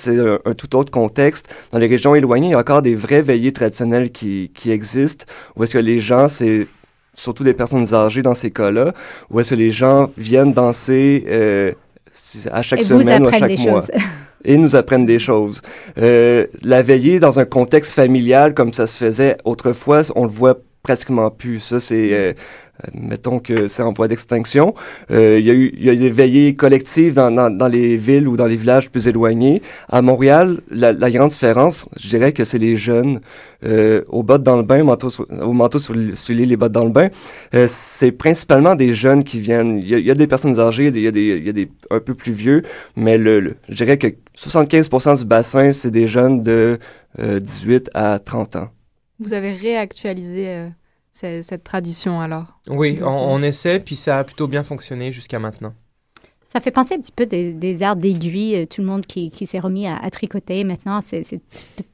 un 0.44 0.52
tout 0.54 0.76
autre 0.76 0.92
contexte. 0.92 1.48
Dans 1.72 1.78
les 1.78 1.86
régions 1.88 2.14
éloignées, 2.14 2.48
il 2.48 2.52
y 2.52 2.54
a 2.54 2.58
encore 2.58 2.82
des 2.82 2.94
vraies 2.94 3.22
veillées 3.22 3.52
traditionnelles 3.52 4.10
qui, 4.12 4.52
qui 4.54 4.70
existent, 4.70 5.24
où 5.56 5.64
est-ce 5.64 5.72
que 5.72 5.78
les 5.78 5.98
gens, 5.98 6.28
c'est 6.28 6.68
surtout 7.14 7.42
des 7.42 7.54
personnes 7.54 7.92
âgées 7.94 8.22
dans 8.22 8.34
ces 8.34 8.52
cas-là, 8.52 8.92
où 9.30 9.40
est-ce 9.40 9.50
que 9.50 9.54
les 9.56 9.70
gens 9.70 10.10
viennent 10.16 10.52
danser 10.52 11.74
à 12.52 12.62
chaque 12.62 12.80
Et 12.80 12.84
semaine 12.84 13.24
ou 13.24 13.28
à 13.28 13.32
chaque 13.32 13.58
mois 13.58 13.80
choses. 13.80 13.90
et 14.44 14.56
nous 14.56 14.76
apprennent 14.76 15.06
des 15.06 15.18
choses. 15.18 15.62
Euh, 15.98 16.46
la 16.62 16.82
veillée 16.82 17.20
dans 17.20 17.38
un 17.38 17.44
contexte 17.44 17.92
familial 17.92 18.54
comme 18.54 18.72
ça 18.72 18.86
se 18.86 18.96
faisait 18.96 19.36
autrefois, 19.44 20.02
on 20.14 20.24
le 20.24 20.30
voit 20.30 20.58
pratiquement 20.82 21.30
plus. 21.30 21.60
Ça, 21.60 21.80
c'est, 21.80 22.12
euh, 22.12 22.32
mettons 22.94 23.38
que 23.40 23.66
c'est 23.66 23.82
en 23.82 23.92
voie 23.92 24.08
d'extinction. 24.08 24.74
Euh, 25.10 25.38
Il 25.40 25.46
y, 25.46 25.50
a 25.50 25.54
eu- 25.54 25.72
y 25.78 25.90
a 25.90 25.92
eu 25.92 25.96
des 25.98 26.10
veillées 26.10 26.54
collectives 26.54 27.14
dans, 27.14 27.30
dans, 27.30 27.50
dans 27.50 27.68
les 27.68 27.96
villes 27.96 28.28
ou 28.28 28.36
dans 28.36 28.46
les 28.46 28.56
villages 28.56 28.90
plus 28.90 29.08
éloignés. 29.08 29.62
À 29.88 30.02
Montréal, 30.02 30.60
la, 30.70 30.92
la 30.92 31.10
grande 31.10 31.30
différence, 31.30 31.88
je 31.98 32.08
dirais 32.08 32.32
que 32.32 32.44
c'est 32.44 32.58
les 32.58 32.76
jeunes. 32.76 33.20
Euh, 33.64 34.02
aux 34.08 34.22
bottes 34.22 34.44
dans 34.44 34.56
le 34.56 34.62
bain, 34.62 34.80
au 34.82 34.84
manteau 35.52 35.78
sur, 35.80 35.96
sur 36.14 36.34
les 36.34 36.56
bottes 36.56 36.70
dans 36.70 36.84
le 36.84 36.90
bain, 36.92 37.08
euh, 37.54 37.66
c'est 37.68 38.12
principalement 38.12 38.76
des 38.76 38.94
jeunes 38.94 39.24
qui 39.24 39.40
viennent. 39.40 39.78
Il 39.82 39.88
y 39.88 39.94
a, 39.96 39.98
y 39.98 40.10
a 40.12 40.14
des 40.14 40.28
personnes 40.28 40.60
âgées, 40.60 40.86
il 40.94 41.00
y 41.00 41.08
a 41.08 41.10
des, 41.10 41.38
y 41.40 41.48
a 41.48 41.52
des 41.52 41.68
un 41.90 41.98
peu 41.98 42.14
plus 42.14 42.30
vieux, 42.30 42.62
mais 42.94 43.18
le, 43.18 43.40
le- 43.40 43.56
je 43.68 43.74
dirais 43.74 43.98
que 43.98 44.06
75% 44.36 45.18
du 45.18 45.24
bassin, 45.24 45.72
c'est 45.72 45.90
des 45.90 46.06
jeunes 46.06 46.40
de 46.40 46.78
euh, 47.18 47.40
18 47.40 47.90
à 47.94 48.20
30 48.20 48.54
ans. 48.56 48.68
Vous 49.18 49.32
avez 49.32 49.52
réactualisé 49.52 50.44
euh, 50.48 50.68
cette 51.18 51.64
tradition 51.64 52.20
alors? 52.20 52.60
Oui, 52.68 53.00
on, 53.02 53.06
on 53.06 53.42
essaie, 53.42 53.80
puis 53.80 53.96
ça 53.96 54.18
a 54.18 54.24
plutôt 54.24 54.46
bien 54.46 54.62
fonctionné 54.62 55.12
jusqu'à 55.12 55.38
maintenant. 55.38 55.74
Ça 56.50 56.60
fait 56.62 56.70
penser 56.70 56.94
un 56.94 56.98
petit 57.00 57.12
peu 57.12 57.26
des, 57.26 57.52
des 57.52 57.82
arts 57.82 57.96
d'aiguille, 57.96 58.56
euh, 58.56 58.64
tout 58.64 58.80
le 58.80 58.86
monde 58.86 59.04
qui, 59.04 59.30
qui 59.30 59.46
s'est 59.46 59.58
remis 59.58 59.86
à, 59.86 59.96
à 60.02 60.08
tricoter. 60.08 60.64
Maintenant, 60.64 61.00
c'est 61.04 61.22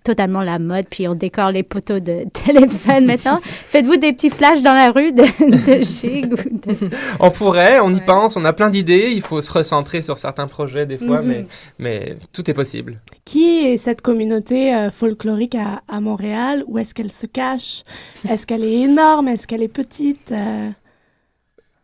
totalement 0.05 0.43
la 0.43 0.61
mode, 0.61 0.87
puis 0.89 1.09
on 1.09 1.15
décore 1.17 1.51
les 1.51 1.65
poteaux 1.65 1.99
de 1.99 2.25
téléphone 2.47 3.05
maintenant. 3.07 3.41
Faites-vous 3.43 3.97
des 3.97 4.13
petits 4.13 4.31
flashs 4.31 4.63
dans 4.63 4.75
la 4.75 4.93
rue 4.93 5.11
de, 5.13 5.23
de 5.23 5.83
gig 5.83 6.33
ou 6.33 6.37
de... 6.37 6.91
On 7.21 7.31
pourrait, 7.33 7.81
on 7.81 7.93
y 7.93 8.01
pense, 8.01 8.37
on 8.37 8.45
a 8.45 8.53
plein 8.53 8.71
d'idées. 8.71 9.11
Il 9.13 9.23
faut 9.23 9.41
se 9.41 9.51
recentrer 9.51 10.03
sur 10.03 10.19
certains 10.19 10.47
projets 10.47 10.87
des 10.87 10.99
fois, 10.99 11.21
Mhm. 11.21 11.27
mais, 11.29 11.47
mais 11.81 12.17
tout 12.33 12.49
est 12.49 12.55
possible. 12.55 13.01
Qui 13.25 13.67
est 13.67 13.77
cette 13.77 14.03
communauté 14.03 14.73
euh, 14.75 14.91
folklorique 14.93 15.57
à, 15.57 15.83
à 15.89 16.01
Montréal? 16.01 16.63
Où 16.69 16.79
est-ce 16.79 16.95
qu'elle 16.95 17.11
se 17.11 17.27
cache? 17.27 17.83
Est-ce 18.29 18.47
qu'elle 18.47 18.63
est 18.65 18.83
énorme? 18.83 19.27
Est-ce 19.29 19.47
qu'elle 19.49 19.63
est 19.63 19.69
petite? 19.69 20.31
Euh, 20.31 20.71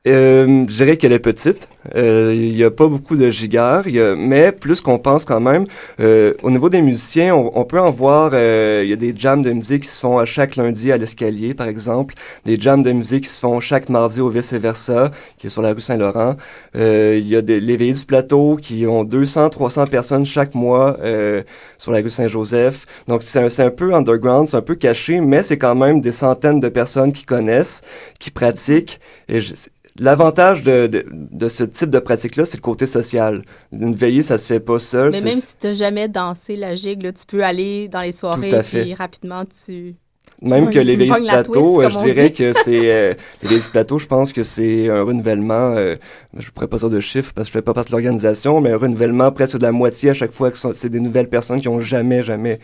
Euh, 0.09 0.65
je 0.67 0.77
dirais 0.83 0.97
qu'elle 0.97 1.13
est 1.13 1.19
petite. 1.19 1.69
Euh, 1.95 2.33
Il 2.35 2.55
n'y 2.55 2.65
a 2.65 2.71
pas 2.71 2.87
beaucoup 2.89 3.17
de 3.17 3.31
gigares, 3.31 3.85
mais 4.17 4.51
plus 4.51 4.81
qu'on 4.81 4.99
pense 4.99 5.27
quand 5.27 5.41
même. 5.41 5.67
Euh, 6.01 6.33
au 6.43 6.51
niveau 6.51 6.71
des 6.71 6.81
musiciens, 6.81 7.35
on, 7.35 7.51
on 7.55 7.65
peut 7.67 7.79
en 7.79 7.91
voir. 7.91 8.31
euh, 8.33 8.81
Il 8.83 8.89
y 8.89 8.95
a 8.95 8.97
des 8.97 9.13
jams 9.15 9.43
de 9.43 9.53
musique 9.53 9.83
qui 9.83 9.89
se 9.91 10.01
font 10.01 10.17
à 10.19 10.25
chaque 10.25 10.57
lundi 10.57 10.91
à 10.91 10.97
l'escalier, 10.97 11.53
par 11.53 11.69
exemple. 11.69 12.15
Des 12.47 12.59
jams 12.59 12.83
de 12.83 12.93
musique 12.93 13.25
qui 13.25 13.31
se 13.31 13.41
font 13.41 13.61
chaque 13.61 13.91
mardi 13.91 14.23
au 14.23 14.31
vice-versa, 14.31 15.11
qui 15.37 15.49
est 15.49 15.51
sur 15.51 15.61
la 15.61 15.75
rue 15.75 15.83
Saint-Laurent. 15.83 16.37
Euh, 16.77 17.17
Il 17.21 17.29
y 17.29 17.37
a 17.37 17.43
des, 17.43 17.61
les 17.61 17.77
veillées 17.77 17.93
du 17.93 18.05
plateau 18.07 18.57
qui 18.57 18.87
ont 18.87 19.05
200, 19.05 19.51
300 19.51 19.87
personnes 19.87 20.25
chaque 20.25 20.55
mois 20.55 20.97
euh, 21.01 21.43
sur 21.77 21.93
la 21.93 21.99
rue 22.01 22.09
Saint-Joseph. 22.11 22.87
Donc 23.07 23.23
c'est 23.23 23.39
un, 23.61 23.67
un 23.67 23.71
peu 23.71 23.93
underground, 23.95 24.49
c'est 24.49 24.57
un 24.57 24.63
peu 24.63 24.77
caché, 24.77 25.21
mais 25.21 25.43
c'est 25.43 25.59
quand 25.59 25.75
même 25.75 26.01
des 26.01 26.13
centaines 26.13 26.59
de 26.61 26.71
personnes 26.71 27.13
qui 27.13 27.25
connaissent, 27.27 27.83
qui 28.19 28.31
pratiquent. 28.31 28.99
Et 29.29 29.43
je- 29.43 29.55
L'avantage 29.99 30.63
de, 30.63 30.87
de, 30.87 31.05
de 31.11 31.49
ce 31.49 31.65
type 31.65 31.91
de 31.91 31.99
pratique-là, 31.99 32.45
c'est 32.45 32.57
le 32.59 32.63
côté 32.63 32.87
social. 32.87 33.43
Une 33.73 33.95
veillée, 33.95 34.23
ça 34.23 34.39
se 34.39 34.47
fait 34.47 34.61
pas 34.61 34.79
seul. 34.79 35.11
Mais 35.13 35.21
même 35.21 35.35
si 35.35 35.57
tu 35.59 35.67
n'as 35.67 35.75
jamais 35.75 36.09
dansé 36.09 36.57
la 36.57 36.77
gigue, 36.77 37.03
là, 37.03 37.13
tu 37.13 37.27
peux 37.27 37.43
aller 37.45 37.89
dans 37.89 38.03
les 38.03 38.13
soirées 38.13 38.51
puis 38.63 38.95
rapidement 38.95 39.45
tu. 39.45 39.97
Même 40.43 40.71
que 40.71 40.79
les 40.79 40.97
veillées 40.97 41.13
du 41.13 41.23
la 41.25 41.43
plateau, 41.43 41.83
twist, 41.83 41.97
euh, 41.97 41.99
je 42.01 42.05
dirais 42.05 42.33
que 42.33 42.53
c'est... 42.53 42.91
euh, 42.91 43.15
les 43.43 43.49
veillées 43.49 43.61
du 43.61 43.69
plateau, 43.69 43.99
je 43.99 44.07
pense 44.07 44.33
que 44.33 44.43
c'est 44.43 44.89
un 44.89 45.03
renouvellement, 45.03 45.73
euh, 45.73 45.97
je 46.35 46.51
pourrais 46.51 46.69
pas 46.69 46.79
dire 46.79 46.89
de 46.89 47.01
chiffres 47.01 47.33
parce 47.35 47.49
que 47.49 47.53
je 47.53 47.59
fais 47.59 47.63
pas 47.63 47.75
partie 47.75 47.91
de 47.91 47.97
l'organisation, 47.97 48.61
mais 48.61 48.71
un 48.71 48.79
renouvellement 48.79 49.33
presque 49.33 49.59
de 49.59 49.63
la 49.65 49.73
moitié 49.73 50.11
à 50.11 50.15
chaque 50.15 50.31
fois 50.33 50.51
que 50.51 50.57
c'est 50.73 50.89
des 50.89 51.01
nouvelles 51.01 51.29
personnes 51.29 51.61
qui 51.61 51.69
ont 51.69 51.81
jamais, 51.81 52.23
jamais 52.23 52.59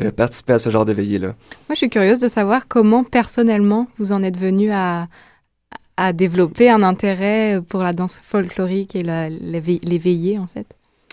euh, 0.00 0.10
participé 0.10 0.54
à 0.54 0.58
ce 0.58 0.70
genre 0.70 0.84
de 0.84 0.92
veillée-là. 0.92 1.28
Moi, 1.28 1.34
je 1.70 1.76
suis 1.76 1.90
curieuse 1.90 2.18
de 2.18 2.26
savoir 2.26 2.66
comment 2.66 3.04
personnellement 3.04 3.86
vous 3.98 4.10
en 4.10 4.24
êtes 4.24 4.38
venu 4.38 4.72
à, 4.72 5.06
à 6.00 6.12
développer 6.12 6.70
un 6.70 6.82
intérêt 6.82 7.60
pour 7.68 7.82
la 7.82 7.92
danse 7.92 8.18
folklorique 8.22 8.96
et 8.96 9.02
la- 9.02 9.28
les 9.28 9.98
veillées, 9.98 10.38
en 10.38 10.46
fait. 10.46 10.66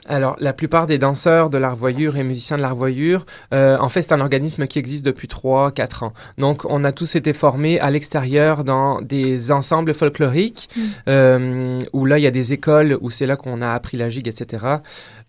Alors, 0.10 0.38
la 0.40 0.54
plupart 0.54 0.88
des 0.88 0.98
danseurs 0.98 1.50
de 1.50 1.58
l'Arvoyure 1.58 2.16
et 2.16 2.24
musiciens 2.24 2.56
de 2.56 2.62
l'Arvoyure, 2.62 3.26
euh, 3.54 3.78
en 3.78 3.90
fait, 3.90 4.02
c'est 4.04 4.14
un 4.14 4.22
organisme 4.22 4.66
qui 4.66 4.80
existe 4.80 5.06
depuis 5.06 5.28
3-4 5.28 6.04
ans. 6.04 6.14
Donc, 6.38 6.64
on 6.64 6.86
a 6.86 6.94
tous 6.94 7.18
été 7.18 7.34
formés 7.34 7.78
à 7.82 7.92
l'extérieur 7.92 8.64
dans 8.64 9.02
des 9.02 9.52
ensembles 9.52 9.94
folkloriques, 9.94 10.70
Mm. 10.78 10.82
euh, 11.10 11.80
où 11.92 12.06
là, 12.06 12.20
il 12.20 12.22
y 12.24 12.28
a 12.28 12.32
des 12.32 12.54
écoles, 12.54 12.98
où 13.02 13.10
c'est 13.10 13.26
là 13.26 13.36
qu'on 13.36 13.62
a 13.62 13.74
appris 13.74 13.98
la 13.98 14.08
gigue, 14.08 14.30
etc. 14.30 14.66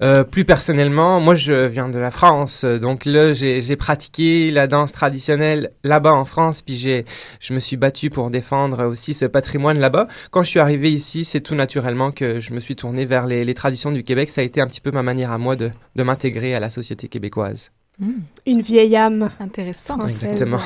Euh, 0.00 0.22
plus 0.22 0.44
personnellement, 0.44 1.20
moi, 1.20 1.34
je 1.34 1.66
viens 1.66 1.88
de 1.88 1.98
la 1.98 2.10
France, 2.10 2.64
donc 2.64 3.04
là, 3.04 3.32
j'ai 3.32 3.60
j'ai 3.60 3.76
pratiqué 3.76 4.50
la 4.52 4.66
danse 4.66 4.92
traditionnelle 4.92 5.72
là-bas 5.82 6.12
en 6.12 6.24
France, 6.24 6.62
puis 6.62 6.74
j'ai, 6.74 7.04
je 7.40 7.52
me 7.52 7.58
suis 7.58 7.76
battu 7.76 8.08
pour 8.08 8.30
défendre 8.30 8.86
aussi 8.86 9.12
ce 9.12 9.24
patrimoine 9.24 9.78
là-bas. 9.80 10.06
Quand 10.30 10.44
je 10.44 10.50
suis 10.50 10.60
arrivé 10.60 10.92
ici, 10.92 11.24
c'est 11.24 11.40
tout 11.40 11.56
naturellement 11.56 12.12
que 12.12 12.38
je 12.38 12.52
me 12.52 12.60
suis 12.60 12.76
tourné 12.76 13.06
vers 13.06 13.26
les, 13.26 13.44
les 13.44 13.54
traditions 13.54 13.90
du 13.90 14.04
Québec. 14.04 14.30
Ça 14.30 14.40
a 14.40 14.44
été 14.44 14.60
un 14.60 14.68
petit 14.68 14.80
peu 14.80 14.92
ma 14.92 15.02
manière 15.02 15.32
à 15.32 15.38
moi 15.38 15.56
de, 15.56 15.72
de 15.96 16.02
m'intégrer 16.04 16.54
à 16.54 16.60
la 16.60 16.70
société 16.70 17.08
québécoise. 17.08 17.72
Une 18.46 18.60
vieille 18.60 18.94
âme. 18.94 19.30
Intéressant. 19.40 19.98
Française. 19.98 20.22
Exactement. 20.22 20.60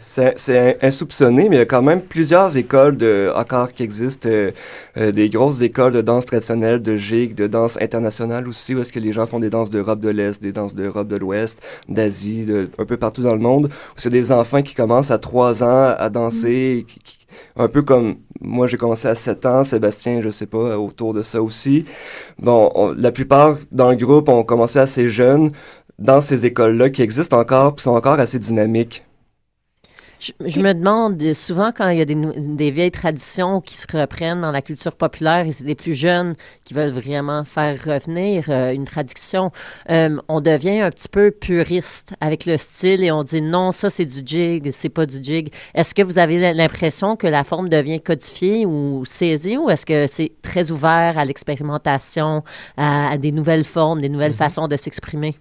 C'est 0.00 0.78
insoupçonné, 0.82 1.48
mais 1.48 1.56
il 1.56 1.58
y 1.58 1.62
a 1.62 1.66
quand 1.66 1.82
même 1.82 2.00
plusieurs 2.00 2.56
écoles 2.56 2.96
de, 2.96 3.32
encore 3.34 3.72
qui 3.72 3.82
existent, 3.82 4.28
euh, 4.28 4.52
euh, 4.96 5.10
des 5.10 5.28
grosses 5.28 5.60
écoles 5.62 5.92
de 5.92 6.00
danse 6.00 6.26
traditionnelle, 6.26 6.80
de 6.80 6.96
gigue, 6.96 7.34
de 7.34 7.46
danse 7.48 7.76
internationale 7.80 8.46
aussi, 8.46 8.74
où 8.74 8.80
est-ce 8.80 8.92
que 8.92 9.00
les 9.00 9.12
gens 9.12 9.26
font 9.26 9.40
des 9.40 9.50
danses 9.50 9.68
d'Europe 9.70 10.00
de 10.00 10.10
l'Est, 10.10 10.40
des 10.40 10.52
danses 10.52 10.74
d'Europe 10.74 11.08
de 11.08 11.16
l'Ouest, 11.16 11.60
d'Asie, 11.88 12.44
de, 12.44 12.70
un 12.78 12.84
peu 12.84 12.96
partout 12.96 13.22
dans 13.22 13.34
le 13.34 13.40
monde, 13.40 13.66
où 13.66 13.94
c'est 13.96 14.10
des 14.10 14.30
enfants 14.30 14.62
qui 14.62 14.74
commencent 14.74 15.10
à 15.10 15.18
3 15.18 15.64
ans 15.64 15.94
à 15.98 16.08
danser, 16.08 16.78
et 16.78 16.84
qui- 16.84 17.00
qui- 17.00 17.16
un 17.56 17.68
peu 17.68 17.82
comme 17.82 18.16
moi 18.40 18.66
j'ai 18.68 18.76
commencé 18.76 19.08
à 19.08 19.14
7 19.16 19.44
ans, 19.46 19.64
Sébastien, 19.64 20.20
je 20.20 20.30
sais 20.30 20.46
pas, 20.46 20.78
autour 20.78 21.14
de 21.14 21.22
ça 21.22 21.42
aussi. 21.42 21.84
Bon, 22.38 22.70
on- 22.74 22.92
la 22.92 23.10
plupart 23.12 23.58
dans 23.72 23.90
le 23.90 23.96
groupe 23.96 24.28
ont 24.28 24.44
commencé 24.44 24.78
assez 24.78 25.08
jeunes 25.08 25.50
dans 25.98 26.20
ces 26.20 26.46
écoles-là 26.46 26.90
qui 26.90 27.02
existent 27.02 27.38
encore, 27.40 27.74
puis 27.74 27.82
sont 27.82 27.90
encore 27.90 28.18
assez 28.20 28.38
dynamiques. 28.38 29.04
Je, 30.20 30.32
je 30.44 30.60
me 30.60 30.74
demande 30.74 31.22
euh, 31.22 31.32
souvent 31.32 31.72
quand 31.74 31.88
il 31.88 31.96
y 31.98 32.02
a 32.02 32.04
des, 32.04 32.70
vieilles 32.70 32.90
traditions 32.90 33.62
qui 33.62 33.74
se 33.74 33.86
reprennent 33.90 34.42
dans 34.42 34.50
la 34.52 34.60
culture 34.60 34.94
populaire 34.94 35.46
et 35.46 35.52
c'est 35.52 35.64
des 35.64 35.74
plus 35.74 35.94
jeunes 35.94 36.34
qui 36.64 36.74
veulent 36.74 36.90
vraiment 36.92 37.44
faire 37.44 37.82
revenir 37.82 38.44
euh, 38.50 38.74
une 38.74 38.84
tradition, 38.84 39.50
euh, 39.88 40.18
on 40.28 40.42
devient 40.42 40.80
un 40.80 40.90
petit 40.90 41.08
peu 41.08 41.30
puriste 41.30 42.12
avec 42.20 42.44
le 42.44 42.58
style 42.58 43.02
et 43.02 43.10
on 43.10 43.24
dit 43.24 43.40
non, 43.40 43.72
ça 43.72 43.88
c'est 43.88 44.04
du 44.04 44.20
jig, 44.24 44.70
c'est 44.72 44.90
pas 44.90 45.06
du 45.06 45.24
jig. 45.24 45.54
Est-ce 45.74 45.94
que 45.94 46.02
vous 46.02 46.18
avez 46.18 46.52
l'impression 46.52 47.16
que 47.16 47.26
la 47.26 47.42
forme 47.42 47.70
devient 47.70 48.02
codifiée 48.02 48.66
ou 48.66 49.06
saisie 49.06 49.56
ou 49.56 49.70
est-ce 49.70 49.86
que 49.86 50.06
c'est 50.06 50.32
très 50.42 50.70
ouvert 50.70 51.16
à 51.16 51.24
l'expérimentation, 51.24 52.44
à, 52.76 53.12
à 53.12 53.16
des 53.16 53.32
nouvelles 53.32 53.64
formes, 53.64 54.02
des 54.02 54.10
nouvelles 54.10 54.34
façons 54.34 54.68
de 54.68 54.76
s'exprimer? 54.76 55.34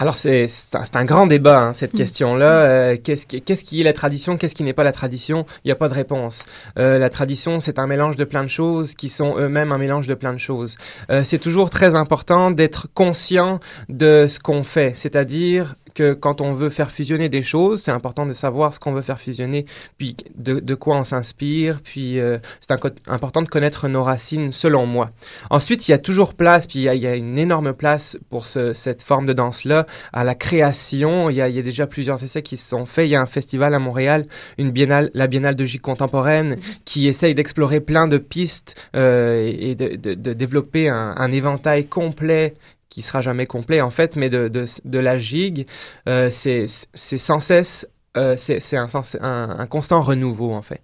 Alors, 0.00 0.16
c'est 0.16 0.46
c'est 0.46 0.74
un, 0.76 1.00
un 1.00 1.04
grand 1.04 1.26
débat, 1.26 1.58
hein, 1.58 1.72
cette 1.74 1.92
question-là. 1.92 2.62
Euh, 2.62 2.96
Qu'est-ce 3.04 3.26
qui, 3.26 3.42
qu'est-ce 3.42 3.62
qui 3.62 3.82
est 3.82 3.84
la 3.84 3.92
tradition 3.92 4.38
Qu'est-ce 4.38 4.54
qui 4.54 4.62
n'est 4.62 4.72
pas 4.72 4.82
la 4.82 4.92
tradition? 4.92 5.44
Il 5.62 5.68
n'y 5.68 5.72
a 5.72 5.76
pas 5.76 5.90
de 5.90 5.94
réponse. 5.94 6.46
Euh, 6.78 6.98
la 6.98 7.10
tradition, 7.10 7.60
c'est 7.60 7.78
un 7.78 7.86
mélange 7.86 8.16
de 8.16 8.24
plein 8.24 8.42
de 8.42 8.48
choses 8.48 8.94
qui 8.94 9.10
sont 9.10 9.36
eux-mêmes 9.36 9.72
un 9.72 9.76
mélange 9.76 10.06
de 10.06 10.14
plein 10.14 10.32
de 10.32 10.38
choses. 10.38 10.76
Euh, 11.10 11.22
c'est 11.22 11.38
toujours 11.38 11.68
très 11.68 11.96
important 11.96 12.50
d'être 12.50 12.88
conscient 12.94 13.60
de 13.90 14.24
ce 14.26 14.38
qu'on 14.38 14.62
fait, 14.62 14.92
c'est-à-dire 14.94 15.74
que 16.00 16.14
quand 16.14 16.40
on 16.40 16.52
veut 16.52 16.70
faire 16.70 16.90
fusionner 16.90 17.28
des 17.28 17.42
choses, 17.42 17.82
c'est 17.82 17.90
important 17.90 18.24
de 18.26 18.32
savoir 18.32 18.72
ce 18.72 18.80
qu'on 18.80 18.92
veut 18.92 19.02
faire 19.02 19.20
fusionner, 19.20 19.66
puis 19.98 20.16
de, 20.36 20.60
de 20.60 20.74
quoi 20.74 20.96
on 20.96 21.04
s'inspire, 21.04 21.80
puis 21.82 22.18
euh, 22.18 22.38
c'est 22.60 22.72
important 23.08 23.42
de 23.42 23.48
connaître 23.48 23.88
nos 23.88 24.02
racines, 24.02 24.52
selon 24.52 24.86
moi. 24.86 25.10
Ensuite, 25.50 25.86
il 25.86 25.90
y 25.90 25.94
a 25.94 25.98
toujours 25.98 26.34
place, 26.34 26.66
puis 26.66 26.78
il 26.78 26.82
y 26.82 26.88
a, 26.88 26.94
il 26.94 27.02
y 27.02 27.06
a 27.06 27.16
une 27.16 27.36
énorme 27.38 27.72
place 27.74 28.16
pour 28.30 28.46
ce- 28.46 28.72
cette 28.72 29.02
forme 29.02 29.26
de 29.26 29.32
danse-là, 29.34 29.86
à 30.12 30.24
la 30.24 30.34
création. 30.34 31.28
Il 31.30 31.36
y, 31.36 31.40
a, 31.42 31.48
il 31.48 31.56
y 31.56 31.58
a 31.58 31.62
déjà 31.62 31.86
plusieurs 31.86 32.22
essais 32.24 32.42
qui 32.42 32.56
se 32.56 32.68
sont 32.68 32.86
faits. 32.86 33.06
Il 33.06 33.10
y 33.10 33.16
a 33.16 33.20
un 33.20 33.26
festival 33.26 33.74
à 33.74 33.78
Montréal, 33.78 34.26
une 34.58 34.70
biennale, 34.70 35.10
la 35.14 35.26
Biennale 35.26 35.56
de 35.56 35.64
gigue 35.64 35.80
contemporaine, 35.82 36.56
qui 36.84 37.08
essaye 37.08 37.34
d'explorer 37.34 37.80
plein 37.80 38.08
de 38.08 38.18
pistes 38.18 38.74
euh, 38.96 39.36
et 39.46 39.70
et 39.70 39.74
de, 39.74 39.96
de- 39.96 40.14
de 40.14 40.32
développer 40.32 40.88
un, 40.88 41.14
un 41.16 41.30
éventail 41.30 41.86
complet 41.86 42.54
qui 42.90 43.02
sera 43.02 43.22
jamais 43.22 43.46
complet 43.46 43.80
en 43.80 43.90
fait, 43.90 44.16
mais 44.16 44.30
de, 44.30 44.48
de, 44.48 44.66
de 44.84 44.98
la 44.98 45.18
gigue, 45.18 45.66
euh, 46.08 46.30
c'est 46.30 46.66
c'est 46.94 47.18
sans 47.18 47.40
cesse, 47.40 47.88
euh, 48.16 48.36
c'est 48.38 48.60
c'est 48.60 48.76
un, 48.76 48.88
sens- 48.88 49.16
un, 49.20 49.56
un 49.58 49.66
constant 49.68 50.02
renouveau 50.02 50.52
en 50.52 50.62
fait. 50.62 50.82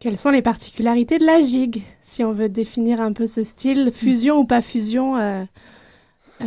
Quelles 0.00 0.16
sont 0.16 0.30
les 0.30 0.42
particularités 0.42 1.18
de 1.18 1.26
la 1.26 1.40
gigue 1.40 1.82
Si 2.02 2.24
on 2.24 2.32
veut 2.32 2.48
définir 2.48 3.00
un 3.00 3.12
peu 3.12 3.26
ce 3.28 3.44
style, 3.44 3.92
fusion 3.92 4.38
ou 4.38 4.44
pas 4.44 4.62
fusion 4.62 5.16
euh, 5.16 5.44
euh, 6.42 6.46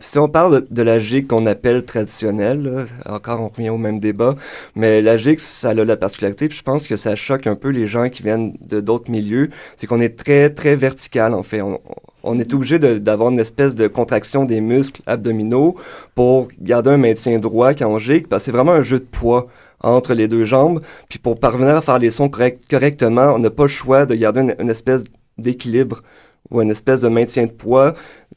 Si 0.00 0.18
on 0.18 0.28
parle 0.28 0.62
de, 0.62 0.74
de 0.74 0.82
la 0.82 0.98
gigue 1.00 1.26
qu'on 1.26 1.44
appelle 1.46 1.84
traditionnelle, 1.84 2.62
là, 2.62 2.84
encore 3.06 3.40
on 3.40 3.48
revient 3.48 3.70
au 3.70 3.78
même 3.78 4.00
débat, 4.00 4.36
mais 4.74 5.00
la 5.02 5.16
gigue, 5.16 5.38
ça 5.38 5.70
a 5.70 5.74
la 5.74 5.96
particularité, 5.96 6.48
puis 6.48 6.56
je 6.58 6.62
pense 6.62 6.86
que 6.86 6.96
ça 6.96 7.14
choque 7.16 7.46
un 7.46 7.56
peu 7.56 7.68
les 7.68 7.86
gens 7.88 8.08
qui 8.08 8.22
viennent 8.22 8.54
de 8.60 8.80
d'autres 8.80 9.10
milieux, 9.10 9.50
c'est 9.76 9.86
qu'on 9.86 10.00
est 10.00 10.16
très, 10.16 10.50
très 10.50 10.76
vertical 10.76 11.34
en 11.34 11.42
fait. 11.42 11.62
On, 11.62 11.74
on 11.74 11.94
est 12.38 12.54
obligé 12.54 12.78
d'avoir 12.78 13.30
une 13.30 13.38
espèce 13.40 13.74
de 13.74 13.88
contraction 13.88 14.44
des 14.44 14.60
muscles 14.60 15.02
abdominaux 15.06 15.76
pour 16.14 16.48
garder 16.60 16.90
un 16.90 16.96
maintien 16.96 17.38
droit 17.38 17.74
quand 17.74 17.88
on 17.88 17.98
gigue, 17.98 18.26
parce 18.28 18.44
c'est 18.44 18.52
vraiment 18.52 18.72
un 18.72 18.82
jeu 18.82 18.98
de 19.00 19.04
poids 19.04 19.48
entre 19.80 20.14
les 20.14 20.28
deux 20.28 20.44
jambes, 20.44 20.80
puis 21.08 21.18
pour 21.18 21.40
parvenir 21.40 21.76
à 21.76 21.80
faire 21.80 21.98
les 21.98 22.10
sons 22.10 22.28
correct- 22.28 22.62
correctement, 22.70 23.34
on 23.34 23.38
n'a 23.40 23.50
pas 23.50 23.64
le 23.64 23.68
choix 23.68 24.06
de 24.06 24.14
garder 24.14 24.40
une, 24.42 24.54
une 24.60 24.70
espèce 24.70 25.02
d'équilibre 25.38 26.02
ou 26.50 26.60
une 26.62 26.70
espèce 26.70 27.00
de 27.00 27.08
maintien 27.08 27.46
de 27.46 27.50
poids. 27.50 27.94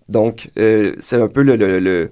Donc, 0.09 0.49
euh, 0.57 0.95
c'est 0.99 1.17
un 1.21 1.27
peu 1.27 1.41
le, 1.43 1.55
le- 1.55 1.79
le- 1.79 2.11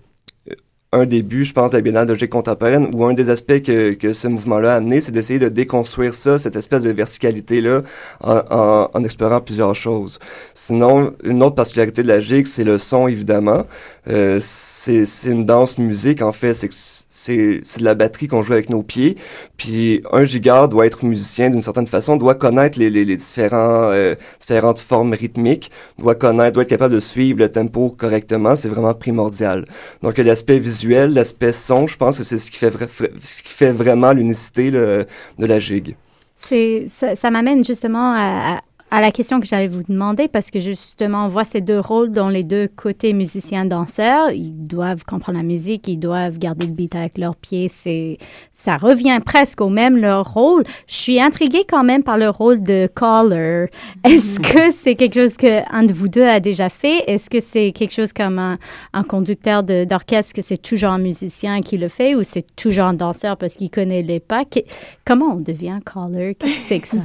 un 0.93 1.05
des 1.05 1.21
buts, 1.23 1.43
je 1.43 1.53
pense, 1.53 1.71
de 1.71 1.77
la 1.77 1.81
Biennale 1.81 2.05
de 2.05 2.15
gigue 2.15 2.29
contemporaine, 2.29 2.87
ou 2.93 3.03
un 3.05 3.13
des 3.13 3.29
aspects 3.29 3.61
que, 3.61 3.93
que 3.93 4.13
ce 4.13 4.27
mouvement-là 4.27 4.73
a 4.73 4.75
amené, 4.77 5.01
c'est 5.01 5.11
d'essayer 5.11 5.39
de 5.39 5.49
déconstruire 5.49 6.13
ça, 6.13 6.37
cette 6.37 6.55
espèce 6.55 6.83
de 6.83 6.91
verticalité-là, 6.91 7.81
en, 8.21 8.41
en- 8.49 8.89
en 8.93 9.03
explorant 9.03 9.41
plusieurs 9.41 9.75
choses. 9.75 10.19
Sinon, 10.53 11.13
une 11.23 11.43
autre 11.43 11.55
particularité 11.55 12.03
de 12.03 12.07
la 12.07 12.19
gigue, 12.19 12.45
c'est 12.45 12.63
le 12.63 12.77
son, 12.77 13.07
évidemment. 13.07 13.65
Euh, 14.09 14.37
c'est 14.41 15.05
une 15.25 15.45
danse 15.45 15.77
musique, 15.77 16.21
en 16.21 16.31
fait. 16.31 16.53
C'est 16.53 17.37
de 17.37 17.83
la 17.83 17.95
batterie 17.95 18.27
qu'on 18.27 18.41
joue 18.41 18.53
avec 18.53 18.69
nos 18.69 18.83
pieds. 18.83 19.15
Puis 19.55 20.01
un 20.11 20.25
gigueur 20.25 20.67
doit 20.67 20.85
être 20.85 21.05
musicien 21.05 21.49
d'une 21.49 21.61
certaine 21.61 21.87
façon, 21.87 22.17
doit 22.17 22.35
connaître 22.35 22.77
les, 22.77 22.89
les, 22.89 23.05
les 23.05 23.15
différents, 23.15 23.91
euh, 23.91 24.15
différentes 24.41 24.79
formes 24.79 25.13
rythmiques, 25.13 25.71
doit 25.99 26.15
connaître, 26.15 26.53
doit 26.53 26.63
être 26.63 26.69
capable 26.69 26.93
de 26.95 26.99
suivre 26.99 27.39
le 27.39 27.49
tempo 27.49 27.89
correctement. 27.97 28.55
C'est 28.55 28.67
vraiment 28.69 28.93
primordial. 28.93 29.65
Donc 30.01 30.17
l'aspect 30.17 30.57
visuel, 30.59 31.13
l'aspect 31.13 31.53
son, 31.53 31.87
je 31.87 31.95
pense 31.95 32.17
que 32.17 32.23
c'est 32.23 32.37
ce 32.37 32.51
qui 32.51 32.57
fait, 32.57 32.73
ce 33.21 33.43
qui 33.43 33.53
fait 33.53 33.71
vraiment 33.71 34.11
l'unicité 34.11 34.69
de 34.71 35.05
la 35.37 35.59
gigue. 35.59 35.95
Ça, 36.35 37.15
ça 37.15 37.31
m'amène 37.31 37.63
justement 37.63 38.13
à- 38.17 38.59
à 38.95 39.01
la 39.01 39.11
question 39.11 39.39
que 39.39 39.47
j'allais 39.47 39.67
vous 39.67 39.81
demander, 39.81 40.27
parce 40.27 40.51
que 40.51 40.59
justement, 40.59 41.25
on 41.25 41.27
voit 41.27 41.45
ces 41.45 41.61
deux 41.61 41.79
rôles 41.79 42.11
dans 42.11 42.29
les 42.29 42.43
deux 42.43 42.67
côtés 42.67 43.13
musiciens-danseurs. 43.13 44.29
Ils 44.31 44.53
doivent 44.53 45.03
comprendre 45.03 45.39
la 45.39 45.43
musique, 45.43 45.87
ils 45.87 45.97
doivent 45.97 46.37
garder 46.37 46.67
le 46.67 46.73
beat 46.73 46.95
avec 46.95 47.17
leurs 47.17 47.35
pieds. 47.35 47.71
C'est, 47.73 48.19
ça 48.55 48.77
revient 48.77 49.17
presque 49.25 49.61
au 49.61 49.69
même 49.69 49.97
leur 49.97 50.33
rôle. 50.33 50.63
Je 50.87 50.93
suis 50.93 51.19
intriguée 51.19 51.63
quand 51.67 51.83
même 51.83 52.03
par 52.03 52.19
le 52.19 52.29
rôle 52.29 52.61
de 52.61 52.87
caller. 52.95 53.65
Est-ce 54.03 54.39
que 54.39 54.71
c'est 54.71 54.93
quelque 54.93 55.15
chose 55.15 55.37
que 55.37 55.67
un 55.75 55.83
de 55.85 55.91
vous 55.91 56.07
deux 56.07 56.21
a 56.27 56.39
déjà 56.39 56.69
fait? 56.69 57.03
Est-ce 57.07 57.31
que 57.31 57.41
c'est 57.41 57.71
quelque 57.71 57.93
chose 57.93 58.13
comme 58.13 58.37
un, 58.37 58.59
un 58.93 59.03
conducteur 59.03 59.63
de- 59.63 59.85
d'orchestre, 59.85 60.33
que 60.33 60.43
c'est 60.43 60.61
toujours 60.61 60.91
un 60.91 60.99
musicien 60.99 61.61
qui 61.61 61.79
le 61.79 61.87
fait, 61.87 62.13
ou 62.13 62.21
c'est 62.21 62.45
toujours 62.55 62.85
un 62.85 62.93
danseur 62.93 63.37
parce 63.37 63.55
qu'il 63.55 63.71
connaît 63.71 64.03
les 64.03 64.19
pas? 64.19 64.45
Que- 64.45 64.59
comment 65.03 65.33
on 65.33 65.39
devient 65.39 65.79
caller? 65.83 66.35
Qu'est-ce 66.35 66.55
que 66.57 66.61
c'est 66.61 66.79
que 66.79 66.87
ça? 66.89 66.97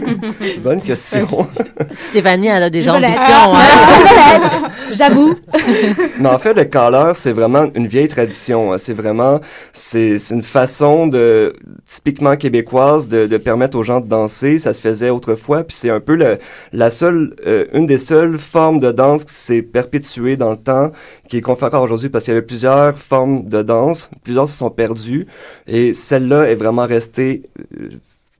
Bonne 0.64 0.80
question. 0.80 1.26
Stéphanie, 1.92 2.48
elle 2.48 2.62
a 2.64 2.70
des 2.70 2.80
Je 2.80 2.90
ambitions. 2.90 3.22
Hein. 3.54 3.62
je 3.92 4.02
veux 4.02 4.40
l'être. 4.42 4.70
J'avoue. 4.92 5.34
Mais 6.20 6.28
en 6.28 6.38
fait, 6.38 6.54
le 6.54 6.64
caller, 6.64 7.12
c'est 7.14 7.32
vraiment 7.32 7.66
une 7.74 7.86
vieille 7.86 8.08
tradition. 8.08 8.72
hein. 8.72 8.78
C'est 8.78 8.92
vraiment, 8.94 9.40
c'est 9.72 10.18
c'est 10.18 10.34
une 10.34 10.42
façon 10.42 11.06
de, 11.06 11.54
typiquement 11.86 12.36
québécoise 12.36 13.08
de, 13.08 13.26
de 13.26 13.36
permettre 13.36 13.76
aux 13.76 13.82
gens 13.82 14.00
de 14.00 14.06
danser. 14.08 14.58
Ça 14.58 14.72
se 14.72 14.80
faisait 14.80 15.10
autrefois, 15.10 15.64
puis 15.64 15.76
c'est 15.76 15.90
un 15.90 16.00
peu 16.00 16.14
le, 16.14 16.38
la 16.72 16.90
seule, 16.90 17.34
euh, 17.46 17.66
une 17.72 17.86
des 17.86 17.98
seules 17.98 18.38
formes 18.38 18.78
de 18.80 18.92
danse 18.92 19.24
qui 19.24 19.34
s'est 19.34 19.62
perpétuée 19.62 20.36
dans 20.36 20.50
le 20.50 20.56
temps, 20.56 20.90
qui 21.28 21.38
est 21.38 21.40
qu'on 21.40 21.56
fait 21.56 21.66
encore 21.66 21.82
aujourd'hui, 21.82 22.08
parce 22.08 22.24
qu'il 22.24 22.34
y 22.34 22.36
avait 22.36 22.46
plusieurs 22.46 22.96
formes 22.96 23.44
de 23.48 23.62
danse, 23.62 24.10
plusieurs 24.24 24.48
se 24.48 24.56
sont 24.56 24.70
perdues, 24.70 25.26
et 25.66 25.94
celle-là 25.94 26.44
est 26.48 26.54
vraiment 26.54 26.86
restée 26.86 27.42
euh, 27.80 27.88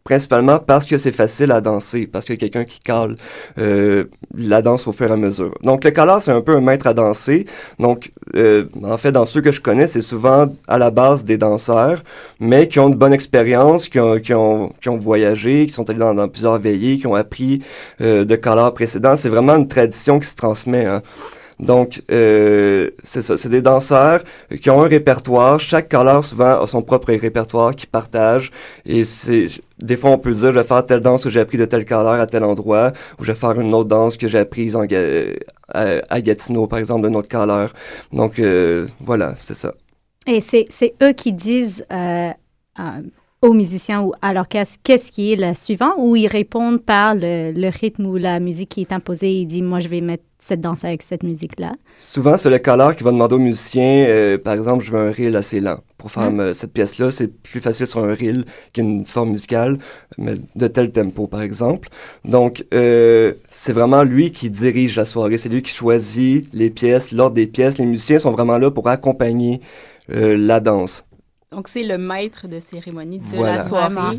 principalement 0.06 0.58
parce 0.58 0.86
que 0.86 0.96
c'est 0.96 1.12
facile 1.12 1.50
à 1.50 1.60
danser, 1.60 2.06
parce 2.06 2.24
qu'il 2.24 2.36
y 2.36 2.38
a 2.38 2.42
quelqu'un 2.44 2.64
qui 2.64 2.78
cale 2.78 3.16
euh, 3.58 4.04
la 4.34 4.62
danse 4.62 4.86
au 4.86 4.92
fur 4.92 5.08
et 5.10 5.12
à 5.12 5.16
mesure. 5.16 5.52
Donc 5.62 5.84
le 5.84 5.90
caleur, 5.90 6.22
c'est 6.22 6.30
un 6.30 6.40
peu 6.40 6.54
un 6.56 6.60
maître 6.60 6.86
à 6.86 6.94
danser. 6.94 7.44
Donc, 7.80 8.12
euh, 8.36 8.66
en 8.84 8.96
fait, 8.96 9.12
dans 9.12 9.26
ceux 9.26 9.40
que 9.40 9.52
je 9.52 9.60
connais, 9.60 9.88
c'est 9.88 10.00
souvent 10.00 10.46
à 10.68 10.78
la 10.78 10.90
base 10.90 11.24
des 11.24 11.36
danseurs, 11.36 12.02
mais 12.38 12.68
qui 12.68 12.78
ont 12.78 12.88
une 12.88 12.94
bonne 12.94 13.12
expérience, 13.12 13.88
qui 13.88 13.98
ont, 13.98 14.18
qui 14.20 14.32
ont, 14.32 14.72
qui 14.80 14.88
ont 14.88 14.98
voyagé, 14.98 15.66
qui 15.66 15.72
sont 15.72 15.88
allés 15.90 15.98
dans, 15.98 16.14
dans 16.14 16.28
plusieurs 16.28 16.58
veillées, 16.58 16.98
qui 16.98 17.06
ont 17.08 17.16
appris 17.16 17.62
euh, 18.00 18.24
de 18.24 18.36
caleurs 18.36 18.72
précédents. 18.74 19.16
C'est 19.16 19.32
vraiment 19.36 19.56
une 19.56 19.68
tradition 19.68 20.20
qui 20.20 20.28
se 20.28 20.36
transmet. 20.36 20.86
Hein. 20.86 21.02
Donc, 21.58 22.02
euh, 22.10 22.90
c'est 23.02 23.22
ça, 23.22 23.36
c'est 23.36 23.48
des 23.48 23.62
danseurs 23.62 24.22
qui 24.60 24.68
ont 24.68 24.82
un 24.82 24.88
répertoire. 24.88 25.58
Chaque 25.58 25.88
caleur, 25.88 26.22
souvent, 26.24 26.60
a 26.60 26.66
son 26.66 26.82
propre 26.82 27.12
répertoire 27.14 27.74
qu'ils 27.74 27.88
partagent. 27.88 28.50
Et 28.84 29.04
c'est, 29.04 29.46
des 29.78 29.96
fois, 29.96 30.10
on 30.10 30.18
peut 30.18 30.32
dire, 30.32 30.52
je 30.52 30.58
vais 30.58 30.64
faire 30.64 30.84
telle 30.84 31.00
danse 31.00 31.24
que 31.24 31.30
j'ai 31.30 31.40
appris 31.40 31.56
de 31.58 31.64
tel 31.64 31.84
caleur 31.84 32.20
à 32.20 32.26
tel 32.26 32.44
endroit, 32.44 32.92
ou 33.18 33.24
je 33.24 33.32
vais 33.32 33.38
faire 33.38 33.58
une 33.58 33.72
autre 33.72 33.88
danse 33.88 34.16
que 34.16 34.28
j'ai 34.28 34.38
apprise 34.38 34.76
en, 34.76 34.84
à, 35.68 36.20
Gatineau, 36.20 36.66
par 36.66 36.78
exemple, 36.78 37.08
d'un 37.08 37.14
autre 37.14 37.28
caleur. 37.28 37.72
Donc, 38.12 38.38
euh, 38.38 38.86
voilà, 39.00 39.34
c'est 39.40 39.54
ça. 39.54 39.72
Et 40.26 40.40
c'est 40.40 40.94
eux 41.02 41.12
qui 41.12 41.32
disent 41.32 41.86
euh, 41.92 42.30
euh, 42.80 42.82
aux 43.46 43.54
musiciens 43.54 44.02
ou 44.02 44.12
à 44.22 44.32
l'orchestre 44.32 44.76
qu'est-ce 44.82 45.12
qui 45.12 45.32
est 45.32 45.36
le 45.36 45.54
suivant? 45.54 45.94
Ou 45.98 46.16
ils 46.16 46.26
répondent 46.26 46.82
par 46.82 47.14
le, 47.14 47.52
le 47.52 47.68
rythme 47.68 48.06
ou 48.06 48.16
la 48.16 48.40
musique 48.40 48.70
qui 48.70 48.80
est 48.80 48.92
imposée. 48.92 49.32
Ils 49.32 49.46
disent, 49.46 49.62
moi, 49.62 49.78
je 49.78 49.88
vais 49.88 50.00
mettre 50.00 50.24
cette 50.38 50.60
danse 50.60 50.84
avec 50.84 51.02
cette 51.02 51.22
musique-là. 51.22 51.74
Souvent, 51.96 52.36
c'est 52.36 52.50
le 52.50 52.58
caleur 52.58 52.94
qui 52.94 53.02
va 53.02 53.10
demander 53.10 53.34
au 53.34 53.38
musicien, 53.38 54.06
euh, 54.06 54.38
par 54.38 54.54
exemple, 54.54 54.84
je 54.84 54.92
veux 54.92 55.08
un 55.08 55.10
reel 55.10 55.34
assez 55.34 55.60
lent. 55.60 55.78
Pour 55.96 56.10
faire 56.10 56.30
euh, 56.38 56.52
cette 56.52 56.72
pièce-là, 56.72 57.10
c'est 57.10 57.28
plus 57.28 57.60
facile 57.60 57.86
sur 57.86 58.04
un 58.04 58.14
reel 58.14 58.44
qu'une 58.72 59.04
forme 59.06 59.30
musicale, 59.30 59.78
mais 60.18 60.34
de 60.54 60.68
tel 60.68 60.92
tempo, 60.92 61.26
par 61.26 61.42
exemple. 61.42 61.88
Donc, 62.24 62.64
euh, 62.74 63.32
c'est 63.50 63.72
vraiment 63.72 64.02
lui 64.02 64.30
qui 64.30 64.50
dirige 64.50 64.96
la 64.96 65.04
soirée. 65.04 65.38
C'est 65.38 65.48
lui 65.48 65.62
qui 65.62 65.72
choisit 65.72 66.48
les 66.52 66.70
pièces, 66.70 67.12
l'ordre 67.12 67.34
des 67.34 67.46
pièces. 67.46 67.78
Les 67.78 67.86
musiciens 67.86 68.18
sont 68.18 68.30
vraiment 68.30 68.58
là 68.58 68.70
pour 68.70 68.86
accompagner 68.88 69.60
euh, 70.12 70.36
la 70.36 70.60
danse. 70.60 71.04
Donc, 71.56 71.68
c'est 71.68 71.84
le 71.84 71.96
maître 71.96 72.46
de 72.48 72.60
cérémonie 72.60 73.18
de 73.18 73.24
Voilà. 73.34 73.56
la 73.56 73.62
soirée. 73.64 73.94
Vraiment. 73.94 74.10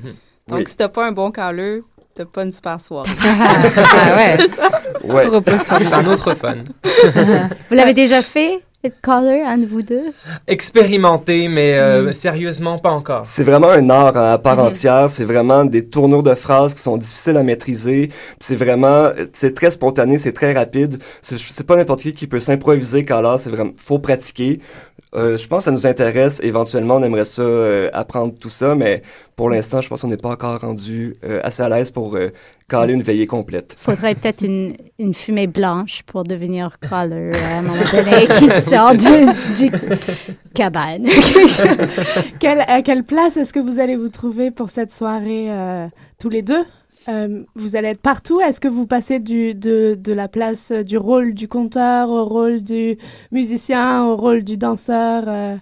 Donc, 0.47 0.59
Oui. 0.59 0.63
si 0.65 0.75
t'as 0.75 0.87
pas 0.87 1.05
un 1.07 1.11
bon 1.11 1.29
caleur, 1.29 1.83
t'as 2.15 2.25
pas 2.25 2.41
une 2.43 2.51
super 2.51 2.81
soirée. 2.81 3.11
Ah 3.21 4.15
ouais. 4.15 4.37
C'est 4.39 4.55
ça. 4.55 4.69
Ouais. 5.03 5.29
C'est 5.79 5.93
un 5.93 6.07
autre 6.07 6.33
fun. 6.33 6.55
Vous 7.69 7.75
l'avez 7.75 7.93
déjà 7.93 8.23
fait, 8.23 8.59
un 8.83 9.57
de 9.57 9.65
vous 9.65 9.81
deux? 9.81 10.13
Expérimenté, 10.47 11.47
mais 11.47 11.77
euh, 11.77 12.09
Mm. 12.09 12.13
sérieusement, 12.13 12.77
pas 12.77 12.91
encore. 12.91 13.25
C'est 13.25 13.43
vraiment 13.43 13.69
un 13.69 13.89
art 13.89 14.15
à 14.15 14.37
part 14.37 14.57
Mhm. 14.57 14.65
entière. 14.67 15.09
C'est 15.09 15.25
vraiment 15.25 15.65
des 15.65 15.83
tournures 15.87 16.23
de 16.23 16.35
phrases 16.35 16.73
qui 16.73 16.81
sont 16.81 16.97
difficiles 16.97 17.37
à 17.37 17.43
maîtriser. 17.43 18.09
C'est 18.39 18.55
vraiment, 18.55 19.09
c'est 19.33 19.53
très 19.53 19.71
spontané, 19.71 20.17
c'est 20.17 20.31
très 20.33 20.53
rapide. 20.53 20.99
C'est 21.21 21.37
c'est 21.39 21.65
pas 21.65 21.75
n'importe 21.75 22.01
qui 22.01 22.13
qui 22.13 22.27
peut 22.27 22.39
s'improviser 22.39 23.03
quand 23.03 23.21
là, 23.21 23.37
c'est 23.37 23.49
vraiment, 23.49 23.71
faut 23.77 23.99
pratiquer. 23.99 24.59
Euh, 25.15 25.37
je 25.37 25.47
pense 25.47 25.59
que 25.59 25.65
ça 25.65 25.71
nous 25.71 25.87
intéresse. 25.87 26.39
Éventuellement, 26.43 26.95
on 26.97 27.03
aimerait 27.03 27.25
ça 27.25 27.41
euh, 27.41 27.89
apprendre 27.93 28.33
tout 28.39 28.49
ça, 28.49 28.75
mais 28.75 29.01
pour 29.37 29.49
l'instant, 29.49 29.79
je 29.81 29.87
pense 29.87 30.01
qu'on 30.01 30.07
n'est 30.09 30.17
pas 30.17 30.31
encore 30.31 30.59
rendu 30.59 31.15
euh, 31.23 31.39
assez 31.43 31.61
à 31.63 31.69
l'aise 31.69 31.91
pour 31.91 32.15
euh, 32.15 32.31
caler 32.67 32.93
une 32.93 33.03
veillée 33.03 33.27
complète. 33.27 33.75
Faudrait 33.77 34.15
peut-être 34.15 34.41
une, 34.43 34.75
une 34.99 35.13
fumée 35.13 35.47
blanche 35.47 36.01
pour 36.07 36.23
devenir 36.23 36.77
caller 36.79 37.31
à 37.51 37.59
un 37.59 37.61
moment 37.61 37.83
donné 37.93 38.27
qui 38.39 38.49
sort 38.69 38.93
du, 38.95 39.25
du 39.55 39.71
cabane. 40.55 41.05
Quelle- 42.39 42.65
à 42.67 42.81
quelle 42.81 43.03
place 43.03 43.37
est-ce 43.37 43.53
que 43.53 43.59
vous 43.59 43.79
allez 43.79 43.95
vous 43.95 44.09
trouver 44.09 44.51
pour 44.51 44.69
cette 44.69 44.91
soirée 44.93 45.47
euh, 45.51 45.87
tous 46.19 46.29
les 46.29 46.41
deux? 46.41 46.63
Euh, 47.09 47.43
Vous 47.55 47.75
allez 47.77 47.89
être 47.89 48.01
partout? 48.01 48.41
Est-ce 48.41 48.59
que 48.59 48.67
vous 48.67 48.85
passez 48.85 49.19
du, 49.19 49.53
de, 49.53 49.97
de 49.97 50.13
la 50.13 50.27
place 50.27 50.71
euh, 50.71 50.83
du 50.83 50.97
rôle 50.97 51.33
du 51.33 51.47
conteur 51.47 52.09
au 52.09 52.25
rôle 52.25 52.61
du 52.61 52.97
musicien, 53.31 54.03
au 54.03 54.17
rôle 54.17 54.43
du 54.43 54.57
danseur 54.57 55.23
euh? 55.27 55.55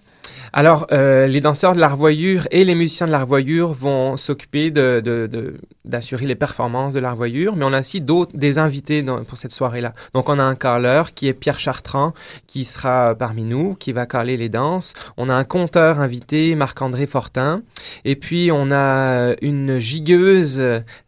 Alors, 0.57 0.87
euh, 0.93 1.27
les 1.27 1.41
danseurs 1.41 1.75
de 1.75 1.81
la 1.81 1.89
revoyure 1.89 2.47
et 2.49 2.63
les 2.63 2.75
musiciens 2.75 3.07
de 3.07 3.11
la 3.11 3.19
revoyure 3.19 3.73
vont 3.73 4.15
s'occuper 4.15 4.71
de, 4.71 5.01
de- 5.03 5.27
de- 5.27 5.55
d'assurer 5.83 6.25
les 6.27 6.35
performances 6.35 6.93
de 6.93 6.99
la 6.99 7.11
revoyure, 7.11 7.57
mais 7.57 7.65
on 7.65 7.73
a 7.73 7.81
aussi 7.81 7.99
d'autres, 7.99 8.31
des 8.37 8.57
invités 8.57 9.03
pour 9.27 9.37
cette 9.37 9.51
soirée-là. 9.51 9.93
Donc, 10.13 10.29
on 10.29 10.39
a 10.39 10.43
un 10.43 10.55
caleur 10.55 11.13
qui 11.13 11.27
est 11.27 11.33
Pierre 11.33 11.59
Chartrand, 11.59 12.13
qui 12.47 12.63
sera 12.63 13.15
parmi 13.15 13.43
nous, 13.43 13.75
qui 13.75 13.91
va 13.91 14.05
caler 14.05 14.37
les 14.37 14.47
danses. 14.47 14.93
On 15.17 15.27
a 15.27 15.33
un 15.33 15.43
conteur 15.43 15.99
invité, 15.99 16.55
Marc-André 16.55 17.05
Fortin. 17.05 17.61
Et 18.05 18.15
puis, 18.15 18.49
on 18.53 18.71
a 18.71 19.35
une 19.41 19.77
gigueuse 19.77 20.63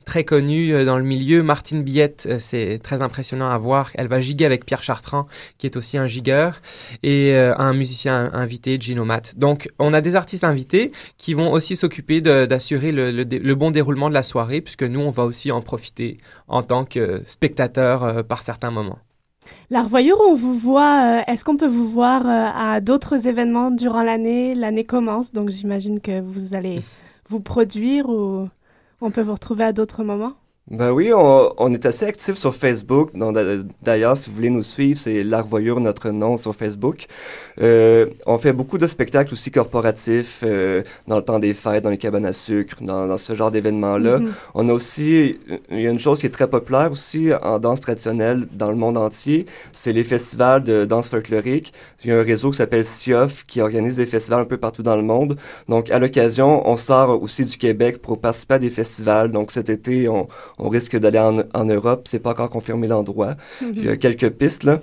très 0.08 0.24
connue 0.24 0.74
euh, 0.74 0.86
dans 0.86 0.98
le 0.98 1.04
milieu, 1.04 1.44
Martine 1.44 1.84
Billette. 1.84 2.28
Euh, 2.28 2.38
C'est 2.40 2.80
très 2.82 3.02
impressionnant 3.02 3.50
à 3.50 3.58
voir. 3.58 3.92
Elle 3.96 4.08
va 4.08 4.22
giguer 4.22 4.46
avec 4.46 4.66
Pierre 4.66 4.82
Chartrand, 4.82 5.28
qui 5.58 5.68
est 5.68 5.76
aussi 5.76 5.98
un 5.98 6.08
gigueur, 6.08 6.62
et 7.04 7.36
euh, 7.36 7.54
un 7.58 7.74
musicien 7.74 8.32
invité, 8.34 8.80
Gino 8.80 9.04
Matt. 9.04 9.38
Donc, 9.38 9.70
on 9.80 9.94
a 9.94 10.00
des 10.00 10.16
artistes 10.16 10.46
invités 10.46 10.92
qui 11.18 11.34
vont 11.34 11.52
aussi 11.52 11.76
s'occuper 11.76 12.22
d'assurer 12.22 12.92
le, 12.94 13.54
bon 13.56 13.70
déroulement 13.70 14.08
de 14.08 14.14
la 14.14 14.24
soirée, 14.24 14.62
puisque 14.62 14.84
nous, 14.84 15.02
on 15.02 15.12
va 15.12 15.26
aussi 15.26 15.52
en 15.52 15.62
profiter 15.62 16.18
en 16.48 16.64
tant 16.64 16.86
que 16.86 17.22
spectateurs 17.26 18.26
par 18.26 18.44
certains 18.44 18.72
moments. 18.72 19.00
La 19.70 19.84
revoyure, 19.84 20.20
on 20.22 20.36
vous 20.36 20.58
voit. 20.58 21.24
Est-ce 21.28 21.44
qu'on 21.44 21.58
peut 21.58 21.68
vous 21.68 21.90
voir 21.90 22.26
à 22.26 22.80
d'autres 22.80 23.28
événements 23.28 23.72
durant 23.72 24.04
l'année? 24.04 24.56
L'année 24.56 24.86
commence, 24.86 25.34
donc 25.34 25.50
j'imagine 25.50 26.00
que 26.00 26.22
vous 26.22 26.54
allez 26.54 26.82
vous 27.30 27.42
produire 27.42 28.08
ou 28.08 28.48
on 29.02 29.12
peut 29.12 29.22
vous 29.22 29.34
retrouver 29.34 29.64
à 29.64 29.74
d'autres 29.74 30.04
moments. 30.04 30.34
Ben 30.70 30.92
oui, 30.92 31.14
on, 31.14 31.54
on 31.58 31.74
est 31.74 31.86
assez 31.86 32.06
actifs 32.06 32.36
sur 32.36 32.54
Facebook. 32.54 33.12
D'ailleurs, 33.82 34.18
si 34.18 34.30
vous 34.30 34.36
voulez 34.36 34.50
nous 34.50 34.64
suivre, 34.64 35.00
c'est 35.00 35.24
L'Arvoyure, 35.24 35.80
notre 35.80 36.10
nom 36.10 36.36
sur 36.36 36.54
Facebook. 36.54 37.06
Euh, 37.62 38.08
on 38.26 38.38
fait 38.38 38.52
beaucoup 38.52 38.78
de 38.78 38.86
spectacles 38.86 39.34
aussi 39.34 39.50
corporatifs 39.50 40.42
euh, 40.44 40.84
dans 41.08 41.16
le 41.16 41.24
temps 41.24 41.40
des 41.40 41.54
fêtes, 41.54 41.86
dans 41.86 41.90
les 41.90 41.98
cabanes 41.98 42.26
à 42.26 42.34
sucre, 42.34 42.76
dans, 42.82 43.08
dans 43.08 43.16
ce 43.18 43.34
genre 43.34 43.50
d'événements-là. 43.50 44.20
Mhm. 44.20 44.34
On 44.56 44.68
a 44.68 44.74
aussi, 44.74 45.40
il 45.72 45.80
y 45.80 45.88
a 45.88 45.90
une 45.90 46.00
chose 46.00 46.20
qui 46.20 46.26
est 46.26 46.32
très 46.32 46.50
populaire 46.50 46.92
aussi 46.92 47.30
en 47.42 47.60
danse 47.60 47.80
traditionnelle 47.80 48.46
dans 48.52 48.70
le 48.70 48.76
monde 48.76 48.98
entier, 48.98 49.46
c'est 49.72 49.94
les 49.94 50.04
festivals 50.04 50.64
de 50.64 50.84
danse 50.84 51.08
folklorique. 51.08 51.74
Il 52.04 52.10
y 52.10 52.14
a 52.14 52.20
un 52.20 52.24
réseau 52.24 52.52
qui 52.52 52.58
s'appelle 52.58 52.84
SIOF 52.84 53.46
qui 53.46 53.62
organise 53.62 53.96
des 53.96 54.06
festivals 54.06 54.42
un 54.42 54.46
peu 54.46 54.58
partout 54.58 54.84
dans 54.84 54.98
le 54.98 55.04
monde. 55.04 55.38
Donc, 55.70 55.90
à 55.92 56.00
l'occasion, 56.00 56.68
on 56.68 56.76
sort 56.76 57.22
aussi 57.22 57.46
du 57.46 57.58
Québec 57.58 58.02
pour 58.02 58.20
participer 58.20 58.56
à 58.56 58.60
des 58.60 58.70
festivals. 58.70 59.32
Donc, 59.32 59.52
cet 59.52 59.70
été, 59.70 60.08
on, 60.08 60.28
on 60.58 60.70
risque 60.70 60.98
d'aller 60.98 61.20
en, 61.20 61.44
en 61.54 61.66
Europe. 61.66 62.08
C'est 62.08 62.20
pas 62.20 62.32
encore 62.32 62.50
confirmé 62.50 62.88
l'endroit. 62.88 63.36
Mhm. 63.62 63.74
Il 63.76 63.86
y 63.86 63.90
a 63.90 63.98
quelques 63.98 64.30
pistes, 64.30 64.64
là. 64.64 64.80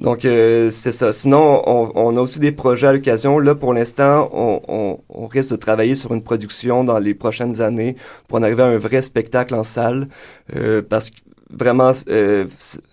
Donc, 0.00 0.26
euh, 0.26 0.68
c'est 0.68 0.92
ça. 0.92 1.10
Sinon, 1.10 1.62
on, 1.66 1.90
on, 1.94 2.16
a 2.16 2.20
aussi 2.20 2.38
des 2.38 2.52
projets 2.52 2.86
à 2.88 2.92
l'occasion. 2.92 3.38
Là, 3.38 3.54
pour 3.54 3.72
l'instant, 3.72 4.28
on, 4.32 4.60
on, 4.68 4.98
on, 5.08 5.26
risque 5.26 5.52
de 5.52 5.56
travailler 5.56 5.94
sur 5.94 6.12
une 6.12 6.22
production 6.22 6.84
dans 6.84 6.98
les 6.98 7.14
prochaines 7.14 7.62
années 7.62 7.96
pour 8.28 8.38
en 8.38 8.42
arriver 8.42 8.62
à 8.62 8.66
un 8.66 8.76
vrai 8.76 9.00
spectacle 9.00 9.54
en 9.54 9.64
salle. 9.64 10.08
Euh, 10.54 10.82
parce 10.86 11.08
que 11.08 11.16
vraiment, 11.50 11.92
euh, 12.08 12.46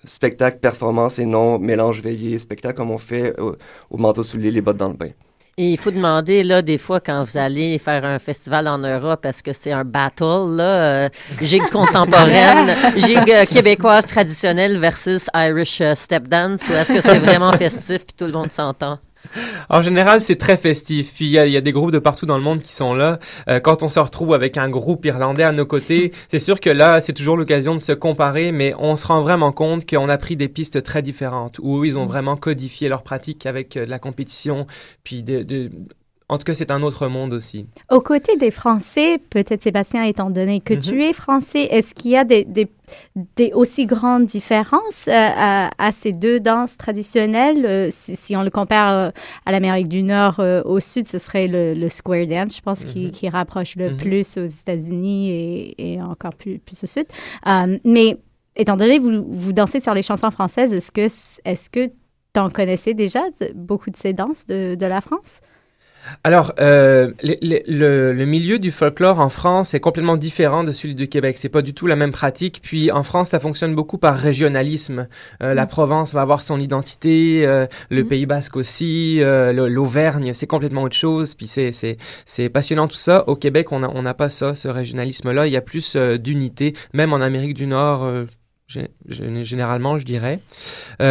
spectacle, 0.05 0.59
performance 0.59 1.19
et 1.19 1.25
non 1.25 1.59
mélange 1.59 2.01
veillé, 2.01 2.39
spectacle 2.39 2.77
comme 2.77 2.91
on 2.91 2.97
fait 2.97 3.37
au, 3.37 3.55
au 3.89 3.97
manteau 3.97 4.23
soulier, 4.23 4.51
les 4.51 4.61
bottes 4.61 4.77
dans 4.77 4.89
le 4.89 4.95
bain. 4.95 5.09
Et 5.55 5.73
il 5.73 5.77
faut 5.77 5.91
demander, 5.91 6.41
là, 6.41 6.63
des 6.63 6.79
fois, 6.79 6.99
quand 6.99 7.23
vous 7.23 7.37
allez 7.37 7.77
faire 7.77 8.03
un 8.05 8.17
festival 8.17 8.67
en 8.67 8.79
Europe, 8.79 9.23
est-ce 9.23 9.43
que 9.43 9.53
c'est 9.53 9.71
un 9.71 9.83
battle, 9.83 10.55
là, 10.55 10.63
euh, 11.05 11.09
gigue 11.41 11.69
contemporaine, 11.69 12.75
gigue 12.97 13.31
euh, 13.31 13.45
québécoise 13.45 14.07
traditionnelle 14.07 14.79
versus 14.79 15.27
Irish 15.35 15.79
euh, 15.79 15.93
step 15.93 16.27
dance, 16.27 16.67
ou 16.67 16.73
est-ce 16.73 16.91
que 16.91 17.01
c'est 17.01 17.19
vraiment 17.19 17.51
festif 17.51 18.03
puis 18.03 18.15
tout 18.17 18.25
le 18.25 18.31
monde 18.31 18.51
s'entend? 18.51 18.97
En 19.69 19.81
général, 19.81 20.21
c'est 20.21 20.35
très 20.35 20.57
festif. 20.57 21.13
Puis 21.13 21.25
il 21.25 21.31
y, 21.31 21.39
a, 21.39 21.47
y, 21.47 21.57
a 21.57 21.61
des 21.61 21.71
groupes 21.71 21.91
de 21.91 21.99
partout 21.99 22.25
dans 22.25 22.37
le 22.37 22.43
monde 22.43 22.59
qui 22.59 22.73
sont 22.73 22.93
là. 22.93 23.19
Euh, 23.49 23.59
quand 23.59 23.83
on 23.83 23.87
se 23.87 23.99
retrouve 23.99 24.33
avec 24.33 24.57
un 24.57 24.69
groupe 24.69 25.05
irlandais 25.05 25.43
à 25.43 25.51
nos 25.51 25.65
côtés, 25.65 26.11
c'est 26.27 26.39
sûr 26.39 26.59
que 26.59 26.69
là, 26.69 27.01
c'est 27.01 27.13
toujours 27.13 27.37
l'occasion 27.37 27.75
de 27.75 27.79
se 27.79 27.91
comparer, 27.91 28.51
mais 28.51 28.73
on 28.77 28.95
se 28.95 29.07
rend 29.07 29.21
vraiment 29.21 29.51
compte 29.51 29.89
qu'on 29.89 30.09
a 30.09 30.17
pris 30.17 30.35
des 30.35 30.49
pistes 30.49 30.83
très 30.83 31.01
différentes, 31.01 31.59
où 31.61 31.85
ils 31.85 31.97
ont 31.97 32.05
vraiment 32.05 32.35
codifié 32.35 32.89
leur 32.89 33.03
pratique 33.03 33.45
avec 33.45 33.77
euh, 33.77 33.85
de 33.85 33.89
la 33.89 33.99
compétition, 33.99 34.67
puis 35.03 35.23
de, 35.23 35.43
de 35.43 35.71
en 36.29 36.37
tout 36.37 36.45
cas, 36.45 36.53
c'est 36.53 36.71
un 36.71 36.81
autre 36.83 37.07
monde 37.07 37.33
aussi. 37.33 37.67
Aux 37.91 37.99
côtés 37.99 38.37
des 38.37 38.51
Français, 38.51 39.19
peut-être 39.29 39.61
Sébastien, 39.63 40.03
étant 40.03 40.29
donné 40.29 40.61
que 40.61 40.73
mm 40.73 40.77
-hmm. 40.77 40.89
tu 40.89 41.03
es 41.03 41.13
français, 41.13 41.63
est-ce 41.69 41.93
qu'il 41.93 42.11
y 42.11 42.17
a 42.17 42.23
des, 42.23 42.43
des, 42.45 42.67
des, 43.35 43.51
aussi 43.53 43.85
grandes 43.85 44.25
différences 44.25 45.07
euh, 45.07 45.11
à, 45.13 45.69
à, 45.77 45.91
ces 45.91 46.11
deux 46.13 46.39
danses 46.39 46.75
traditionnelles? 46.77 47.65
Euh, 47.65 47.89
si, 47.91 48.15
si, 48.15 48.35
on 48.35 48.43
le 48.43 48.49
compare 48.49 48.93
euh, 48.93 49.09
à 49.45 49.51
l'Amérique 49.51 49.89
du 49.89 50.01
Nord, 50.03 50.39
au 50.65 50.79
Sud, 50.79 51.05
ce 51.07 51.17
serait 51.19 51.47
le, 51.47 51.73
le, 51.73 51.89
square 51.89 52.25
dance, 52.27 52.55
je 52.57 52.61
pense, 52.61 52.81
mm 52.81 52.87
-hmm. 52.87 52.93
qui, 52.93 53.11
qui, 53.11 53.29
rapproche 53.29 53.75
le 53.75 53.89
mm 53.89 53.93
-hmm. 53.93 54.03
plus 54.03 54.27
aux 54.37 54.51
États-Unis 54.61 55.21
et, 55.39 55.93
et, 55.93 56.01
encore 56.13 56.35
plus, 56.41 56.55
plus 56.65 56.79
au 56.85 56.87
Sud. 56.95 57.07
Mais 57.95 58.17
étant 58.55 58.77
donné 58.77 58.93
que 58.99 59.03
vous, 59.07 59.23
vous 59.45 59.53
dansez 59.53 59.79
sur 59.79 59.93
les 59.93 60.03
chansons 60.09 60.31
françaises, 60.31 60.71
est-ce 60.73 60.91
que 60.97 61.07
est-ce 61.51 61.67
que 61.75 61.83
tu 62.33 62.39
en 62.45 62.49
connaissais 62.49 62.93
déjà 63.03 63.21
beaucoup 63.69 63.91
de 63.95 63.97
ces 64.03 64.13
danses 64.21 64.43
de, 64.51 64.59
de 64.75 64.85
la 64.95 65.01
France? 65.07 65.33
Alors, 66.23 66.53
euh, 66.59 67.11
le, 67.23 67.35
le, 67.41 68.13
le, 68.13 68.25
milieu 68.25 68.59
du 68.59 68.71
folklore 68.71 69.19
en 69.19 69.29
France 69.29 69.73
est 69.73 69.79
complètement 69.79 70.17
différent 70.17 70.63
de 70.63 70.71
celui 70.71 70.95
du 70.95 71.07
Québec. 71.07 71.37
C'est 71.37 71.49
pas 71.49 71.61
du 71.61 71.73
tout 71.73 71.87
la 71.87 71.95
même 71.95 72.11
pratique. 72.11 72.59
Puis 72.61 72.91
en 72.91 73.03
France, 73.03 73.29
ça 73.29 73.39
fonctionne 73.39 73.75
beaucoup 73.75 73.97
par 73.97 74.17
régionalisme. 74.17 75.07
Euh, 75.41 75.53
mmh. 75.53 75.55
La 75.55 75.65
Provence 75.65 76.13
va 76.13 76.21
avoir 76.21 76.41
son 76.41 76.59
identité, 76.59 77.45
euh, 77.45 77.67
le 77.89 78.03
mmh. 78.03 78.07
Pays 78.07 78.25
Basque 78.25 78.55
aussi, 78.55 79.21
euh, 79.21 79.69
l'Auvergne, 79.69 80.33
c'est 80.33 80.47
complètement 80.47 80.83
autre 80.83 80.95
chose. 80.95 81.35
Puis 81.35 81.47
c'est 81.47 81.71
c'est 82.25 82.49
passionnant 82.49 82.87
tout 82.87 82.95
ça. 82.95 83.27
Au 83.27 83.35
Québec, 83.35 83.71
on 83.71 83.79
n'a 83.79 83.89
on 83.93 84.05
a 84.05 84.13
pas 84.13 84.29
ça, 84.29 84.55
ce 84.55 84.67
régionalisme-là. 84.67 85.47
Il 85.47 85.53
y 85.53 85.57
a 85.57 85.61
plus 85.61 85.95
euh, 85.95 86.17
d'unité, 86.17 86.73
même 86.93 87.13
en 87.13 87.21
Amérique 87.21 87.53
du 87.53 87.67
Nord. 87.67 88.03
Euh, 88.03 88.25
généralement, 89.07 89.99
je 89.99 90.05
dirais. 90.05 90.39
c'est 90.99 91.05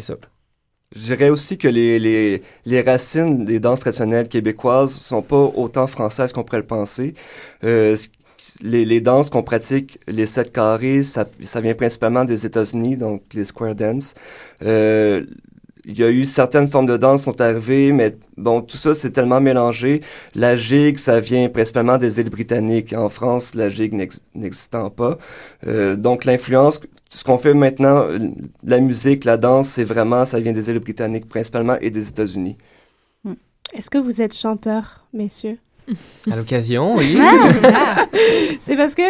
ça. 0.00 0.14
Je 0.94 1.00
dirais 1.14 1.28
aussi 1.28 1.58
que 1.58 1.68
les, 1.68 1.98
les, 1.98 2.42
les, 2.64 2.80
racines 2.80 3.44
des 3.44 3.60
danses 3.60 3.80
traditionnelles 3.80 4.28
québécoises 4.28 4.92
sont 4.92 5.20
pas 5.20 5.52
autant 5.54 5.86
françaises 5.86 6.32
qu'on 6.32 6.44
pourrait 6.44 6.58
le 6.58 6.66
penser. 6.66 7.14
Euh, 7.62 7.94
les, 8.62 8.84
les, 8.84 9.00
danses 9.00 9.28
qu'on 9.28 9.42
pratique, 9.42 9.98
les 10.06 10.24
sept 10.26 10.50
carrés, 10.52 11.02
ça, 11.02 11.26
ça 11.42 11.60
vient 11.60 11.74
principalement 11.74 12.24
des 12.24 12.46
États-Unis, 12.46 12.96
donc 12.96 13.22
les 13.34 13.44
square 13.44 13.74
dance. 13.74 14.14
Euh, 14.62 15.26
il 15.88 15.98
y 15.98 16.04
a 16.04 16.10
eu 16.10 16.26
certaines 16.26 16.68
formes 16.68 16.86
de 16.86 16.98
danse 16.98 17.20
qui 17.20 17.24
sont 17.24 17.40
arrivées, 17.40 17.92
mais 17.92 18.14
bon, 18.36 18.60
tout 18.60 18.76
ça, 18.76 18.94
c'est 18.94 19.10
tellement 19.10 19.40
mélangé. 19.40 20.02
La 20.34 20.54
gigue, 20.54 20.98
ça 20.98 21.18
vient 21.18 21.48
principalement 21.48 21.96
des 21.96 22.20
îles 22.20 22.28
britanniques. 22.28 22.92
En 22.92 23.08
France, 23.08 23.54
la 23.54 23.70
gigue 23.70 23.94
n'existant 24.34 24.90
pas. 24.90 25.16
Euh, 25.66 25.96
donc, 25.96 26.26
l'influence, 26.26 26.80
ce 27.08 27.24
qu'on 27.24 27.38
fait 27.38 27.54
maintenant, 27.54 28.06
la 28.62 28.80
musique, 28.80 29.24
la 29.24 29.38
danse, 29.38 29.68
c'est 29.68 29.84
vraiment, 29.84 30.26
ça 30.26 30.38
vient 30.40 30.52
des 30.52 30.68
îles 30.68 30.78
britanniques 30.78 31.26
principalement 31.26 31.78
et 31.80 31.90
des 31.90 32.06
États-Unis. 32.08 32.58
Est-ce 33.72 33.88
que 33.90 33.98
vous 33.98 34.20
êtes 34.20 34.36
chanteur, 34.36 35.06
messieurs? 35.14 35.58
À 36.30 36.36
l'occasion, 36.36 36.94
oui. 36.96 37.18
Ah, 37.64 38.06
c'est 38.60 38.76
parce 38.76 38.94
que 38.94 39.02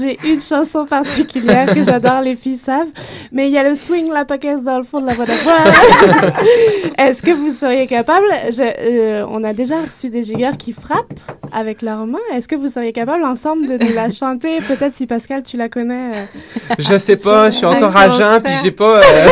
j'ai 0.00 0.18
une 0.24 0.40
chanson 0.40 0.84
particulière 0.84 1.72
que 1.72 1.82
j'adore, 1.82 2.20
les 2.22 2.36
filles 2.36 2.56
savent. 2.56 2.88
Mais 3.32 3.46
il 3.46 3.52
y 3.52 3.58
a 3.58 3.62
le 3.62 3.74
swing 3.74 4.10
la 4.10 4.24
paquette 4.24 4.62
dans 4.64 4.78
le 4.78 4.84
fond 4.84 5.00
de 5.00 5.06
la 5.06 5.14
voix 5.14 5.26
Est-ce 6.98 7.22
que 7.22 7.30
vous 7.32 7.52
seriez 7.52 7.86
capable 7.86 8.26
je, 8.50 8.62
euh, 8.62 9.26
On 9.28 9.44
a 9.44 9.52
déjà 9.52 9.82
reçu 9.82 10.08
des 10.08 10.22
giggers 10.22 10.56
qui 10.58 10.72
frappent 10.72 11.18
avec 11.52 11.82
leurs 11.82 12.06
mains. 12.06 12.18
Est-ce 12.34 12.48
que 12.48 12.54
vous 12.54 12.68
seriez 12.68 12.92
capable 12.92 13.24
ensemble 13.24 13.66
de 13.66 13.84
nous 13.84 13.92
la 13.92 14.08
chanter? 14.10 14.60
Peut-être 14.60 14.94
si 14.94 15.06
Pascal, 15.06 15.42
tu 15.42 15.56
la 15.56 15.68
connais. 15.68 16.12
Euh, 16.14 16.74
je 16.78 16.98
sais 16.98 17.16
pas, 17.16 17.50
je 17.50 17.56
suis 17.56 17.66
encore 17.66 17.96
à 17.96 18.10
jeun, 18.10 18.42
puis 18.42 18.52
j'ai 18.62 18.70
pas. 18.70 19.00
Euh, 19.00 19.28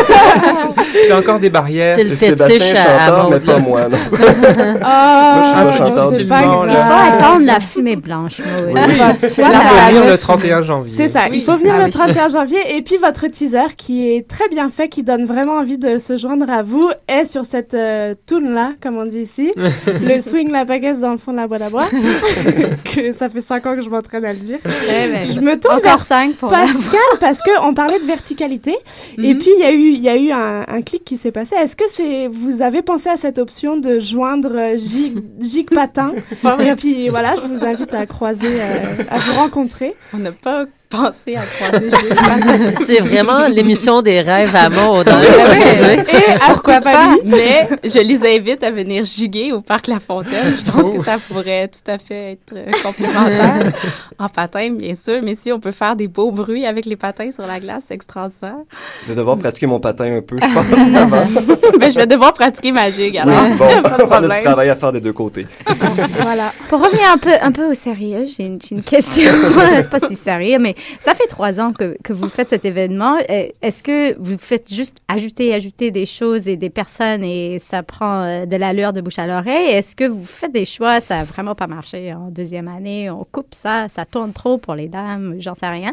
j'ai 1.06 1.14
encore 1.14 1.38
des 1.38 1.50
barrières. 1.50 1.96
C'est 1.96 2.04
le 2.04 2.16
Sébastien 2.16 2.74
chanteur, 2.74 3.30
mais 3.30 3.40
pas 3.40 3.58
moi. 3.58 3.88
Non. 3.88 3.98
oh, 4.10 4.16
moi, 4.18 5.70
je 5.70 5.84
suis 6.16 6.26
pas 6.26 6.42
chanteur 6.42 6.67
il 6.68 6.76
faut 6.76 7.14
attendre 7.14 7.44
la 7.44 7.60
fumée 7.60 7.96
blanche. 7.96 8.40
Oui. 8.64 8.72
Oui. 8.74 9.00
Il 9.22 9.28
faut 9.28 9.42
venir 9.42 10.10
le 10.10 10.18
31 10.18 10.62
janvier. 10.62 10.94
C'est 10.96 11.08
ça, 11.08 11.26
oui. 11.30 11.38
il 11.38 11.44
faut 11.44 11.56
venir 11.56 11.74
ah, 11.78 11.84
le 11.84 11.90
31 11.90 12.28
janvier. 12.28 12.76
Et 12.76 12.82
puis 12.82 12.96
votre 12.96 13.26
teaser, 13.28 13.74
qui 13.76 14.10
est 14.10 14.28
très 14.28 14.48
bien 14.48 14.68
fait, 14.68 14.88
qui 14.88 15.02
donne 15.02 15.24
vraiment 15.24 15.54
envie 15.54 15.78
de 15.78 15.98
se 15.98 16.16
joindre 16.16 16.50
à 16.50 16.62
vous, 16.62 16.90
est 17.06 17.24
sur 17.24 17.44
cette 17.44 17.74
euh, 17.74 18.14
tune-là, 18.26 18.72
comme 18.82 18.96
on 18.96 19.06
dit 19.06 19.20
ici. 19.20 19.52
le 19.86 20.20
swing 20.20 20.50
la 20.50 20.64
baguette 20.64 20.98
dans 21.00 21.12
le 21.12 21.18
fond 21.18 21.32
de 21.32 21.36
la 21.38 21.46
boîte 21.46 21.62
à 21.62 21.70
bois. 21.70 21.86
que 22.84 23.12
ça 23.12 23.28
fait 23.28 23.40
5 23.40 23.66
ans 23.66 23.74
que 23.74 23.82
je 23.82 23.90
m'entraîne 23.90 24.24
à 24.24 24.32
le 24.32 24.38
dire. 24.38 24.58
Eh 24.64 25.08
ben, 25.12 25.26
je 25.26 25.40
me 25.40 25.58
tourne 25.58 25.76
encore 25.76 25.98
vers 25.98 26.00
5 26.00 26.36
pour 26.36 26.50
Pascal, 26.50 27.00
parce 27.20 27.40
qu'on 27.42 27.74
parlait 27.74 28.00
de 28.00 28.06
verticalité. 28.06 28.76
Mm 29.16 29.22
-hmm. 29.22 29.30
Et 29.30 29.34
puis, 29.34 29.50
il 29.56 29.60
y 29.60 29.64
a 29.64 29.72
eu, 29.72 29.90
y 29.92 30.08
a 30.08 30.16
eu 30.16 30.30
un, 30.30 30.64
un 30.68 30.82
clic 30.82 31.04
qui 31.04 31.16
s'est 31.16 31.32
passé. 31.32 31.54
Est-ce 31.56 31.76
que 31.76 31.84
c'est 31.88 32.28
vous 32.28 32.62
avez 32.62 32.82
pensé 32.82 33.08
à 33.08 33.16
cette 33.16 33.38
option 33.38 33.76
de 33.76 33.98
joindre 33.98 34.76
Gig, 34.76 35.18
Gig 35.40 35.68
Patin? 35.70 36.12
Et 36.60 36.74
puis 36.76 37.08
voilà, 37.08 37.34
je 37.36 37.42
vous 37.42 37.64
invite 37.64 37.94
à 37.94 38.06
croiser, 38.06 38.60
euh, 38.60 39.04
à 39.10 39.18
vous 39.18 39.34
rencontrer. 39.34 39.94
On 40.12 40.18
n'a 40.18 40.32
pas 40.32 40.66
pensé 40.88 41.36
à 41.36 41.42
croiser 41.42 41.90
C'est 42.86 43.00
vraiment 43.00 43.46
l'émission 43.48 44.02
des 44.02 44.20
rêves 44.20 44.54
à 44.54 44.68
mode. 44.68 45.08
Et 45.08 46.38
pourquoi 46.46 46.80
pas? 46.80 47.16
Mais 47.24 47.68
je 47.84 48.00
les 48.00 48.38
invite 48.38 48.62
à 48.64 48.70
venir 48.70 49.04
giguer 49.04 49.52
au 49.52 49.60
Parc 49.60 49.86
La 49.86 50.00
Fontaine. 50.00 50.54
Je 50.54 50.70
pense 50.70 50.82
oh. 50.84 50.90
que 50.98 51.04
ça 51.04 51.18
pourrait 51.18 51.68
tout 51.68 51.90
à 51.90 51.98
fait 51.98 52.32
être 52.32 52.54
euh, 52.54 52.70
complémentaire. 52.82 53.72
en 54.18 54.28
patin, 54.28 54.70
bien 54.70 54.94
sûr, 54.94 55.20
mais 55.22 55.34
si 55.34 55.52
on 55.52 55.60
peut 55.60 55.72
faire 55.72 55.96
des 55.96 56.08
beaux 56.08 56.30
bruits 56.30 56.66
avec 56.66 56.86
les 56.86 56.96
patins 56.96 57.30
sur 57.32 57.46
la 57.46 57.60
glace, 57.60 57.84
c'est 57.88 57.94
extraordinaire. 57.94 58.56
Je 59.04 59.12
vais 59.12 59.16
devoir 59.16 59.36
pratiquer 59.36 59.66
mon 59.66 59.80
patin 59.80 60.16
un 60.16 60.22
peu, 60.22 60.36
je 60.40 60.54
pense, 60.54 60.96
avant. 60.96 61.26
mais 61.78 61.90
je 61.90 61.96
vais 61.96 62.06
devoir 62.06 62.32
pratiquer 62.32 62.72
ma 62.72 62.90
gigue, 62.90 63.18
alors. 63.18 63.44
Oui, 63.44 63.56
bon, 63.56 63.66
on 64.08 64.10
a 64.10 64.20
du 64.38 64.44
travail 64.44 64.70
à 64.70 64.76
faire 64.76 64.92
des 64.92 65.00
deux 65.00 65.12
côtés. 65.12 65.46
voilà. 66.20 66.52
Pour 66.68 66.82
revenir 66.82 67.04
un 67.12 67.18
peu, 67.18 67.32
un 67.40 67.52
peu 67.52 67.70
au 67.70 67.74
sérieux, 67.74 68.24
j'ai 68.26 68.46
une, 68.46 68.58
une, 68.70 68.82
question, 68.82 69.32
pas 69.90 70.00
si 70.00 70.16
sérieux, 70.16 70.58
mais 70.58 70.74
ça 71.00 71.14
fait 71.14 71.26
trois 71.26 71.60
ans 71.60 71.72
que, 71.72 71.96
que 72.02 72.12
vous 72.12 72.28
faites 72.28 72.48
cet 72.48 72.64
événement. 72.64 73.16
Est-ce 73.28 73.82
que 73.82 74.18
vous 74.18 74.38
faites 74.38 74.72
juste 74.72 74.98
ajouter, 75.08 75.54
ajouter 75.54 75.90
des 75.90 76.06
choses 76.06 76.48
et 76.48 76.56
des 76.56 76.70
personnes 76.70 77.24
et 77.24 77.58
ça 77.58 77.82
prend 77.82 78.22
euh, 78.22 78.46
de 78.46 78.56
l'allure 78.56 78.92
de 78.92 79.00
bouche 79.00 79.18
à 79.18 79.26
l'oreille? 79.26 79.70
Est-ce 79.70 79.94
que 79.96 80.04
vous 80.04 80.24
faites 80.24 80.52
des 80.52 80.64
choix? 80.64 81.00
Ça 81.00 81.16
n'a 81.16 81.24
vraiment 81.24 81.54
pas 81.54 81.66
marché 81.66 82.12
en 82.12 82.30
deuxième 82.30 82.68
année. 82.68 83.10
On 83.10 83.24
coupe 83.24 83.54
ça, 83.54 83.88
ça 83.88 84.04
tourne 84.04 84.32
trop 84.32 84.58
pour 84.58 84.74
les 84.74 84.88
dames, 84.88 85.36
j'en 85.38 85.54
sais 85.54 85.68
rien. 85.68 85.92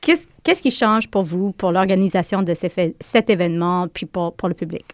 Qu'est-ce 0.00 0.26
qu'est-ce 0.42 0.60
qui 0.60 0.70
change 0.70 1.08
pour 1.08 1.24
vous, 1.24 1.52
pour 1.52 1.72
l'organisation 1.72 2.42
de 2.42 2.54
cet 2.54 3.30
événement, 3.30 3.88
puis 3.88 4.06
pour, 4.06 4.34
pour 4.34 4.48
le 4.48 4.54
public? 4.54 4.84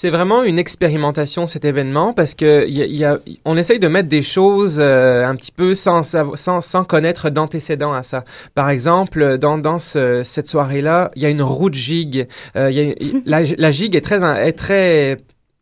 C'est 0.00 0.10
vraiment 0.10 0.44
une 0.44 0.60
expérimentation 0.60 1.48
cet 1.48 1.64
événement 1.64 2.12
parce 2.12 2.36
que 2.36 2.68
y 2.68 2.82
a, 2.82 2.86
y 2.86 3.04
a, 3.04 3.18
on 3.44 3.56
essaye 3.56 3.80
de 3.80 3.88
mettre 3.88 4.08
des 4.08 4.22
choses 4.22 4.78
euh, 4.80 5.26
un 5.26 5.34
petit 5.34 5.50
peu 5.50 5.74
sans, 5.74 6.04
sans, 6.04 6.60
sans 6.60 6.84
connaître 6.84 7.30
d'antécédents 7.30 7.92
à 7.92 8.04
ça. 8.04 8.22
Par 8.54 8.70
exemple, 8.70 9.38
dans, 9.38 9.58
dans 9.58 9.80
ce, 9.80 10.22
cette 10.22 10.46
soirée-là, 10.46 11.10
il 11.16 11.22
y 11.24 11.26
a 11.26 11.30
une 11.30 11.42
route 11.42 11.74
gigue. 11.74 12.28
Euh, 12.54 12.70
y 12.70 12.92
a, 12.92 12.94
la, 13.26 13.42
la 13.42 13.70
gigue 13.72 13.96
est 13.96 14.00
très, 14.00 14.22
est 14.46 14.52
très 14.52 15.16